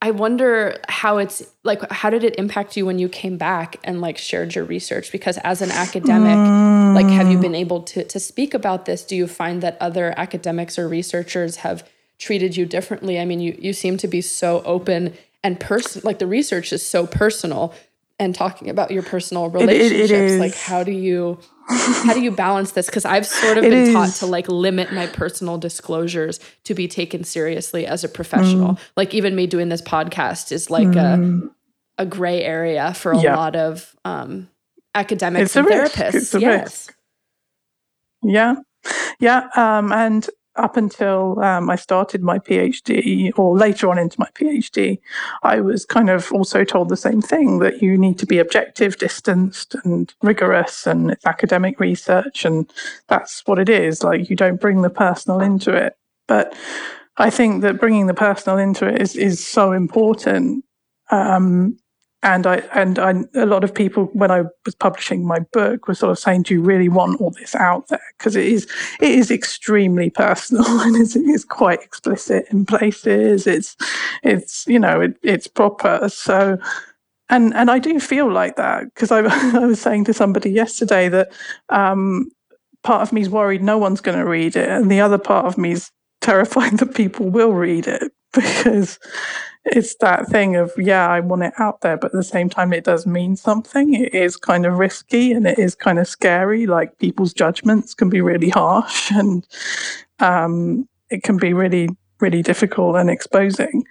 I 0.00 0.12
wonder 0.12 0.78
how 0.88 1.18
it's 1.18 1.42
like 1.64 1.90
how 1.90 2.08
did 2.08 2.22
it 2.22 2.38
impact 2.38 2.76
you 2.76 2.86
when 2.86 3.00
you 3.00 3.08
came 3.08 3.36
back 3.36 3.76
and 3.82 4.00
like 4.00 4.16
shared 4.16 4.54
your 4.54 4.64
research 4.64 5.10
because 5.10 5.38
as 5.38 5.60
an 5.60 5.72
academic 5.72 6.36
mm. 6.36 6.94
like 6.94 7.06
have 7.06 7.28
you 7.28 7.36
been 7.36 7.56
able 7.56 7.82
to 7.82 8.04
to 8.04 8.20
speak 8.20 8.54
about 8.54 8.84
this 8.84 9.02
do 9.02 9.16
you 9.16 9.26
find 9.26 9.60
that 9.60 9.76
other 9.80 10.14
academics 10.16 10.78
or 10.78 10.88
researchers 10.88 11.56
have 11.56 11.88
treated 12.16 12.56
you 12.56 12.64
differently 12.64 13.18
I 13.18 13.24
mean 13.24 13.40
you 13.40 13.58
you 13.58 13.72
seem 13.72 13.96
to 13.96 14.06
be 14.06 14.20
so 14.20 14.62
open 14.64 15.14
and 15.42 15.58
person 15.58 16.02
like 16.04 16.20
the 16.20 16.28
research 16.28 16.72
is 16.72 16.86
so 16.86 17.04
personal 17.04 17.74
and 18.18 18.34
talking 18.34 18.68
about 18.68 18.90
your 18.90 19.02
personal 19.02 19.48
relationships 19.48 20.10
it, 20.10 20.20
it 20.34 20.40
like 20.40 20.54
how 20.54 20.82
do 20.82 20.92
you 20.92 21.38
how 21.68 22.14
do 22.14 22.20
you 22.20 22.30
balance 22.30 22.72
this 22.72 22.86
because 22.86 23.04
i've 23.04 23.26
sort 23.26 23.58
of 23.58 23.62
been 23.62 23.72
is. 23.72 23.92
taught 23.92 24.10
to 24.10 24.26
like 24.26 24.48
limit 24.48 24.92
my 24.92 25.06
personal 25.06 25.58
disclosures 25.58 26.40
to 26.64 26.74
be 26.74 26.88
taken 26.88 27.24
seriously 27.24 27.86
as 27.86 28.04
a 28.04 28.08
professional 28.08 28.74
mm. 28.74 28.80
like 28.96 29.14
even 29.14 29.36
me 29.36 29.46
doing 29.46 29.68
this 29.68 29.82
podcast 29.82 30.52
is 30.52 30.70
like 30.70 30.88
mm. 30.88 31.48
a 31.98 32.02
a 32.02 32.06
gray 32.06 32.42
area 32.42 32.94
for 32.94 33.12
a 33.12 33.20
yeah. 33.20 33.36
lot 33.36 33.56
of 33.56 33.94
um 34.04 34.48
academics 34.94 35.54
it's 35.54 35.56
and 35.56 35.66
therapists 35.66 36.40
yes 36.40 36.62
risk. 36.62 36.94
yeah 38.22 38.54
yeah 39.20 39.48
um 39.56 39.92
and 39.92 40.28
up 40.58 40.76
until 40.76 41.40
um, 41.40 41.70
I 41.70 41.76
started 41.76 42.22
my 42.22 42.38
PhD 42.38 43.30
or 43.36 43.56
later 43.56 43.90
on 43.90 43.98
into 43.98 44.18
my 44.18 44.28
PhD, 44.34 44.98
I 45.42 45.60
was 45.60 45.84
kind 45.84 46.10
of 46.10 46.30
also 46.32 46.64
told 46.64 46.88
the 46.88 46.96
same 46.96 47.22
thing 47.22 47.60
that 47.60 47.80
you 47.82 47.96
need 47.96 48.18
to 48.18 48.26
be 48.26 48.38
objective, 48.38 48.98
distanced, 48.98 49.76
and 49.84 50.12
rigorous, 50.22 50.86
and 50.86 51.12
it's 51.12 51.26
academic 51.26 51.80
research, 51.80 52.44
and 52.44 52.70
that's 53.06 53.42
what 53.46 53.58
it 53.58 53.68
is. 53.68 54.02
Like 54.02 54.28
you 54.28 54.36
don't 54.36 54.60
bring 54.60 54.82
the 54.82 54.90
personal 54.90 55.40
into 55.40 55.72
it. 55.72 55.96
But 56.26 56.54
I 57.16 57.30
think 57.30 57.62
that 57.62 57.80
bringing 57.80 58.06
the 58.06 58.14
personal 58.14 58.58
into 58.58 58.86
it 58.86 59.00
is 59.00 59.16
is 59.16 59.44
so 59.44 59.72
important. 59.72 60.64
Um, 61.10 61.78
and 62.22 62.46
I 62.46 62.56
and 62.74 62.98
I, 62.98 63.14
a 63.34 63.46
lot 63.46 63.62
of 63.62 63.74
people 63.74 64.06
when 64.06 64.30
I 64.30 64.42
was 64.64 64.74
publishing 64.74 65.26
my 65.26 65.40
book 65.52 65.86
were 65.86 65.94
sort 65.94 66.10
of 66.10 66.18
saying, 66.18 66.42
"Do 66.42 66.54
you 66.54 66.62
really 66.62 66.88
want 66.88 67.20
all 67.20 67.30
this 67.30 67.54
out 67.54 67.88
there?" 67.88 68.00
Because 68.18 68.34
it 68.34 68.46
is 68.46 68.66
it 69.00 69.10
is 69.10 69.30
extremely 69.30 70.10
personal 70.10 70.64
and 70.80 70.96
it's, 70.96 71.14
it's 71.14 71.44
quite 71.44 71.80
explicit 71.82 72.46
in 72.50 72.66
places. 72.66 73.46
It's 73.46 73.76
it's 74.22 74.66
you 74.66 74.78
know 74.78 75.00
it, 75.00 75.16
it's 75.22 75.46
proper. 75.46 76.08
So 76.08 76.58
and 77.28 77.54
and 77.54 77.70
I 77.70 77.78
do 77.78 78.00
feel 78.00 78.30
like 78.30 78.56
that 78.56 78.84
because 78.94 79.12
I, 79.12 79.20
I 79.56 79.66
was 79.66 79.80
saying 79.80 80.04
to 80.04 80.14
somebody 80.14 80.50
yesterday 80.50 81.08
that 81.08 81.32
um, 81.68 82.30
part 82.82 83.02
of 83.02 83.12
me 83.12 83.20
is 83.20 83.30
worried 83.30 83.62
no 83.62 83.78
one's 83.78 84.00
going 84.00 84.18
to 84.18 84.26
read 84.26 84.56
it, 84.56 84.68
and 84.68 84.90
the 84.90 85.00
other 85.00 85.18
part 85.18 85.46
of 85.46 85.56
me 85.56 85.72
is 85.72 85.90
terrified 86.20 86.78
that 86.78 86.94
people 86.94 87.30
will 87.30 87.52
read 87.52 87.86
it 87.86 88.12
because 88.32 88.98
it's 89.64 89.94
that 89.96 90.26
thing 90.28 90.56
of 90.56 90.72
yeah 90.78 91.08
i 91.08 91.20
want 91.20 91.42
it 91.42 91.52
out 91.58 91.80
there 91.80 91.96
but 91.96 92.06
at 92.06 92.12
the 92.12 92.22
same 92.22 92.48
time 92.48 92.72
it 92.72 92.84
does 92.84 93.06
mean 93.06 93.36
something. 93.36 93.94
It 93.94 94.14
is 94.14 94.36
kind 94.36 94.66
of 94.66 94.78
risky 94.78 95.32
and 95.32 95.46
it 95.46 95.58
is 95.58 95.74
kind 95.74 95.98
of 95.98 96.08
scary. 96.08 96.66
Like 96.66 96.98
people's 96.98 97.32
judgments 97.32 97.94
can 97.94 98.08
be 98.08 98.20
really 98.20 98.48
harsh 98.48 99.10
and 99.14 99.46
um, 100.20 100.88
it 101.10 101.22
can 101.22 101.36
be 101.36 101.52
really 101.52 101.88
really 102.20 102.42
difficult 102.42 102.96
and 102.96 103.10
exposing. 103.10 103.84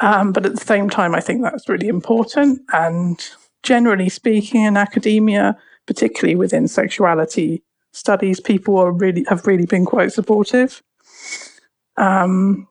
Um, 0.00 0.32
but 0.32 0.44
at 0.44 0.52
the 0.52 0.64
same 0.64 0.90
time 0.90 1.14
i 1.14 1.20
think 1.20 1.42
that's 1.42 1.68
really 1.68 1.88
important. 1.88 2.60
And 2.72 3.20
generally 3.62 4.08
speaking 4.08 4.62
in 4.62 4.76
academia 4.76 5.56
particularly 5.86 6.36
within 6.36 6.68
sexuality 6.68 7.62
studies 7.92 8.40
people 8.40 8.78
are 8.78 8.92
really 8.92 9.24
have 9.28 9.46
really 9.46 9.66
been 9.66 9.84
quite 9.84 10.12
supportive. 10.12 10.82
Um, 11.96 12.68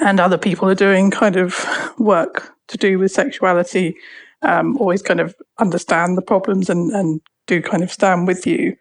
and 0.00 0.20
other 0.20 0.38
people 0.38 0.68
are 0.68 0.74
doing 0.74 1.10
kind 1.10 1.36
of 1.36 1.64
work 1.98 2.52
to 2.68 2.76
do 2.76 2.98
with 2.98 3.10
sexuality 3.12 3.96
um, 4.42 4.76
always 4.78 5.02
kind 5.02 5.20
of 5.20 5.34
understand 5.58 6.16
the 6.16 6.22
problems 6.22 6.70
and, 6.70 6.90
and 6.92 7.20
do 7.46 7.60
kind 7.62 7.82
of 7.82 7.92
stand 7.92 8.26
with 8.26 8.46
you. 8.46 8.76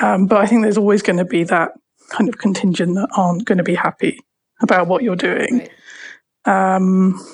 Um, 0.00 0.26
but 0.26 0.38
I 0.38 0.46
think 0.46 0.62
there's 0.62 0.78
always 0.78 1.02
going 1.02 1.18
to 1.18 1.24
be 1.24 1.44
that 1.44 1.72
kind 2.10 2.28
of 2.28 2.38
contingent 2.38 2.94
that 2.94 3.08
aren't 3.16 3.44
going 3.44 3.58
to 3.58 3.64
be 3.64 3.74
happy 3.74 4.20
about 4.60 4.88
what 4.88 5.02
you're 5.02 5.16
doing. 5.16 5.68
Right. 6.46 6.74
Um, 6.74 7.24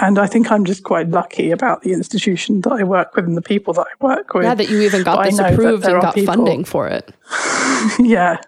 and 0.00 0.18
I 0.18 0.26
think 0.26 0.50
I'm 0.50 0.64
just 0.64 0.82
quite 0.82 1.08
lucky 1.08 1.50
about 1.50 1.82
the 1.82 1.92
institution 1.92 2.60
that 2.62 2.72
I 2.72 2.82
work 2.82 3.14
with 3.14 3.26
and 3.26 3.36
the 3.36 3.42
people 3.42 3.74
that 3.74 3.86
I 3.86 4.04
work 4.04 4.34
with. 4.34 4.44
Yeah, 4.44 4.54
that 4.54 4.68
you 4.68 4.80
even 4.82 5.04
got 5.04 5.24
this 5.24 5.38
approved 5.38 5.84
and 5.84 6.00
got 6.00 6.14
people, 6.14 6.34
funding 6.34 6.64
for 6.64 6.88
it. 6.88 7.12
yeah, 7.98 8.38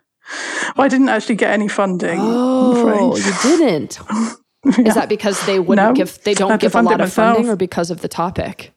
well, 0.76 0.84
I 0.84 0.88
didn't 0.88 1.08
actually 1.08 1.36
get 1.36 1.52
any 1.52 1.68
funding. 1.68 2.18
Oh, 2.20 3.16
you 3.16 3.32
didn't. 3.42 3.98
yeah. 4.64 4.88
Is 4.88 4.94
that 4.94 5.08
because 5.08 5.44
they 5.46 5.58
wouldn't 5.58 5.88
no, 5.88 5.94
give? 5.94 6.22
They 6.24 6.34
don't 6.34 6.60
give 6.60 6.74
a 6.74 6.82
lot 6.82 7.00
of 7.00 7.12
funding, 7.12 7.48
or 7.48 7.56
because 7.56 7.90
of 7.90 8.00
the 8.00 8.08
topic? 8.08 8.72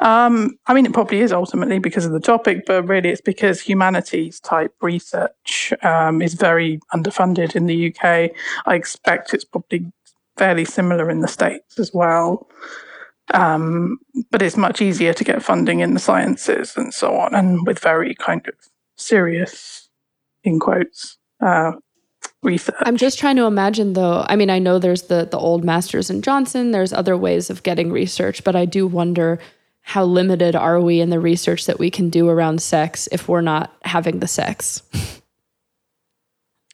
Um, 0.00 0.58
I 0.66 0.74
mean, 0.74 0.86
it 0.86 0.92
probably 0.92 1.20
is 1.20 1.32
ultimately 1.32 1.78
because 1.78 2.04
of 2.04 2.12
the 2.12 2.20
topic, 2.20 2.64
but 2.66 2.82
really 2.86 3.08
it's 3.08 3.20
because 3.20 3.60
humanities 3.60 4.40
type 4.40 4.74
research 4.82 5.72
um, 5.82 6.20
is 6.20 6.34
very 6.34 6.80
underfunded 6.94 7.56
in 7.56 7.66
the 7.66 7.88
UK. 7.88 8.30
I 8.66 8.74
expect 8.74 9.32
it's 9.32 9.44
probably 9.44 9.90
fairly 10.36 10.64
similar 10.64 11.10
in 11.10 11.20
the 11.20 11.28
States 11.28 11.78
as 11.78 11.92
well. 11.94 12.48
Um, 13.34 13.98
but 14.30 14.42
it's 14.42 14.56
much 14.56 14.80
easier 14.80 15.12
to 15.12 15.24
get 15.24 15.42
funding 15.42 15.80
in 15.80 15.94
the 15.94 16.00
sciences 16.00 16.76
and 16.76 16.94
so 16.94 17.16
on, 17.16 17.34
and 17.34 17.66
with 17.66 17.80
very 17.80 18.14
kind 18.14 18.46
of 18.46 18.54
serious, 18.96 19.88
in 20.44 20.58
quotes, 20.58 21.18
uh, 21.44 21.72
research. 22.42 22.76
I'm 22.80 22.96
just 22.96 23.18
trying 23.18 23.36
to 23.36 23.44
imagine, 23.44 23.92
though. 23.92 24.24
I 24.28 24.36
mean, 24.36 24.50
I 24.50 24.58
know 24.58 24.78
there's 24.78 25.02
the 25.02 25.26
the 25.30 25.38
old 25.38 25.64
Masters 25.64 26.10
and 26.10 26.24
Johnson. 26.24 26.70
There's 26.70 26.92
other 26.92 27.16
ways 27.16 27.50
of 27.50 27.62
getting 27.62 27.92
research, 27.92 28.44
but 28.44 28.56
I 28.56 28.64
do 28.64 28.86
wonder 28.86 29.38
how 29.82 30.04
limited 30.04 30.56
are 30.56 30.80
we 30.80 31.00
in 31.00 31.10
the 31.10 31.20
research 31.20 31.66
that 31.66 31.78
we 31.78 31.90
can 31.90 32.10
do 32.10 32.28
around 32.28 32.60
sex 32.60 33.08
if 33.12 33.28
we're 33.28 33.40
not 33.40 33.72
having 33.82 34.18
the 34.18 34.26
sex. 34.26 34.82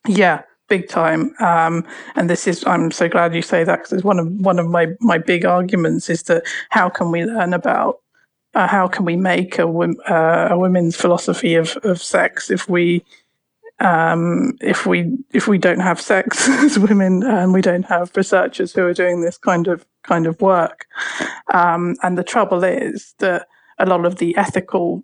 yeah, 0.09 0.43
big 0.69 0.89
time. 0.89 1.35
Um, 1.39 1.87
and 2.17 2.31
this 2.31 2.47
is, 2.47 2.65
I'm 2.67 2.91
so 2.91 3.11
glad 3.11 3.35
you 3.35 3.43
say 3.43 3.65
that 3.65 3.81
because 3.81 3.93
it's 3.93 4.05
one 4.05 4.19
of 4.19 4.29
one 4.41 4.59
of 4.59 4.67
my 4.67 4.87
my 5.01 5.19
big 5.19 5.45
arguments 5.45 6.09
is 6.09 6.23
that 6.25 6.45
how 6.71 6.89
can 6.89 7.11
we 7.11 7.25
learn 7.25 7.53
about 7.53 8.02
uh, 8.55 8.67
how 8.67 8.87
can 8.89 9.05
we 9.05 9.17
make 9.17 9.59
a, 9.59 9.67
uh, 9.67 10.49
a 10.51 10.59
women's 10.59 10.97
philosophy 10.97 11.55
of, 11.55 11.77
of 11.85 12.03
sex 12.03 12.51
if 12.51 12.69
we 12.69 13.05
um, 13.81 14.57
if 14.61 14.87
we 14.87 15.17
if 15.33 15.49
we 15.49 15.59
don't 15.59 15.81
have 15.81 16.01
sex 16.01 16.49
as 16.65 16.79
women 16.79 17.23
and 17.23 17.53
we 17.53 17.61
don't 17.61 17.85
have 17.85 18.13
researchers 18.17 18.73
who 18.73 18.85
are 18.85 18.95
doing 18.95 19.23
this 19.23 19.37
kind 19.37 19.67
of 19.67 19.85
kind 20.03 20.27
of 20.27 20.41
work? 20.41 20.87
Um, 21.53 21.97
and 22.03 22.17
the 22.17 22.25
trouble 22.25 22.63
is 22.65 23.15
that 23.19 23.49
a 23.79 23.87
lot 23.87 24.05
of 24.05 24.17
the 24.17 24.37
ethical 24.37 25.03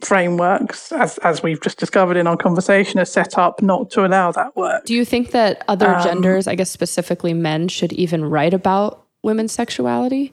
frameworks 0.00 0.92
as 0.92 1.18
as 1.18 1.42
we've 1.42 1.60
just 1.60 1.78
discovered 1.78 2.16
in 2.16 2.26
our 2.26 2.36
conversation 2.36 3.00
are 3.00 3.04
set 3.04 3.36
up 3.38 3.62
not 3.62 3.90
to 3.90 4.04
allow 4.04 4.30
that 4.32 4.54
work. 4.56 4.84
Do 4.84 4.94
you 4.94 5.04
think 5.04 5.30
that 5.30 5.64
other 5.66 5.88
um, 5.88 6.02
genders 6.02 6.46
i 6.46 6.54
guess 6.54 6.70
specifically 6.70 7.34
men 7.34 7.66
should 7.66 7.92
even 7.94 8.24
write 8.24 8.54
about 8.54 9.04
women's 9.22 9.52
sexuality 9.52 10.32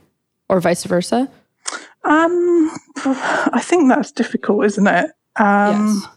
or 0.50 0.60
vice 0.60 0.84
versa 0.84 1.30
um, 2.04 2.72
I 3.06 3.62
think 3.62 3.90
that's 3.90 4.12
difficult, 4.12 4.66
isn't 4.66 4.88
it? 4.88 5.12
Um, 5.38 6.02
yes. 6.04 6.08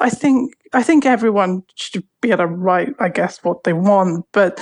I 0.00 0.10
think 0.10 0.54
I 0.72 0.82
think 0.82 1.06
everyone 1.06 1.64
should 1.74 2.04
be 2.20 2.30
able 2.30 2.44
to 2.44 2.46
write, 2.46 2.94
I 2.98 3.08
guess, 3.08 3.42
what 3.42 3.64
they 3.64 3.72
want, 3.72 4.26
but 4.32 4.60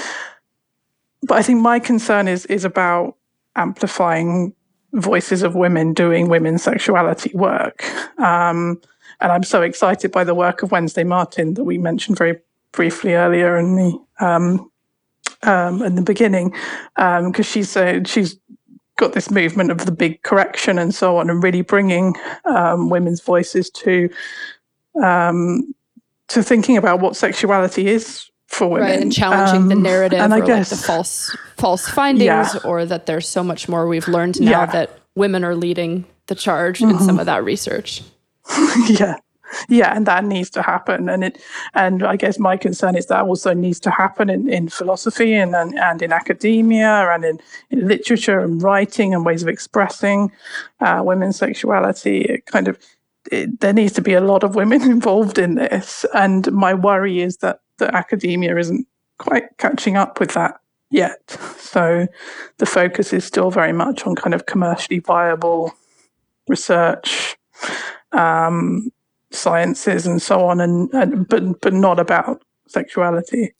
but 1.23 1.37
I 1.39 1.43
think 1.43 1.61
my 1.61 1.79
concern 1.79 2.29
is 2.29 2.47
is 2.47 2.65
about 2.65 3.17
amplifying 3.57 4.55
voices 4.93 5.43
of 5.43 5.55
women 5.55 5.93
doing 5.93 6.29
women's 6.29 6.63
sexuality 6.63 7.33
work. 7.35 7.85
Um, 8.19 8.81
and 9.21 9.33
I'm 9.33 9.43
so 9.43 9.63
excited 9.63 10.13
by 10.13 10.25
the 10.25 10.35
work 10.35 10.63
of 10.63 10.71
Wednesday 10.71 11.05
Martin 11.05 11.55
that 11.55 11.65
we 11.65 11.79
mentioned 11.79 12.19
very 12.19 12.39
briefly 12.73 13.15
earlier 13.15 13.57
in 13.57 13.77
the 13.77 13.99
um, 14.21 14.71
um, 15.43 15.83
in 15.83 15.97
the 15.97 16.03
beginning, 16.03 16.51
because 16.95 17.25
um, 17.25 17.43
she's 17.43 17.77
uh, 17.77 18.01
she's 18.05 18.39
got 18.97 19.13
this 19.13 19.31
movement 19.31 19.71
of 19.71 19.85
the 19.87 19.93
big 19.93 20.23
correction 20.23 20.79
and 20.79 20.95
so 20.95 21.19
on, 21.19 21.31
and 21.31 21.43
really 21.43 21.63
bringing 21.63 22.15
um, 22.45 22.91
women's 22.91 23.21
voices 23.21 23.71
to 23.71 24.09
um, 25.03 25.75
to 26.29 26.43
thinking 26.43 26.77
about 26.77 27.01
what 27.01 27.17
sexuality 27.17 27.89
is 27.89 28.31
for 28.49 28.69
women, 28.69 28.89
right, 28.89 29.01
and 29.01 29.13
challenging 29.13 29.69
the 29.69 29.75
narrative 29.75 30.21
and 30.21 30.33
I 30.33 30.41
guess, 30.41 30.71
like 30.71 30.81
the 30.81 30.87
false 30.87 31.37
false 31.57 31.89
findings, 31.89 32.27
yeah. 32.55 32.61
or 32.65 32.85
that 32.85 33.07
there's 33.07 33.29
so 33.29 33.43
much 33.43 33.69
more 33.69 33.87
we've 33.87 34.09
learned 34.09 34.41
now 34.41 34.51
yeah. 34.51 34.67
that 34.67 34.99
women 35.15 35.45
are 35.45 35.55
leading 35.55 36.05
the 36.27 36.35
charge 36.35 36.81
mm-hmm. 36.81 36.97
in 36.97 36.99
some 36.99 37.19
of 37.19 37.27
that 37.27 37.45
research. 37.45 38.03
yeah, 38.89 39.17
yeah, 39.69 39.95
and 39.95 40.07
that 40.07 40.25
needs 40.25 40.51
to 40.51 40.63
happen. 40.63 41.09
And 41.09 41.25
it, 41.25 41.39
and 41.75 42.03
I 42.03 42.17
guess 42.17 42.39
my 42.39 42.57
concern 42.57 42.97
is 42.97 43.07
that 43.07 43.23
also 43.23 43.55
needs 43.55 43.81
to 43.81 43.91
happen 43.91 44.31
in, 44.31 44.49
in 44.49 44.69
philosophy 44.69 45.35
and, 45.35 45.55
and, 45.55 45.79
and 45.79 46.03
in 46.03 46.13
academia 46.13 47.11
and 47.11 47.25
in, 47.25 47.41
in 47.71 47.87
literature 47.87 48.39
and 48.39 48.63
writing 48.63 49.15
and 49.15 49.25
ways 49.25 49.43
of 49.43 49.49
expressing 49.49 50.33
uh, 50.81 51.03
women's 51.05 51.37
sexuality. 51.37 52.23
It 52.23 52.47
kind 52.47 52.69
of 52.69 52.79
it, 53.33 53.61
there 53.61 53.73
needs 53.73 53.93
to 53.95 54.03
be 54.03 54.15
a 54.15 54.21
lot 54.21 54.45
of 54.45 54.55
women 54.55 54.83
involved 54.91 55.39
in 55.39 55.57
this, 55.57 56.05
and 56.15 56.51
my 56.53 56.75
worry 56.75 57.21
is 57.21 57.39
that 57.39 57.61
the 57.79 57.95
academia 57.95 58.57
isn't 58.57 58.87
quite 59.19 59.45
catching 59.59 59.97
up 59.97 60.21
with 60.21 60.33
that 60.33 60.61
yet. 60.91 61.31
So 61.59 62.07
the 62.59 62.67
focus 62.67 63.13
is 63.13 63.25
still 63.25 63.51
very 63.51 63.73
much 63.73 64.07
on 64.07 64.15
kind 64.15 64.35
of 64.35 64.47
commercially 64.47 65.01
viable 65.01 65.73
research. 66.49 67.37
Um, 68.13 68.91
sciences 69.31 70.07
and 70.07 70.21
so 70.21 70.47
on, 70.47 70.61
and, 70.61 70.93
and 70.93 71.29
but 71.29 71.61
but 71.61 71.73
not 71.73 71.99
about 71.99 72.43
sexuality. 72.69 73.53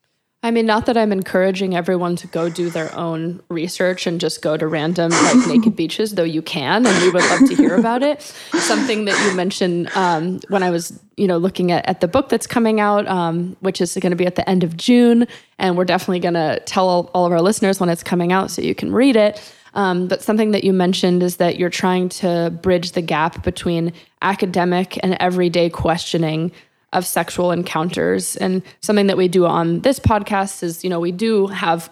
I 0.43 0.53
mean, 0.53 0.67
not 0.67 0.87
that 0.87 0.97
I'm 0.97 1.11
encouraging 1.11 1.75
everyone 1.75 2.15
to 2.17 2.29
go 2.29 2.49
do 2.49 2.71
their 2.71 2.95
own 2.95 3.43
research 3.49 4.07
and 4.07 4.21
just 4.21 4.43
go 4.43 4.57
to 4.57 4.69
random 4.69 5.11
like 5.11 5.47
naked 5.49 5.75
beaches, 5.75 6.15
though 6.15 6.23
you 6.23 6.41
can, 6.41 6.87
and 6.87 7.03
we 7.03 7.11
would 7.11 7.25
love 7.25 7.49
to 7.49 7.57
hear 7.57 7.75
about 7.75 8.05
it. 8.05 8.23
Something 8.53 9.07
that 9.07 9.29
you 9.29 9.35
mentioned 9.35 9.91
um, 9.97 10.39
when 10.49 10.63
I 10.63 10.71
was, 10.71 11.01
you 11.17 11.27
know, 11.27 11.39
looking 11.39 11.73
at, 11.73 11.85
at 11.89 12.01
the 12.01 12.07
book 12.07 12.29
that's 12.29 12.47
coming 12.47 12.79
out, 12.79 13.09
um, 13.09 13.57
which 13.59 13.81
is 13.81 13.97
going 14.01 14.11
to 14.11 14.17
be 14.17 14.27
at 14.27 14.37
the 14.37 14.49
end 14.49 14.63
of 14.63 14.77
June, 14.77 15.27
and 15.59 15.77
we're 15.77 15.85
definitely 15.85 16.21
going 16.21 16.35
to 16.35 16.61
tell 16.65 16.89
all, 16.89 17.11
all 17.13 17.27
of 17.27 17.33
our 17.33 17.43
listeners 17.43 17.81
when 17.81 17.89
it's 17.89 18.05
coming 18.05 18.31
out 18.31 18.53
so 18.53 18.63
you 18.63 18.75
can 18.75 18.93
read 18.93 19.17
it. 19.17 19.43
Um, 19.77 20.09
but 20.09 20.23
something 20.23 20.53
that 20.53 20.65
you 20.65 20.73
mentioned 20.73 21.23
is 21.23 21.37
that 21.37 21.59
you're 21.59 21.71
trying 21.71 22.09
to 22.09 22.51
bridge 22.63 22.93
the 22.93 23.03
gap 23.03 23.45
between 23.45 23.93
academic 24.23 24.99
and 25.03 25.17
everyday 25.21 25.69
questioning 25.69 26.51
of 26.95 27.05
sexual 27.07 27.53
encounters. 27.53 28.37
And 28.37 28.63
something 28.81 29.07
that 29.07 29.19
we 29.19 29.29
do 29.29 29.45
on 29.45 29.81
this 29.81 30.01
podcast 30.01 30.63
is, 30.63 30.83
you 30.83 30.89
know, 30.89 30.99
we 30.99 31.13
do 31.13 31.47
have 31.49 31.91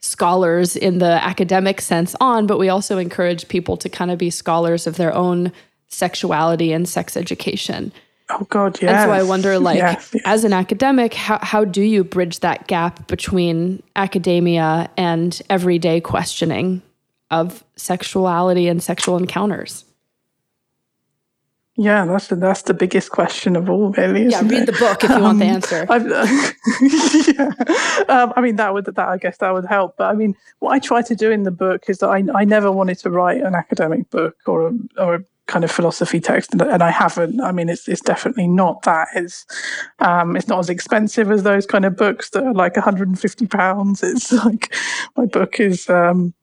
scholars 0.00 0.74
in 0.74 0.98
the 0.98 1.24
academic 1.24 1.80
sense 1.80 2.16
on, 2.20 2.48
but 2.48 2.58
we 2.58 2.68
also 2.68 2.98
encourage 2.98 3.46
people 3.46 3.76
to 3.76 3.88
kind 3.88 4.10
of 4.10 4.18
be 4.18 4.28
scholars 4.28 4.88
of 4.88 4.96
their 4.96 5.14
own 5.14 5.52
sexuality 5.86 6.72
and 6.72 6.88
sex 6.88 7.16
education. 7.16 7.92
Oh 8.30 8.44
God, 8.50 8.82
yeah. 8.82 9.02
And 9.02 9.08
so 9.08 9.12
I 9.12 9.22
wonder, 9.22 9.58
like, 9.60 9.78
yes, 9.78 10.10
yes. 10.12 10.22
as 10.26 10.44
an 10.44 10.52
academic, 10.52 11.14
how 11.14 11.38
how 11.40 11.64
do 11.64 11.80
you 11.80 12.04
bridge 12.04 12.40
that 12.40 12.66
gap 12.66 13.06
between 13.06 13.82
academia 13.96 14.90
and 14.96 15.40
everyday 15.48 16.00
questioning? 16.00 16.82
Of 17.30 17.64
sexuality 17.76 18.68
and 18.68 18.82
sexual 18.82 19.16
encounters? 19.16 19.84
Yeah, 21.80 22.06
that's 22.06 22.26
the, 22.26 22.34
that's 22.34 22.62
the 22.62 22.74
biggest 22.74 23.12
question 23.12 23.54
of 23.54 23.70
all, 23.70 23.92
really. 23.92 24.26
yeah, 24.26 24.40
read 24.40 24.62
it? 24.62 24.66
the 24.66 24.72
book 24.72 25.04
if 25.04 25.10
you 25.10 25.16
um, 25.16 25.22
want 25.22 25.38
the 25.38 25.44
um, 25.44 25.54
answer. 25.54 25.86
yeah, 27.38 28.22
um, 28.22 28.32
I 28.34 28.40
mean 28.40 28.56
that 28.56 28.74
would 28.74 28.86
that 28.86 28.98
I 28.98 29.16
guess 29.16 29.38
that 29.38 29.52
would 29.52 29.64
help. 29.64 29.96
But 29.96 30.10
I 30.10 30.14
mean, 30.14 30.34
what 30.58 30.72
I 30.72 30.80
try 30.80 31.02
to 31.02 31.14
do 31.14 31.30
in 31.30 31.44
the 31.44 31.52
book 31.52 31.84
is 31.88 31.98
that 31.98 32.08
I 32.08 32.24
I 32.34 32.44
never 32.44 32.72
wanted 32.72 32.98
to 32.98 33.10
write 33.10 33.42
an 33.42 33.54
academic 33.54 34.10
book 34.10 34.36
or 34.46 34.66
a, 34.66 34.72
or 34.98 35.14
a 35.14 35.24
kind 35.46 35.64
of 35.64 35.70
philosophy 35.70 36.18
text, 36.18 36.52
and, 36.52 36.62
and 36.62 36.82
I 36.82 36.90
haven't. 36.90 37.40
I 37.40 37.52
mean, 37.52 37.68
it's 37.68 37.86
it's 37.86 38.02
definitely 38.02 38.48
not 38.48 38.82
that. 38.82 39.06
It's 39.14 39.46
um, 40.00 40.34
it's 40.34 40.48
not 40.48 40.58
as 40.58 40.68
expensive 40.68 41.30
as 41.30 41.44
those 41.44 41.64
kind 41.64 41.84
of 41.84 41.96
books 41.96 42.30
that 42.30 42.42
are 42.42 42.54
like 42.54 42.74
150 42.74 43.46
pounds. 43.46 44.02
It's 44.02 44.32
like 44.44 44.74
my 45.16 45.26
book 45.26 45.60
is. 45.60 45.88
Um, 45.88 46.34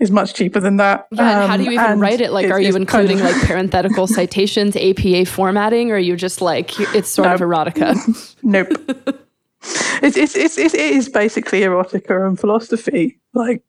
is 0.00 0.10
much 0.10 0.34
cheaper 0.34 0.58
than 0.60 0.78
that. 0.78 1.06
Yeah, 1.12 1.42
um, 1.42 1.50
how 1.50 1.56
do 1.58 1.64
you 1.64 1.72
even 1.72 2.00
write 2.00 2.20
it? 2.20 2.32
Like, 2.32 2.46
it, 2.46 2.50
are 2.50 2.60
you 2.60 2.74
including 2.74 3.18
kind 3.18 3.30
of 3.30 3.36
like 3.36 3.46
parenthetical 3.46 4.06
citations, 4.06 4.74
APA 4.74 5.26
formatting, 5.26 5.90
or 5.90 5.96
are 5.96 5.98
you 5.98 6.16
just 6.16 6.40
like 6.40 6.80
it's 6.94 7.08
sort 7.08 7.28
no, 7.28 7.34
of 7.34 7.40
erotica? 7.40 8.36
Nope. 8.42 8.68
it's, 10.02 10.16
it's 10.16 10.34
it's 10.34 10.56
it 10.56 10.74
is 10.74 11.10
basically 11.10 11.60
erotica 11.60 12.26
and 12.26 12.40
philosophy, 12.40 13.20
like 13.34 13.62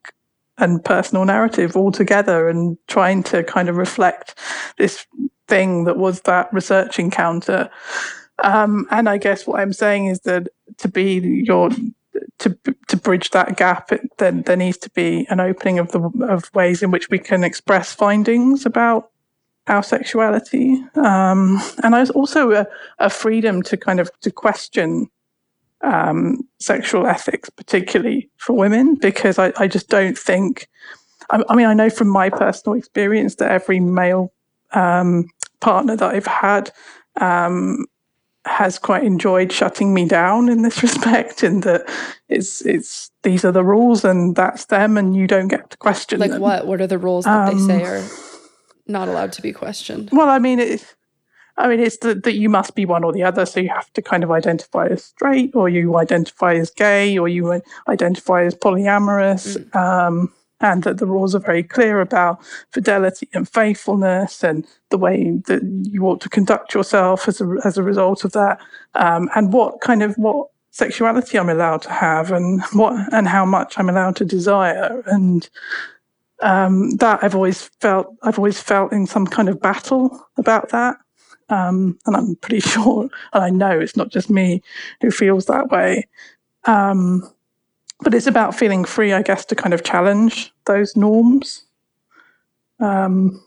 and 0.58 0.84
personal 0.86 1.26
narrative 1.26 1.76
all 1.76 1.92
together, 1.92 2.48
and 2.48 2.78
trying 2.88 3.22
to 3.24 3.44
kind 3.44 3.68
of 3.68 3.76
reflect 3.76 4.36
this 4.78 5.06
thing 5.50 5.84
that 5.84 5.98
was 5.98 6.22
that 6.22 6.52
research 6.54 6.98
encounter. 6.98 7.70
Um, 8.44 8.88
and 8.90 9.10
I 9.10 9.18
guess 9.18 9.46
what 9.46 9.60
I'm 9.60 9.74
saying 9.74 10.06
is 10.06 10.22
that 10.22 10.48
to 10.78 10.88
be 10.88 11.44
your 11.46 11.70
to 12.40 12.58
to 12.88 12.98
bridge 12.98 13.30
that 13.32 13.58
gap, 13.58 13.92
it, 13.92 14.02
then 14.18 14.44
there 14.44 14.58
needs 14.58 14.78
to 14.80 14.90
be 14.92 15.26
an 15.30 15.40
opening 15.40 15.80
of 15.80 15.92
the 15.92 16.02
of 16.28 16.54
ways 16.54 16.84
in 16.84 16.92
which 16.92 17.10
we 17.10 17.20
can 17.20 17.44
express 17.44 17.94
findings 17.94 18.66
about 18.66 19.10
our 19.68 19.84
sexuality, 19.84 20.84
um, 20.96 21.62
and 21.84 21.94
there's 21.94 22.10
also 22.10 22.52
a, 22.52 22.68
a, 23.00 23.10
freedom 23.10 23.62
to 23.62 23.78
kind 23.78 24.00
of 24.00 24.10
to 24.22 24.32
question 24.32 25.08
um, 25.82 26.40
sexual 26.60 27.08
ethics, 27.08 27.50
particularly 27.50 28.30
for 28.38 28.54
women, 28.54 28.96
because 28.96 29.38
I, 29.40 29.54
I 29.58 29.68
just 29.68 29.90
don't 29.90 30.18
think. 30.18 30.68
I, 31.30 31.44
I, 31.48 31.56
mean, 31.56 31.68
I 31.68 31.74
know 31.74 31.90
from 31.90 32.10
my 32.10 32.30
personal 32.30 32.78
experience 32.78 33.36
that 33.36 33.52
every 33.52 33.80
male 33.80 34.34
um, 34.74 35.28
partner 35.60 35.96
that 35.96 36.16
I've 36.16 36.28
had 36.28 36.72
um, 37.20 37.86
has 38.46 38.80
quite 38.80 39.04
enjoyed 39.04 39.52
shutting 39.52 39.94
me 39.94 40.08
down 40.08 40.50
in 40.50 40.64
this 40.64 40.82
respect 40.84 41.44
in 41.44 41.62
that 41.62 41.88
it's 42.30 42.62
it's 42.66 43.12
these 43.24 43.46
are 43.46 43.52
the 43.52 43.64
rules 43.64 44.04
and 44.04 44.36
that's 44.36 44.66
them 44.66 44.98
and 44.98 45.16
you 45.16 45.28
don't 45.28 45.48
get 45.48 45.70
to 45.70 45.78
question 45.78 46.20
like 46.20 46.32
them. 46.32 46.42
what 46.42 46.66
what 46.66 46.82
are 46.82 46.88
the 46.88 46.98
rules 46.98 47.26
that 47.26 47.50
um, 47.50 47.68
they 47.68 47.80
say 47.80 47.84
are 47.84 48.04
not 48.88 49.08
allowed 49.08 49.32
to 49.32 49.42
be 49.42 49.54
questioned 49.54 50.10
well 50.12 50.30
i 50.30 50.40
mean 50.40 50.60
it 50.60 50.96
i 51.58 51.68
mean 51.68 51.80
it's 51.80 51.98
that 51.98 52.24
that 52.24 52.34
you 52.34 52.50
must 52.50 52.74
be 52.74 52.86
one 52.86 53.04
or 53.04 53.14
the 53.14 53.24
other 53.24 53.46
so 53.46 53.60
you 53.60 53.70
have 53.70 53.92
to 53.94 54.02
kind 54.02 54.24
of 54.24 54.32
identify 54.32 54.88
as 54.88 55.04
straight 55.04 55.54
or 55.54 55.70
you 55.70 55.98
identify 55.98 56.56
as 56.56 56.72
gay 56.72 57.18
or 57.18 57.28
you 57.28 57.62
identify 57.88 58.44
as 58.44 58.56
polyamorous 58.56 59.58
mm. 59.58 59.76
um, 59.76 60.34
and 60.62 60.84
that 60.84 60.98
the 60.98 61.06
rules 61.06 61.36
are 61.36 61.40
very 61.40 61.64
clear 61.64 62.02
about 62.02 62.44
fidelity 62.72 63.28
and 63.34 63.50
faithfulness 63.50 64.44
and 64.44 64.66
the 64.90 64.98
way 64.98 65.32
that 65.48 65.64
you 65.84 66.06
ought 66.06 66.22
to 66.22 66.30
conduct 66.30 66.74
yourself 66.74 67.28
as 67.28 67.42
a, 67.42 67.56
as 67.66 67.78
a 67.78 67.84
result 67.84 68.24
of 68.24 68.32
that, 68.32 68.60
um, 68.96 69.30
and 69.36 69.54
what 69.54 69.82
kind 69.82 70.04
of 70.04 70.16
what 70.16 70.48
sexuality 70.72 71.38
I'm 71.38 71.50
allowed 71.50 71.82
to 71.82 71.92
have 71.92 72.32
and 72.32 72.62
what 72.74 72.94
and 73.14 73.28
how 73.28 73.46
much 73.46 73.78
I'm 73.78 73.90
allowed 73.90 74.16
to 74.18 74.26
desire 74.26 75.04
and 75.06 75.50
um, 76.42 76.92
that 76.98 77.24
I've 77.24 77.36
always 77.36 77.70
felt 77.80 78.16
I've 78.24 78.38
always 78.38 78.60
felt 78.60 78.92
in 78.92 79.06
some 79.08 79.28
kind 79.28 79.50
of 79.50 79.62
battle 79.62 80.28
about 80.38 80.70
that. 80.70 80.98
Um, 81.50 82.00
and 82.06 82.16
I'm 82.16 82.36
pretty 82.38 82.60
sure, 82.70 83.10
and 83.34 83.44
I 83.44 83.50
know 83.50 83.80
it's 83.80 83.98
not 83.98 84.10
just 84.10 84.30
me 84.30 84.62
who 85.02 85.12
feels 85.12 85.46
that 85.46 85.70
way. 85.70 86.08
Um, 86.66 87.30
but 88.02 88.14
it's 88.14 88.28
about 88.28 88.56
feeling 88.56 88.84
free, 88.84 89.14
I 89.14 89.22
guess, 89.22 89.46
to 89.46 89.56
kind 89.56 89.74
of 89.74 89.84
challenge 89.84 90.52
those 90.66 90.96
norms. 90.96 91.64
Um, 92.80 93.42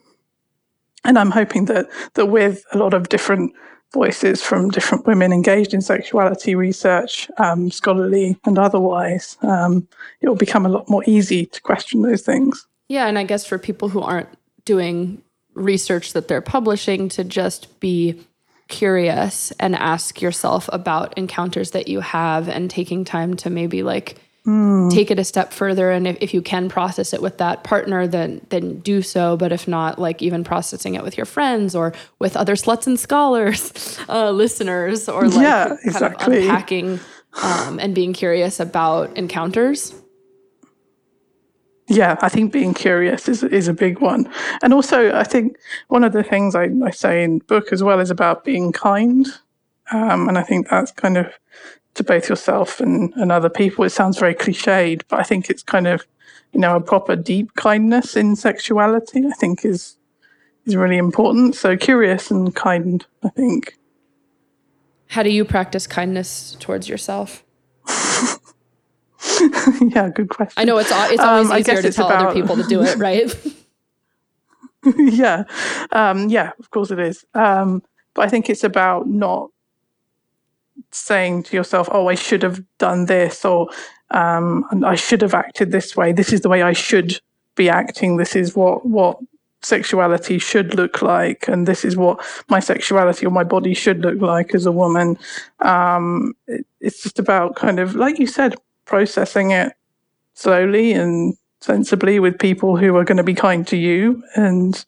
and 1.05 1.19
I'm 1.19 1.31
hoping 1.31 1.67
that 1.67 1.87
that 2.15 2.27
with 2.27 2.65
a 2.73 2.79
lot 2.79 2.95
of 2.95 3.09
different 3.09 3.53
voices 3.93 4.43
from 4.43 4.71
different 4.71 5.07
women 5.07 5.33
engaged 5.33 5.75
in 5.75 5.81
sexuality 5.81 6.55
research, 6.55 7.31
um, 7.39 7.71
scholarly 7.71 8.39
and 8.45 8.59
otherwise, 8.59 9.37
um, 9.43 9.87
it 10.21 10.29
will 10.29 10.37
become 10.37 10.67
a 10.67 10.69
lot 10.69 10.89
more 10.89 11.03
easy 11.07 11.47
to 11.47 11.61
question 11.61 12.03
those 12.03 12.23
things. 12.23 12.67
Yeah, 12.89 13.07
and 13.07 13.19
I 13.19 13.25
guess 13.25 13.47
for 13.47 13.59
people 13.59 13.89
who 13.89 14.01
aren't 14.01 14.29
doing 14.65 15.23
research 15.55 16.13
that 16.13 16.29
they're 16.29 16.41
publishing, 16.41 17.09
to 17.11 17.25
just 17.25 17.81
be 17.81 18.21
curious 18.69 19.53
and 19.61 19.77
ask 19.77 20.21
yourself 20.21 20.69
about 20.73 21.17
encounters 21.17 21.73
that 21.73 21.87
you 21.87 22.01
have 22.01 22.49
and 22.49 22.71
taking 22.71 23.05
time 23.05 23.35
to 23.37 23.51
maybe 23.51 23.83
like 23.83 24.17
mm. 24.47 24.93
take 24.93 25.11
it 25.11 25.19
a 25.19 25.25
step 25.25 25.53
further. 25.53 25.91
And 25.91 26.07
if, 26.07 26.17
if 26.21 26.35
you 26.35 26.43
can 26.43 26.69
process 26.69 27.13
it 27.13 27.23
with 27.23 27.39
that 27.39 27.65
partner, 27.65 28.07
then 28.07 28.45
then 28.51 28.81
do 28.81 29.03
so. 29.03 29.37
But 29.37 29.53
if 29.53 29.67
not, 29.67 29.99
like 29.99 30.23
even 30.23 30.45
processing 30.45 30.95
it 30.95 31.03
with 31.03 31.17
your 31.17 31.27
friends 31.27 31.75
or 31.75 31.93
with 32.19 32.37
other 32.37 32.55
sluts 32.55 32.87
and 32.87 32.99
scholars 32.99 33.99
uh, 34.09 34.31
listeners, 34.31 35.09
or 35.09 35.29
like 35.29 35.43
yeah, 35.43 35.77
exactly. 35.85 36.25
kind 36.25 36.35
of 36.35 36.43
unpacking 36.45 37.01
um, 37.43 37.79
and 37.79 37.95
being 37.95 38.13
curious 38.13 38.61
about 38.61 39.17
encounters. 39.17 39.95
yeah, 41.89 42.17
I 42.21 42.29
think 42.29 42.53
being 42.53 42.75
curious 42.75 43.29
is 43.29 43.43
is 43.43 43.69
a 43.69 43.75
big 43.75 44.01
one, 44.01 44.31
and 44.63 44.73
also 44.73 45.15
I 45.15 45.25
think 45.25 45.57
one 45.89 46.05
of 46.05 46.13
the 46.13 46.23
things 46.23 46.55
I, 46.55 46.69
I 46.85 46.91
say 46.91 47.25
in 47.25 47.39
book 47.39 47.73
as 47.73 47.83
well 47.83 48.01
is 48.01 48.11
about 48.11 48.45
being 48.45 48.73
kind, 48.73 49.27
um, 49.93 50.29
and 50.29 50.39
I 50.39 50.43
think 50.43 50.69
that's 50.69 50.93
kind 50.93 51.17
of 51.17 51.27
to 51.95 52.05
both 52.05 52.29
yourself 52.29 52.81
and, 52.81 53.13
and 53.15 53.33
other 53.33 53.49
people. 53.49 53.85
It 53.85 53.91
sounds 53.91 54.19
very 54.19 54.35
cliched, 54.35 55.03
but 55.09 55.21
I 55.21 55.23
think 55.23 55.51
it's 55.51 55.63
kind 55.63 55.87
of 55.87 56.07
you 56.53 56.61
know 56.61 56.77
a 56.77 56.81
proper 56.81 57.17
deep 57.17 57.55
kindness 57.55 58.17
in 58.17 58.37
sexuality. 58.37 59.27
I 59.27 59.33
think 59.33 59.65
is 59.65 59.97
is 60.67 60.77
really 60.77 60.97
important. 60.97 61.55
So 61.55 61.77
curious 61.77 62.31
and 62.31 62.55
kind, 62.55 63.05
I 63.23 63.29
think. 63.31 63.77
How 65.09 65.23
do 65.23 65.31
you 65.31 65.45
practice 65.45 65.87
kindness 65.87 66.57
towards 66.59 66.89
yourself? 66.89 67.45
yeah, 69.81 70.09
good 70.09 70.29
question. 70.29 70.55
I 70.57 70.65
know 70.65 70.79
it's 70.79 70.91
it's 70.93 71.23
always 71.23 71.51
um, 71.51 71.59
easier 71.59 71.83
to 71.83 71.93
tell 71.93 72.07
about... 72.07 72.27
other 72.27 72.35
people 72.35 72.57
to 72.57 72.65
do 72.65 72.83
it, 72.83 72.97
right? 72.99 73.33
yeah, 74.97 75.45
um, 75.93 76.29
yeah, 76.29 76.53
of 76.59 76.71
course 76.71 76.91
it 76.91 76.99
is. 76.99 77.25
Um, 77.35 77.83
but 78.15 78.23
I 78.23 78.29
think 78.29 78.49
it's 78.49 78.65
about 78.65 79.07
not 79.09 79.51
saying 80.91 81.45
to 81.45 81.57
yourself, 81.57 81.89
"Oh, 81.93 82.09
I 82.09 82.15
should 82.15 82.43
have 82.43 82.63
done 82.79 83.07
this," 83.07 83.45
or 83.45 83.69
um, 84.11 84.65
"I 84.85 84.95
should 84.95 85.23
have 85.23 85.35
acted 85.35 85.71
this 85.71 85.97
way. 85.97 86.13
This 86.13 86.33
is 86.33 86.43
the 86.43 86.49
way 86.49 86.63
I 86.63 86.73
should 86.73 87.21
be 87.57 87.69
acting. 87.69 88.17
This 88.17 88.37
is 88.37 88.55
what 88.57 88.87
what 88.87 89.19
sexuality 89.63 90.39
should 90.39 90.75
look 90.75 91.03
like, 91.03 91.49
and 91.49 91.67
this 91.67 91.85
is 91.85 91.97
what 91.97 92.25
my 92.49 92.61
sexuality 92.61 93.27
or 93.27 93.31
my 93.31 93.45
body 93.45 93.75
should 93.75 94.01
look 94.01 94.21
like 94.21 94.55
as 94.55 94.67
a 94.67 94.73
woman." 94.73 95.19
Um, 95.61 96.35
it, 96.47 96.67
it's 96.81 97.03
just 97.03 97.19
about 97.19 97.57
kind 97.57 97.81
of, 97.81 97.95
like 97.95 98.19
you 98.19 98.27
said, 98.27 98.55
processing 98.85 99.51
it 99.53 99.73
slowly 100.35 100.93
and 100.93 101.37
sensibly 101.61 102.21
with 102.21 102.39
people 102.39 102.77
who 102.77 102.95
are 102.97 103.05
going 103.05 103.17
to 103.17 103.23
be 103.23 103.35
kind 103.35 103.67
to 103.67 103.77
you 103.77 104.23
and 104.35 104.85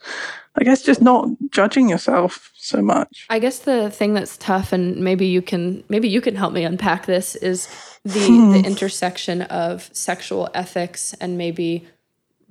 I 0.58 0.64
guess 0.64 0.82
just 0.82 1.02
not 1.02 1.28
judging 1.50 1.88
yourself 1.88 2.50
so 2.66 2.82
much. 2.82 3.26
I 3.30 3.38
guess 3.38 3.60
the 3.60 3.90
thing 3.90 4.14
that's 4.14 4.36
tough 4.36 4.72
and 4.72 4.96
maybe 4.96 5.26
you 5.26 5.42
can 5.42 5.84
maybe 5.88 6.08
you 6.08 6.20
can 6.20 6.36
help 6.36 6.52
me 6.52 6.64
unpack 6.64 7.06
this 7.06 7.36
is 7.36 7.68
the 8.04 8.18
the 8.52 8.62
intersection 8.66 9.42
of 9.42 9.88
sexual 9.92 10.48
ethics 10.54 11.14
and 11.20 11.38
maybe 11.38 11.86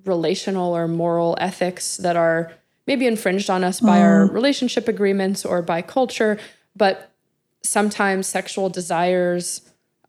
relational 0.05 0.76
or 0.76 0.88
moral 0.88 1.38
ethics 1.39 1.97
that 1.97 2.16
are 2.16 2.51
maybe 2.88 3.07
infringed 3.07 3.49
on 3.49 3.63
us 3.63 3.80
by 3.80 3.97
mm. 3.97 4.01
our 4.01 4.26
relationship 4.28 4.88
agreements 4.88 5.43
or 5.43 5.61
by 5.61 5.82
culture, 5.82 6.39
but 6.76 7.11
sometimes 7.63 8.28
sexual 8.28 8.70
desires 8.70 9.61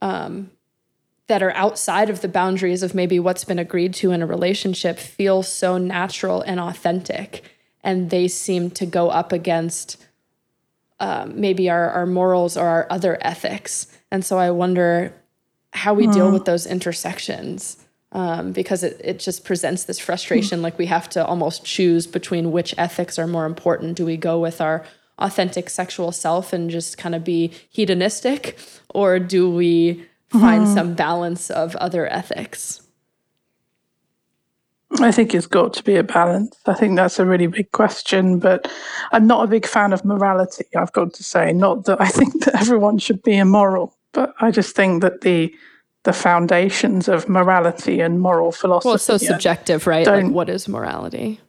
um, 0.03 0.51
that 1.27 1.43
are 1.43 1.53
outside 1.53 2.11
of 2.11 2.21
the 2.21 2.29
boundaries 2.29 2.83
of 2.83 2.95
maybe 2.95 3.19
what's 3.19 3.45
been 3.45 3.59
agreed 3.59 3.95
to 3.95 4.13
in 4.13 4.23
a 4.23 4.27
relationship 4.27 4.99
feel 4.99 5.43
so 5.43 5.79
natural 5.79 6.43
and 6.43 6.61
authentic. 6.61 7.45
And 7.87 8.11
they 8.11 8.29
seem 8.29 8.71
to 8.73 8.85
go 8.85 9.09
up 9.09 9.33
against 9.33 9.97
um, 10.99 11.41
maybe 11.41 11.71
our, 11.71 11.91
our 11.91 12.07
morals 12.07 12.57
or 12.57 12.67
our 12.67 12.87
other 12.91 13.17
ethics. 13.21 13.87
And 14.11 14.25
so 14.25 14.39
I 14.39 14.51
wonder 14.51 15.15
how 15.73 15.95
we 15.95 16.07
mm. 16.07 16.13
deal 16.13 16.33
with 16.33 16.47
those 16.47 16.67
intersections 16.67 17.77
um, 18.13 18.53
because 18.53 18.83
it, 18.83 19.01
it 19.05 19.19
just 19.19 19.45
presents 19.45 19.85
this 19.85 19.99
frustration 19.99 20.61
mm. 20.61 20.63
like 20.63 20.79
we 20.79 20.87
have 20.87 21.09
to 21.11 21.25
almost 21.25 21.65
choose 21.65 22.07
between 22.07 22.51
which 22.51 22.75
ethics 22.79 23.19
are 23.19 23.27
more 23.27 23.47
important. 23.47 23.97
Do 23.97 24.07
we 24.07 24.17
go 24.17 24.41
with 24.41 24.61
our 24.61 24.85
authentic 25.19 25.71
sexual 25.71 26.13
self 26.13 26.53
and 26.53 26.71
just 26.71 26.99
kind 26.99 27.15
of 27.15 27.25
be 27.25 27.53
hedonistic, 27.71 28.59
or 28.91 29.19
do 29.19 29.51
we 29.51 30.05
find 30.29 30.65
mm-hmm. 30.65 30.75
some 30.75 30.95
balance 30.95 31.51
of 31.51 31.77
other 31.77 32.11
ethics? 32.13 32.86
I 35.01 35.13
think 35.13 35.35
it's 35.35 35.47
got 35.47 35.73
to 35.75 35.83
be 35.85 35.97
a 35.97 36.03
balance. 36.03 36.57
I 36.67 36.75
think 36.75 36.97
that's 36.97 37.19
a 37.19 37.27
really 37.27 37.47
big 37.47 37.71
question, 37.73 38.39
but 38.39 38.71
I'm 39.13 39.27
not 39.27 39.45
a 39.45 39.47
big 39.49 39.67
fan 39.67 39.93
of 39.93 40.05
morality, 40.05 40.65
I've 40.77 40.93
got 40.93 41.15
to 41.15 41.23
say. 41.23 41.53
Not 41.53 41.85
that 41.85 42.01
I 42.01 42.09
think 42.19 42.45
that 42.45 42.55
everyone 42.61 42.99
should 42.99 43.23
be 43.23 43.37
immoral, 43.37 43.97
but 44.13 44.35
I 44.41 44.51
just 44.51 44.75
think 44.77 45.03
that 45.03 45.23
the 45.23 45.55
the 46.05 46.13
foundations 46.13 47.09
of 47.09 47.29
morality 47.29 48.01
and 48.01 48.21
moral 48.21 48.53
philosophy. 48.53 48.87
Well, 48.87 48.95
it's 48.95 49.05
so 49.05 49.19
subjective, 49.19 49.89
right? 49.89 50.07
Like 50.07 50.29
what 50.29 50.49
is 50.49 50.69
morality? 50.69 51.41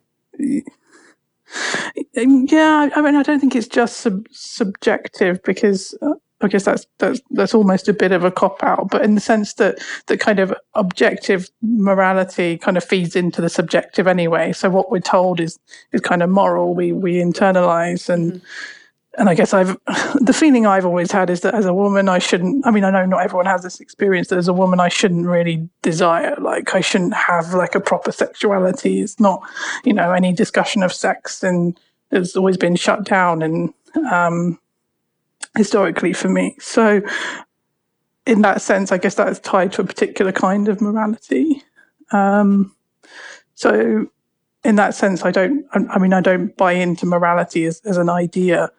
Yeah, 2.16 2.89
I 2.95 3.02
mean, 3.02 3.16
I 3.16 3.24
don't 3.24 3.39
think 3.39 3.56
it's 3.56 3.68
just 3.68 3.98
sub- 3.98 4.28
subjective 4.32 5.41
because 5.43 5.95
uh, 6.02 6.14
I 6.42 6.48
guess 6.48 6.66
that's 6.66 6.86
that's 7.00 7.20
that's 7.32 7.56
almost 7.56 7.88
a 7.88 7.94
bit 7.94 8.12
of 8.12 8.24
a 8.24 8.30
cop 8.30 8.62
out, 8.64 8.90
but 8.92 9.02
in 9.02 9.16
the 9.16 9.22
sense 9.22 9.54
that 9.54 9.80
that 10.06 10.20
kind 10.20 10.40
of 10.40 10.54
objective 10.76 11.50
morality 11.62 12.60
kind 12.60 12.78
of 12.78 12.84
feeds 12.84 13.16
into 13.16 13.42
the 13.42 13.50
subjective 13.50 14.06
anyway. 14.08 14.54
So 14.54 14.70
what 14.70 14.92
we're 14.92 15.00
told 15.00 15.40
is 15.40 15.58
is 15.94 16.02
kind 16.02 16.22
of 16.22 16.30
moral. 16.30 16.74
We 16.74 16.92
we 16.94 17.16
internalize 17.16 18.10
and. 18.10 18.34
Mm-hmm. 18.34 18.46
And 19.20 19.30
I 19.30 19.34
guess 19.34 19.52
I've 19.52 19.70
the 20.22 20.36
feeling 20.38 20.68
I've 20.68 20.86
always 20.86 21.12
had 21.12 21.32
is 21.32 21.42
that 21.42 21.56
as 21.56 21.66
a 21.66 21.74
woman 21.74 22.08
I 22.08 22.20
shouldn't 22.20 22.68
I 22.68 22.70
mean 22.70 22.84
I 22.84 22.92
know 22.92 23.04
not 23.04 23.24
everyone 23.24 23.48
has 23.48 23.64
this 23.64 23.80
experience 23.80 24.28
that 24.28 24.38
as 24.38 24.48
a 24.48 24.54
woman 24.54 24.80
I 24.80 24.90
shouldn't 24.90 25.26
really 25.26 25.68
desire 25.82 26.36
like 26.40 26.76
I 26.76 26.82
shouldn't 26.82 27.16
have 27.16 27.56
like 27.56 27.74
a 27.74 27.80
proper 27.80 28.12
sexuality 28.12 29.02
it's 29.02 29.20
not 29.20 29.42
you 29.84 29.94
know 29.94 30.12
any 30.12 30.34
discussion 30.34 30.84
of 30.84 30.94
sex 30.94 31.42
and 31.42 31.80
it's 32.12 32.36
always 32.36 32.58
been 32.58 32.76
shut 32.76 33.06
down 33.06 33.42
and 33.42 33.74
um 34.12 34.60
historically 35.58 36.14
for 36.14 36.30
me. 36.30 36.55
So, 36.60 37.01
in 38.26 38.41
that 38.41 38.62
sense, 38.62 38.91
I 38.91 38.97
guess 38.97 39.16
that's 39.16 39.39
tied 39.39 39.74
to 39.74 39.82
a 39.82 39.86
particular 39.86 40.32
kind 40.32 40.68
of 40.68 40.82
morality. 40.82 41.64
Um, 42.12 42.76
so, 43.55 44.08
in 44.64 44.76
that 44.76 44.95
sense, 44.95 45.26
I 45.26 45.32
don't. 45.32 45.66
I 45.74 45.97
mean, 45.97 46.14
I 46.14 46.22
don't 46.22 46.55
buy 46.58 46.74
into 46.74 47.05
morality 47.05 47.66
as, 47.66 47.82
as 47.86 47.97
an 47.97 48.10
idea. 48.10 48.70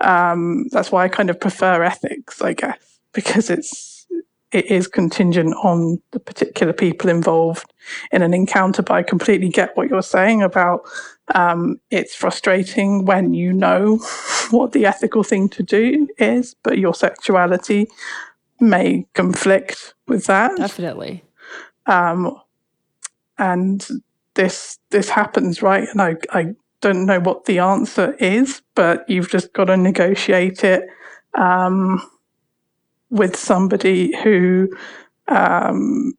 Um, 0.00 0.68
that's 0.70 0.92
why 0.92 1.04
I 1.04 1.08
kind 1.08 1.30
of 1.30 1.40
prefer 1.40 1.82
ethics, 1.82 2.40
I 2.40 2.52
guess, 2.52 3.00
because 3.12 3.50
it's 3.50 4.06
it 4.52 4.66
is 4.66 4.86
contingent 4.86 5.54
on 5.62 6.00
the 6.12 6.20
particular 6.20 6.72
people 6.72 7.10
involved 7.10 7.72
in 8.12 8.22
an 8.22 8.32
encounter. 8.32 8.82
But 8.82 8.94
I 8.94 9.02
completely 9.02 9.48
get 9.48 9.76
what 9.76 9.90
you're 9.90 10.02
saying 10.02 10.42
about 10.42 10.82
um, 11.34 11.80
it's 11.90 12.14
frustrating 12.14 13.04
when 13.04 13.34
you 13.34 13.52
know 13.52 13.96
what 14.50 14.72
the 14.72 14.86
ethical 14.86 15.22
thing 15.22 15.48
to 15.50 15.62
do 15.62 16.08
is, 16.18 16.54
but 16.62 16.78
your 16.78 16.94
sexuality 16.94 17.88
may 18.60 19.06
conflict 19.14 19.94
with 20.06 20.26
that. 20.26 20.56
Definitely. 20.56 21.24
Um, 21.86 22.40
and 23.38 23.86
this 24.34 24.78
this 24.90 25.08
happens, 25.08 25.62
right? 25.62 25.88
And 25.88 26.02
I, 26.02 26.16
I 26.30 26.54
don't 26.80 27.06
know 27.06 27.20
what 27.20 27.44
the 27.44 27.58
answer 27.58 28.14
is, 28.14 28.62
but 28.74 29.08
you've 29.08 29.30
just 29.30 29.52
got 29.52 29.64
to 29.64 29.76
negotiate 29.76 30.64
it 30.64 30.84
um, 31.34 32.02
with 33.10 33.36
somebody 33.36 34.16
who 34.22 34.68
um, 35.28 36.14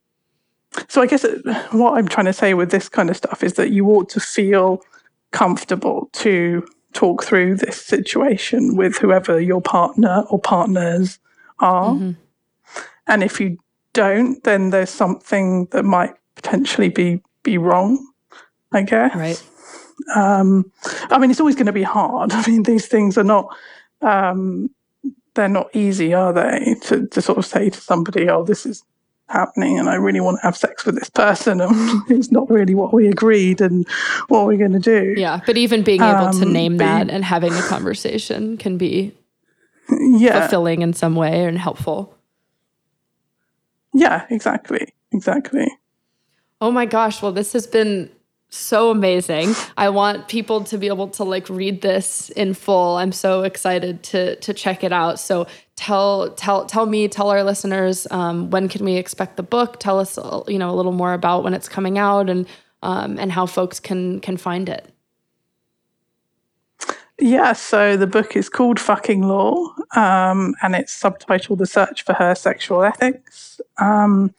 so 0.88 1.02
I 1.02 1.08
guess 1.08 1.26
what 1.72 1.98
I'm 1.98 2.08
trying 2.08 2.28
to 2.28 2.34
say 2.34 2.54
with 2.54 2.72
this 2.72 2.90
kind 2.90 3.10
of 3.10 3.18
stuff 3.18 3.44
is 3.44 3.54
that 3.54 3.72
you 3.72 3.88
ought 3.88 4.10
to 4.10 4.20
feel 4.20 4.82
comfortable 5.32 6.10
to 6.14 6.66
talk 6.94 7.24
through 7.24 7.56
this 7.56 7.80
situation 7.82 8.76
with 8.76 8.98
whoever 8.98 9.40
your 9.40 9.62
partner 9.62 10.24
or 10.30 10.40
partners 10.40 11.20
are. 11.60 11.94
Mm-hmm. 11.94 12.12
And 13.08 13.24
if 13.24 13.40
you 13.40 13.58
don't, 13.94 14.44
then 14.44 14.70
there's 14.70 14.90
something 14.90 15.66
that 15.72 15.84
might 15.84 16.14
potentially 16.36 16.90
be 16.90 17.22
be 17.44 17.58
wrong, 17.58 18.06
I 18.72 18.84
guess. 18.84 19.16
Right. 19.16 19.44
Um, 20.16 20.72
I 21.10 21.18
mean, 21.18 21.32
it's 21.32 21.40
always 21.40 21.56
going 21.56 21.66
to 21.68 21.72
be 21.72 21.84
hard. 21.84 22.32
I 22.34 22.46
mean, 22.48 22.64
these 22.64 22.88
things 22.88 23.18
are 23.18 23.24
not 23.24 23.56
um, 24.02 24.70
they're 25.36 25.48
not 25.48 25.74
easy, 25.76 26.14
are 26.14 26.34
they? 26.34 26.76
To 26.84 27.08
to 27.08 27.22
sort 27.22 27.38
of 27.38 27.46
say 27.46 27.70
to 27.70 27.82
somebody, 27.82 28.30
"Oh, 28.30 28.44
this 28.44 28.66
is 28.66 28.84
happening 29.30 29.78
and 29.78 29.90
I 29.90 29.96
really 29.96 30.20
want 30.20 30.38
to 30.38 30.44
have 30.44 30.58
sex 30.58 30.86
with 30.86 30.96
this 30.96 31.10
person 31.10 31.62
and 31.62 31.72
it's 32.10 32.32
not 32.32 32.50
really 32.50 32.76
what 32.76 32.94
we 32.94 33.08
agreed 33.08 33.62
and 33.62 33.88
what 34.28 34.46
we're 34.46 34.58
going 34.58 34.74
to 34.74 34.80
do. 34.80 35.14
Yeah, 35.18 35.42
but 35.46 35.58
even 35.58 35.84
being 35.84 36.02
able 36.02 36.28
um, 36.28 36.40
to 36.40 36.46
name 36.46 36.78
that 36.78 37.10
and 37.10 37.24
having 37.24 37.54
a 37.54 37.62
conversation 37.62 38.58
can 38.58 38.78
be 38.78 39.14
yeah. 39.90 40.42
fulfilling 40.42 40.82
in 40.82 40.94
some 40.94 41.16
way 41.16 41.46
and 41.46 41.58
helpful. 41.58 42.16
Yeah, 43.94 44.26
exactly. 44.30 44.94
Exactly. 45.12 45.68
Oh 46.62 46.72
my 46.72 46.86
gosh, 46.86 47.22
well 47.22 47.32
this 47.32 47.54
has 47.54 47.68
been 47.68 48.10
so 48.50 48.90
amazing. 48.90 49.54
I 49.78 49.90
want 49.90 50.28
people 50.28 50.64
to 50.66 50.78
be 50.78 50.88
able 50.88 51.08
to 51.10 51.24
like 51.24 51.50
read 51.50 51.82
this 51.82 52.30
in 52.32 52.54
full. 52.54 52.98
I'm 52.98 53.12
so 53.12 53.44
excited 53.44 54.02
to 54.04 54.36
to 54.38 54.54
check 54.54 54.84
it 54.84 54.92
out. 54.92 55.20
So 55.20 55.46
tell 55.76 56.32
tell 56.32 56.66
tell 56.66 56.86
me, 56.88 57.08
tell 57.08 57.30
our 57.30 57.44
listeners 57.44 58.08
um, 58.10 58.50
when 58.50 58.68
can 58.68 58.84
we 58.84 58.96
expect 58.96 59.38
the 59.38 59.44
book? 59.44 59.80
Tell 59.80 60.00
us 60.00 60.18
you 60.48 60.58
know 60.58 60.72
a 60.72 60.76
little 60.76 60.92
more 60.92 61.14
about 61.14 61.44
when 61.44 61.54
it's 61.54 61.70
coming 61.70 61.98
out 62.00 62.30
and 62.30 62.48
um, 62.82 63.20
and 63.20 63.32
how 63.32 63.46
folks 63.46 63.80
can 63.80 64.20
can 64.20 64.36
find 64.38 64.68
it. 64.68 64.92
Yeah, 67.22 67.52
so 67.54 67.98
the 67.98 68.08
book 68.08 68.38
is 68.38 68.48
called 68.48 68.80
Fucking 68.80 69.24
Law, 69.24 69.76
um, 69.96 70.56
and 70.64 70.74
it's 70.74 70.98
subtitled 70.98 71.58
"The 71.58 71.66
Search 71.68 72.04
for 72.04 72.14
Her 72.14 72.34
Sexual 72.34 72.84
Ethics." 72.84 73.62
Um, 73.78 74.34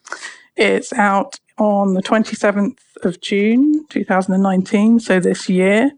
It's 0.56 0.92
out 0.92 1.38
on 1.60 1.92
the 1.92 2.02
27th 2.02 2.78
of 3.02 3.20
June 3.20 3.86
2019, 3.90 4.98
so 4.98 5.20
this 5.20 5.48
year. 5.48 5.92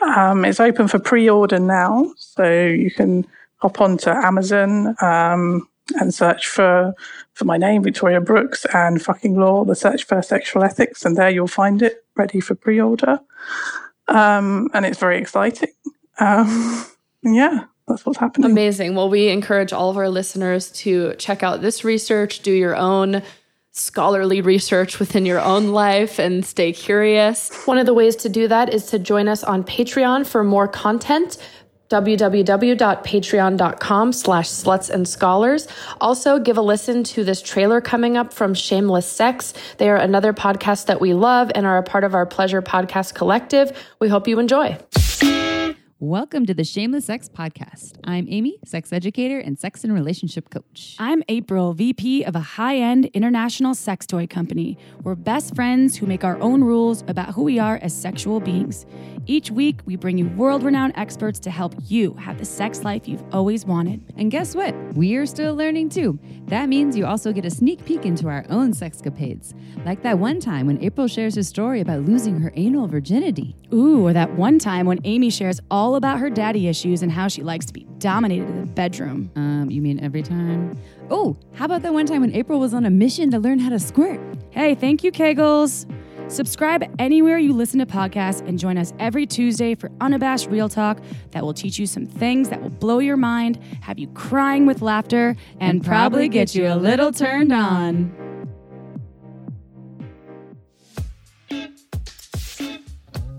Um, 0.00 0.44
it's 0.44 0.60
open 0.60 0.88
for 0.88 0.98
pre 0.98 1.28
order 1.28 1.58
now, 1.58 2.10
so 2.16 2.44
you 2.66 2.90
can 2.90 3.26
hop 3.58 3.80
onto 3.80 4.10
Amazon 4.10 4.96
um, 5.02 5.68
and 5.96 6.12
search 6.12 6.48
for, 6.48 6.94
for 7.34 7.44
my 7.44 7.58
name, 7.58 7.82
Victoria 7.82 8.20
Brooks, 8.20 8.64
and 8.72 9.00
fucking 9.00 9.38
law, 9.38 9.64
the 9.64 9.76
search 9.76 10.04
for 10.04 10.22
sexual 10.22 10.64
ethics, 10.64 11.04
and 11.04 11.16
there 11.16 11.30
you'll 11.30 11.46
find 11.46 11.82
it 11.82 12.04
ready 12.16 12.40
for 12.40 12.54
pre 12.54 12.80
order. 12.80 13.20
Um, 14.08 14.70
and 14.72 14.86
it's 14.86 14.98
very 14.98 15.18
exciting. 15.18 15.70
Um, 16.18 16.86
yeah, 17.22 17.64
that's 17.86 18.06
what's 18.06 18.18
happening. 18.18 18.50
Amazing. 18.50 18.94
Well, 18.94 19.10
we 19.10 19.28
encourage 19.28 19.72
all 19.74 19.90
of 19.90 19.98
our 19.98 20.08
listeners 20.08 20.70
to 20.72 21.14
check 21.16 21.42
out 21.42 21.60
this 21.60 21.84
research, 21.84 22.40
do 22.40 22.52
your 22.52 22.74
own 22.74 23.22
scholarly 23.74 24.40
research 24.40 25.00
within 25.00 25.26
your 25.26 25.40
own 25.40 25.72
life 25.72 26.20
and 26.20 26.46
stay 26.46 26.72
curious. 26.72 27.52
One 27.66 27.76
of 27.76 27.86
the 27.86 27.94
ways 27.94 28.14
to 28.16 28.28
do 28.28 28.46
that 28.48 28.72
is 28.72 28.86
to 28.86 29.00
join 29.00 29.28
us 29.28 29.42
on 29.42 29.64
Patreon 29.64 30.26
for 30.26 30.44
more 30.44 30.68
content 30.68 31.38
www.patreon.com 31.90 34.12
slash 34.12 34.48
sluts 34.48 34.90
and 34.90 35.06
scholars. 35.06 35.68
Also, 36.00 36.38
give 36.38 36.56
a 36.56 36.62
listen 36.62 37.04
to 37.04 37.24
this 37.24 37.42
trailer 37.42 37.80
coming 37.80 38.16
up 38.16 38.32
from 38.32 38.54
Shameless 38.54 39.06
Sex. 39.06 39.52
They 39.76 39.90
are 39.90 39.96
another 39.96 40.32
podcast 40.32 40.86
that 40.86 41.00
we 41.00 41.12
love 41.12 41.50
and 41.54 41.66
are 41.66 41.78
a 41.78 41.82
part 41.82 42.04
of 42.04 42.14
our 42.14 42.26
Pleasure 42.26 42.62
Podcast 42.62 43.14
Collective. 43.14 43.78
We 44.00 44.08
hope 44.08 44.26
you 44.26 44.38
enjoy. 44.38 44.78
Welcome 46.04 46.44
to 46.44 46.52
the 46.52 46.64
Shameless 46.64 47.06
Sex 47.06 47.30
Podcast. 47.30 47.94
I'm 48.04 48.26
Amy, 48.28 48.58
sex 48.62 48.92
educator 48.92 49.38
and 49.38 49.58
sex 49.58 49.84
and 49.84 49.94
relationship 49.94 50.50
coach. 50.50 50.96
I'm 50.98 51.22
April, 51.30 51.72
VP 51.72 52.24
of 52.24 52.36
a 52.36 52.40
high 52.40 52.76
end 52.76 53.06
international 53.14 53.74
sex 53.74 54.06
toy 54.06 54.26
company. 54.26 54.76
We're 55.02 55.14
best 55.14 55.54
friends 55.54 55.96
who 55.96 56.04
make 56.04 56.22
our 56.22 56.38
own 56.42 56.62
rules 56.62 57.04
about 57.08 57.30
who 57.30 57.42
we 57.44 57.58
are 57.58 57.78
as 57.80 57.94
sexual 57.94 58.38
beings. 58.38 58.84
Each 59.26 59.50
week, 59.50 59.80
we 59.86 59.96
bring 59.96 60.18
you 60.18 60.28
world 60.28 60.62
renowned 60.62 60.92
experts 60.96 61.38
to 61.38 61.50
help 61.50 61.74
you 61.86 62.12
have 62.20 62.36
the 62.36 62.44
sex 62.44 62.84
life 62.84 63.08
you've 63.08 63.24
always 63.32 63.64
wanted. 63.64 64.04
And 64.18 64.30
guess 64.30 64.54
what? 64.54 64.74
We're 64.92 65.24
still 65.24 65.54
learning 65.54 65.88
too. 65.88 66.18
That 66.48 66.68
means 66.68 66.94
you 66.94 67.06
also 67.06 67.32
get 67.32 67.46
a 67.46 67.50
sneak 67.50 67.82
peek 67.86 68.04
into 68.04 68.28
our 68.28 68.44
own 68.50 68.74
sexcapades. 68.74 69.54
Like 69.86 70.02
that 70.02 70.18
one 70.18 70.40
time 70.40 70.66
when 70.66 70.82
April 70.84 71.08
shares 71.08 71.36
her 71.36 71.42
story 71.42 71.80
about 71.80 72.02
losing 72.02 72.38
her 72.40 72.52
anal 72.56 72.86
virginity. 72.86 73.56
Ooh, 73.72 74.06
or 74.06 74.12
that 74.12 74.34
one 74.34 74.58
time 74.58 74.84
when 74.84 75.00
Amy 75.04 75.30
shares 75.30 75.58
all 75.70 75.93
about 75.96 76.18
her 76.18 76.30
daddy 76.30 76.68
issues 76.68 77.02
and 77.02 77.10
how 77.10 77.28
she 77.28 77.42
likes 77.42 77.66
to 77.66 77.72
be 77.72 77.86
dominated 77.98 78.48
in 78.48 78.60
the 78.60 78.66
bedroom. 78.66 79.30
Um, 79.36 79.70
you 79.70 79.80
mean 79.82 80.00
every 80.00 80.22
time? 80.22 80.78
Oh, 81.10 81.36
how 81.52 81.64
about 81.64 81.82
that 81.82 81.92
one 81.92 82.06
time 82.06 82.20
when 82.20 82.34
April 82.34 82.60
was 82.60 82.74
on 82.74 82.84
a 82.84 82.90
mission 82.90 83.30
to 83.30 83.38
learn 83.38 83.58
how 83.58 83.70
to 83.70 83.78
squirt? 83.78 84.20
Hey, 84.50 84.74
thank 84.74 85.04
you, 85.04 85.12
Kegels. 85.12 85.86
Subscribe 86.28 86.84
anywhere 86.98 87.38
you 87.38 87.52
listen 87.52 87.78
to 87.80 87.86
podcasts 87.86 88.46
and 88.48 88.58
join 88.58 88.78
us 88.78 88.94
every 88.98 89.26
Tuesday 89.26 89.74
for 89.74 89.90
unabashed 90.00 90.48
real 90.48 90.68
talk 90.68 90.98
that 91.32 91.44
will 91.44 91.52
teach 91.52 91.78
you 91.78 91.86
some 91.86 92.06
things 92.06 92.48
that 92.48 92.62
will 92.62 92.70
blow 92.70 92.98
your 92.98 93.16
mind, 93.16 93.58
have 93.82 93.98
you 93.98 94.08
crying 94.08 94.64
with 94.64 94.80
laughter, 94.80 95.36
and, 95.60 95.76
And 95.76 95.84
probably 95.84 96.28
get 96.28 96.54
you 96.54 96.66
a 96.66 96.76
little 96.76 97.12
turned 97.12 97.52
on. 97.52 98.14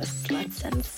Sluts 0.01 0.64
and 0.64 0.86
Scholars. 0.86 0.94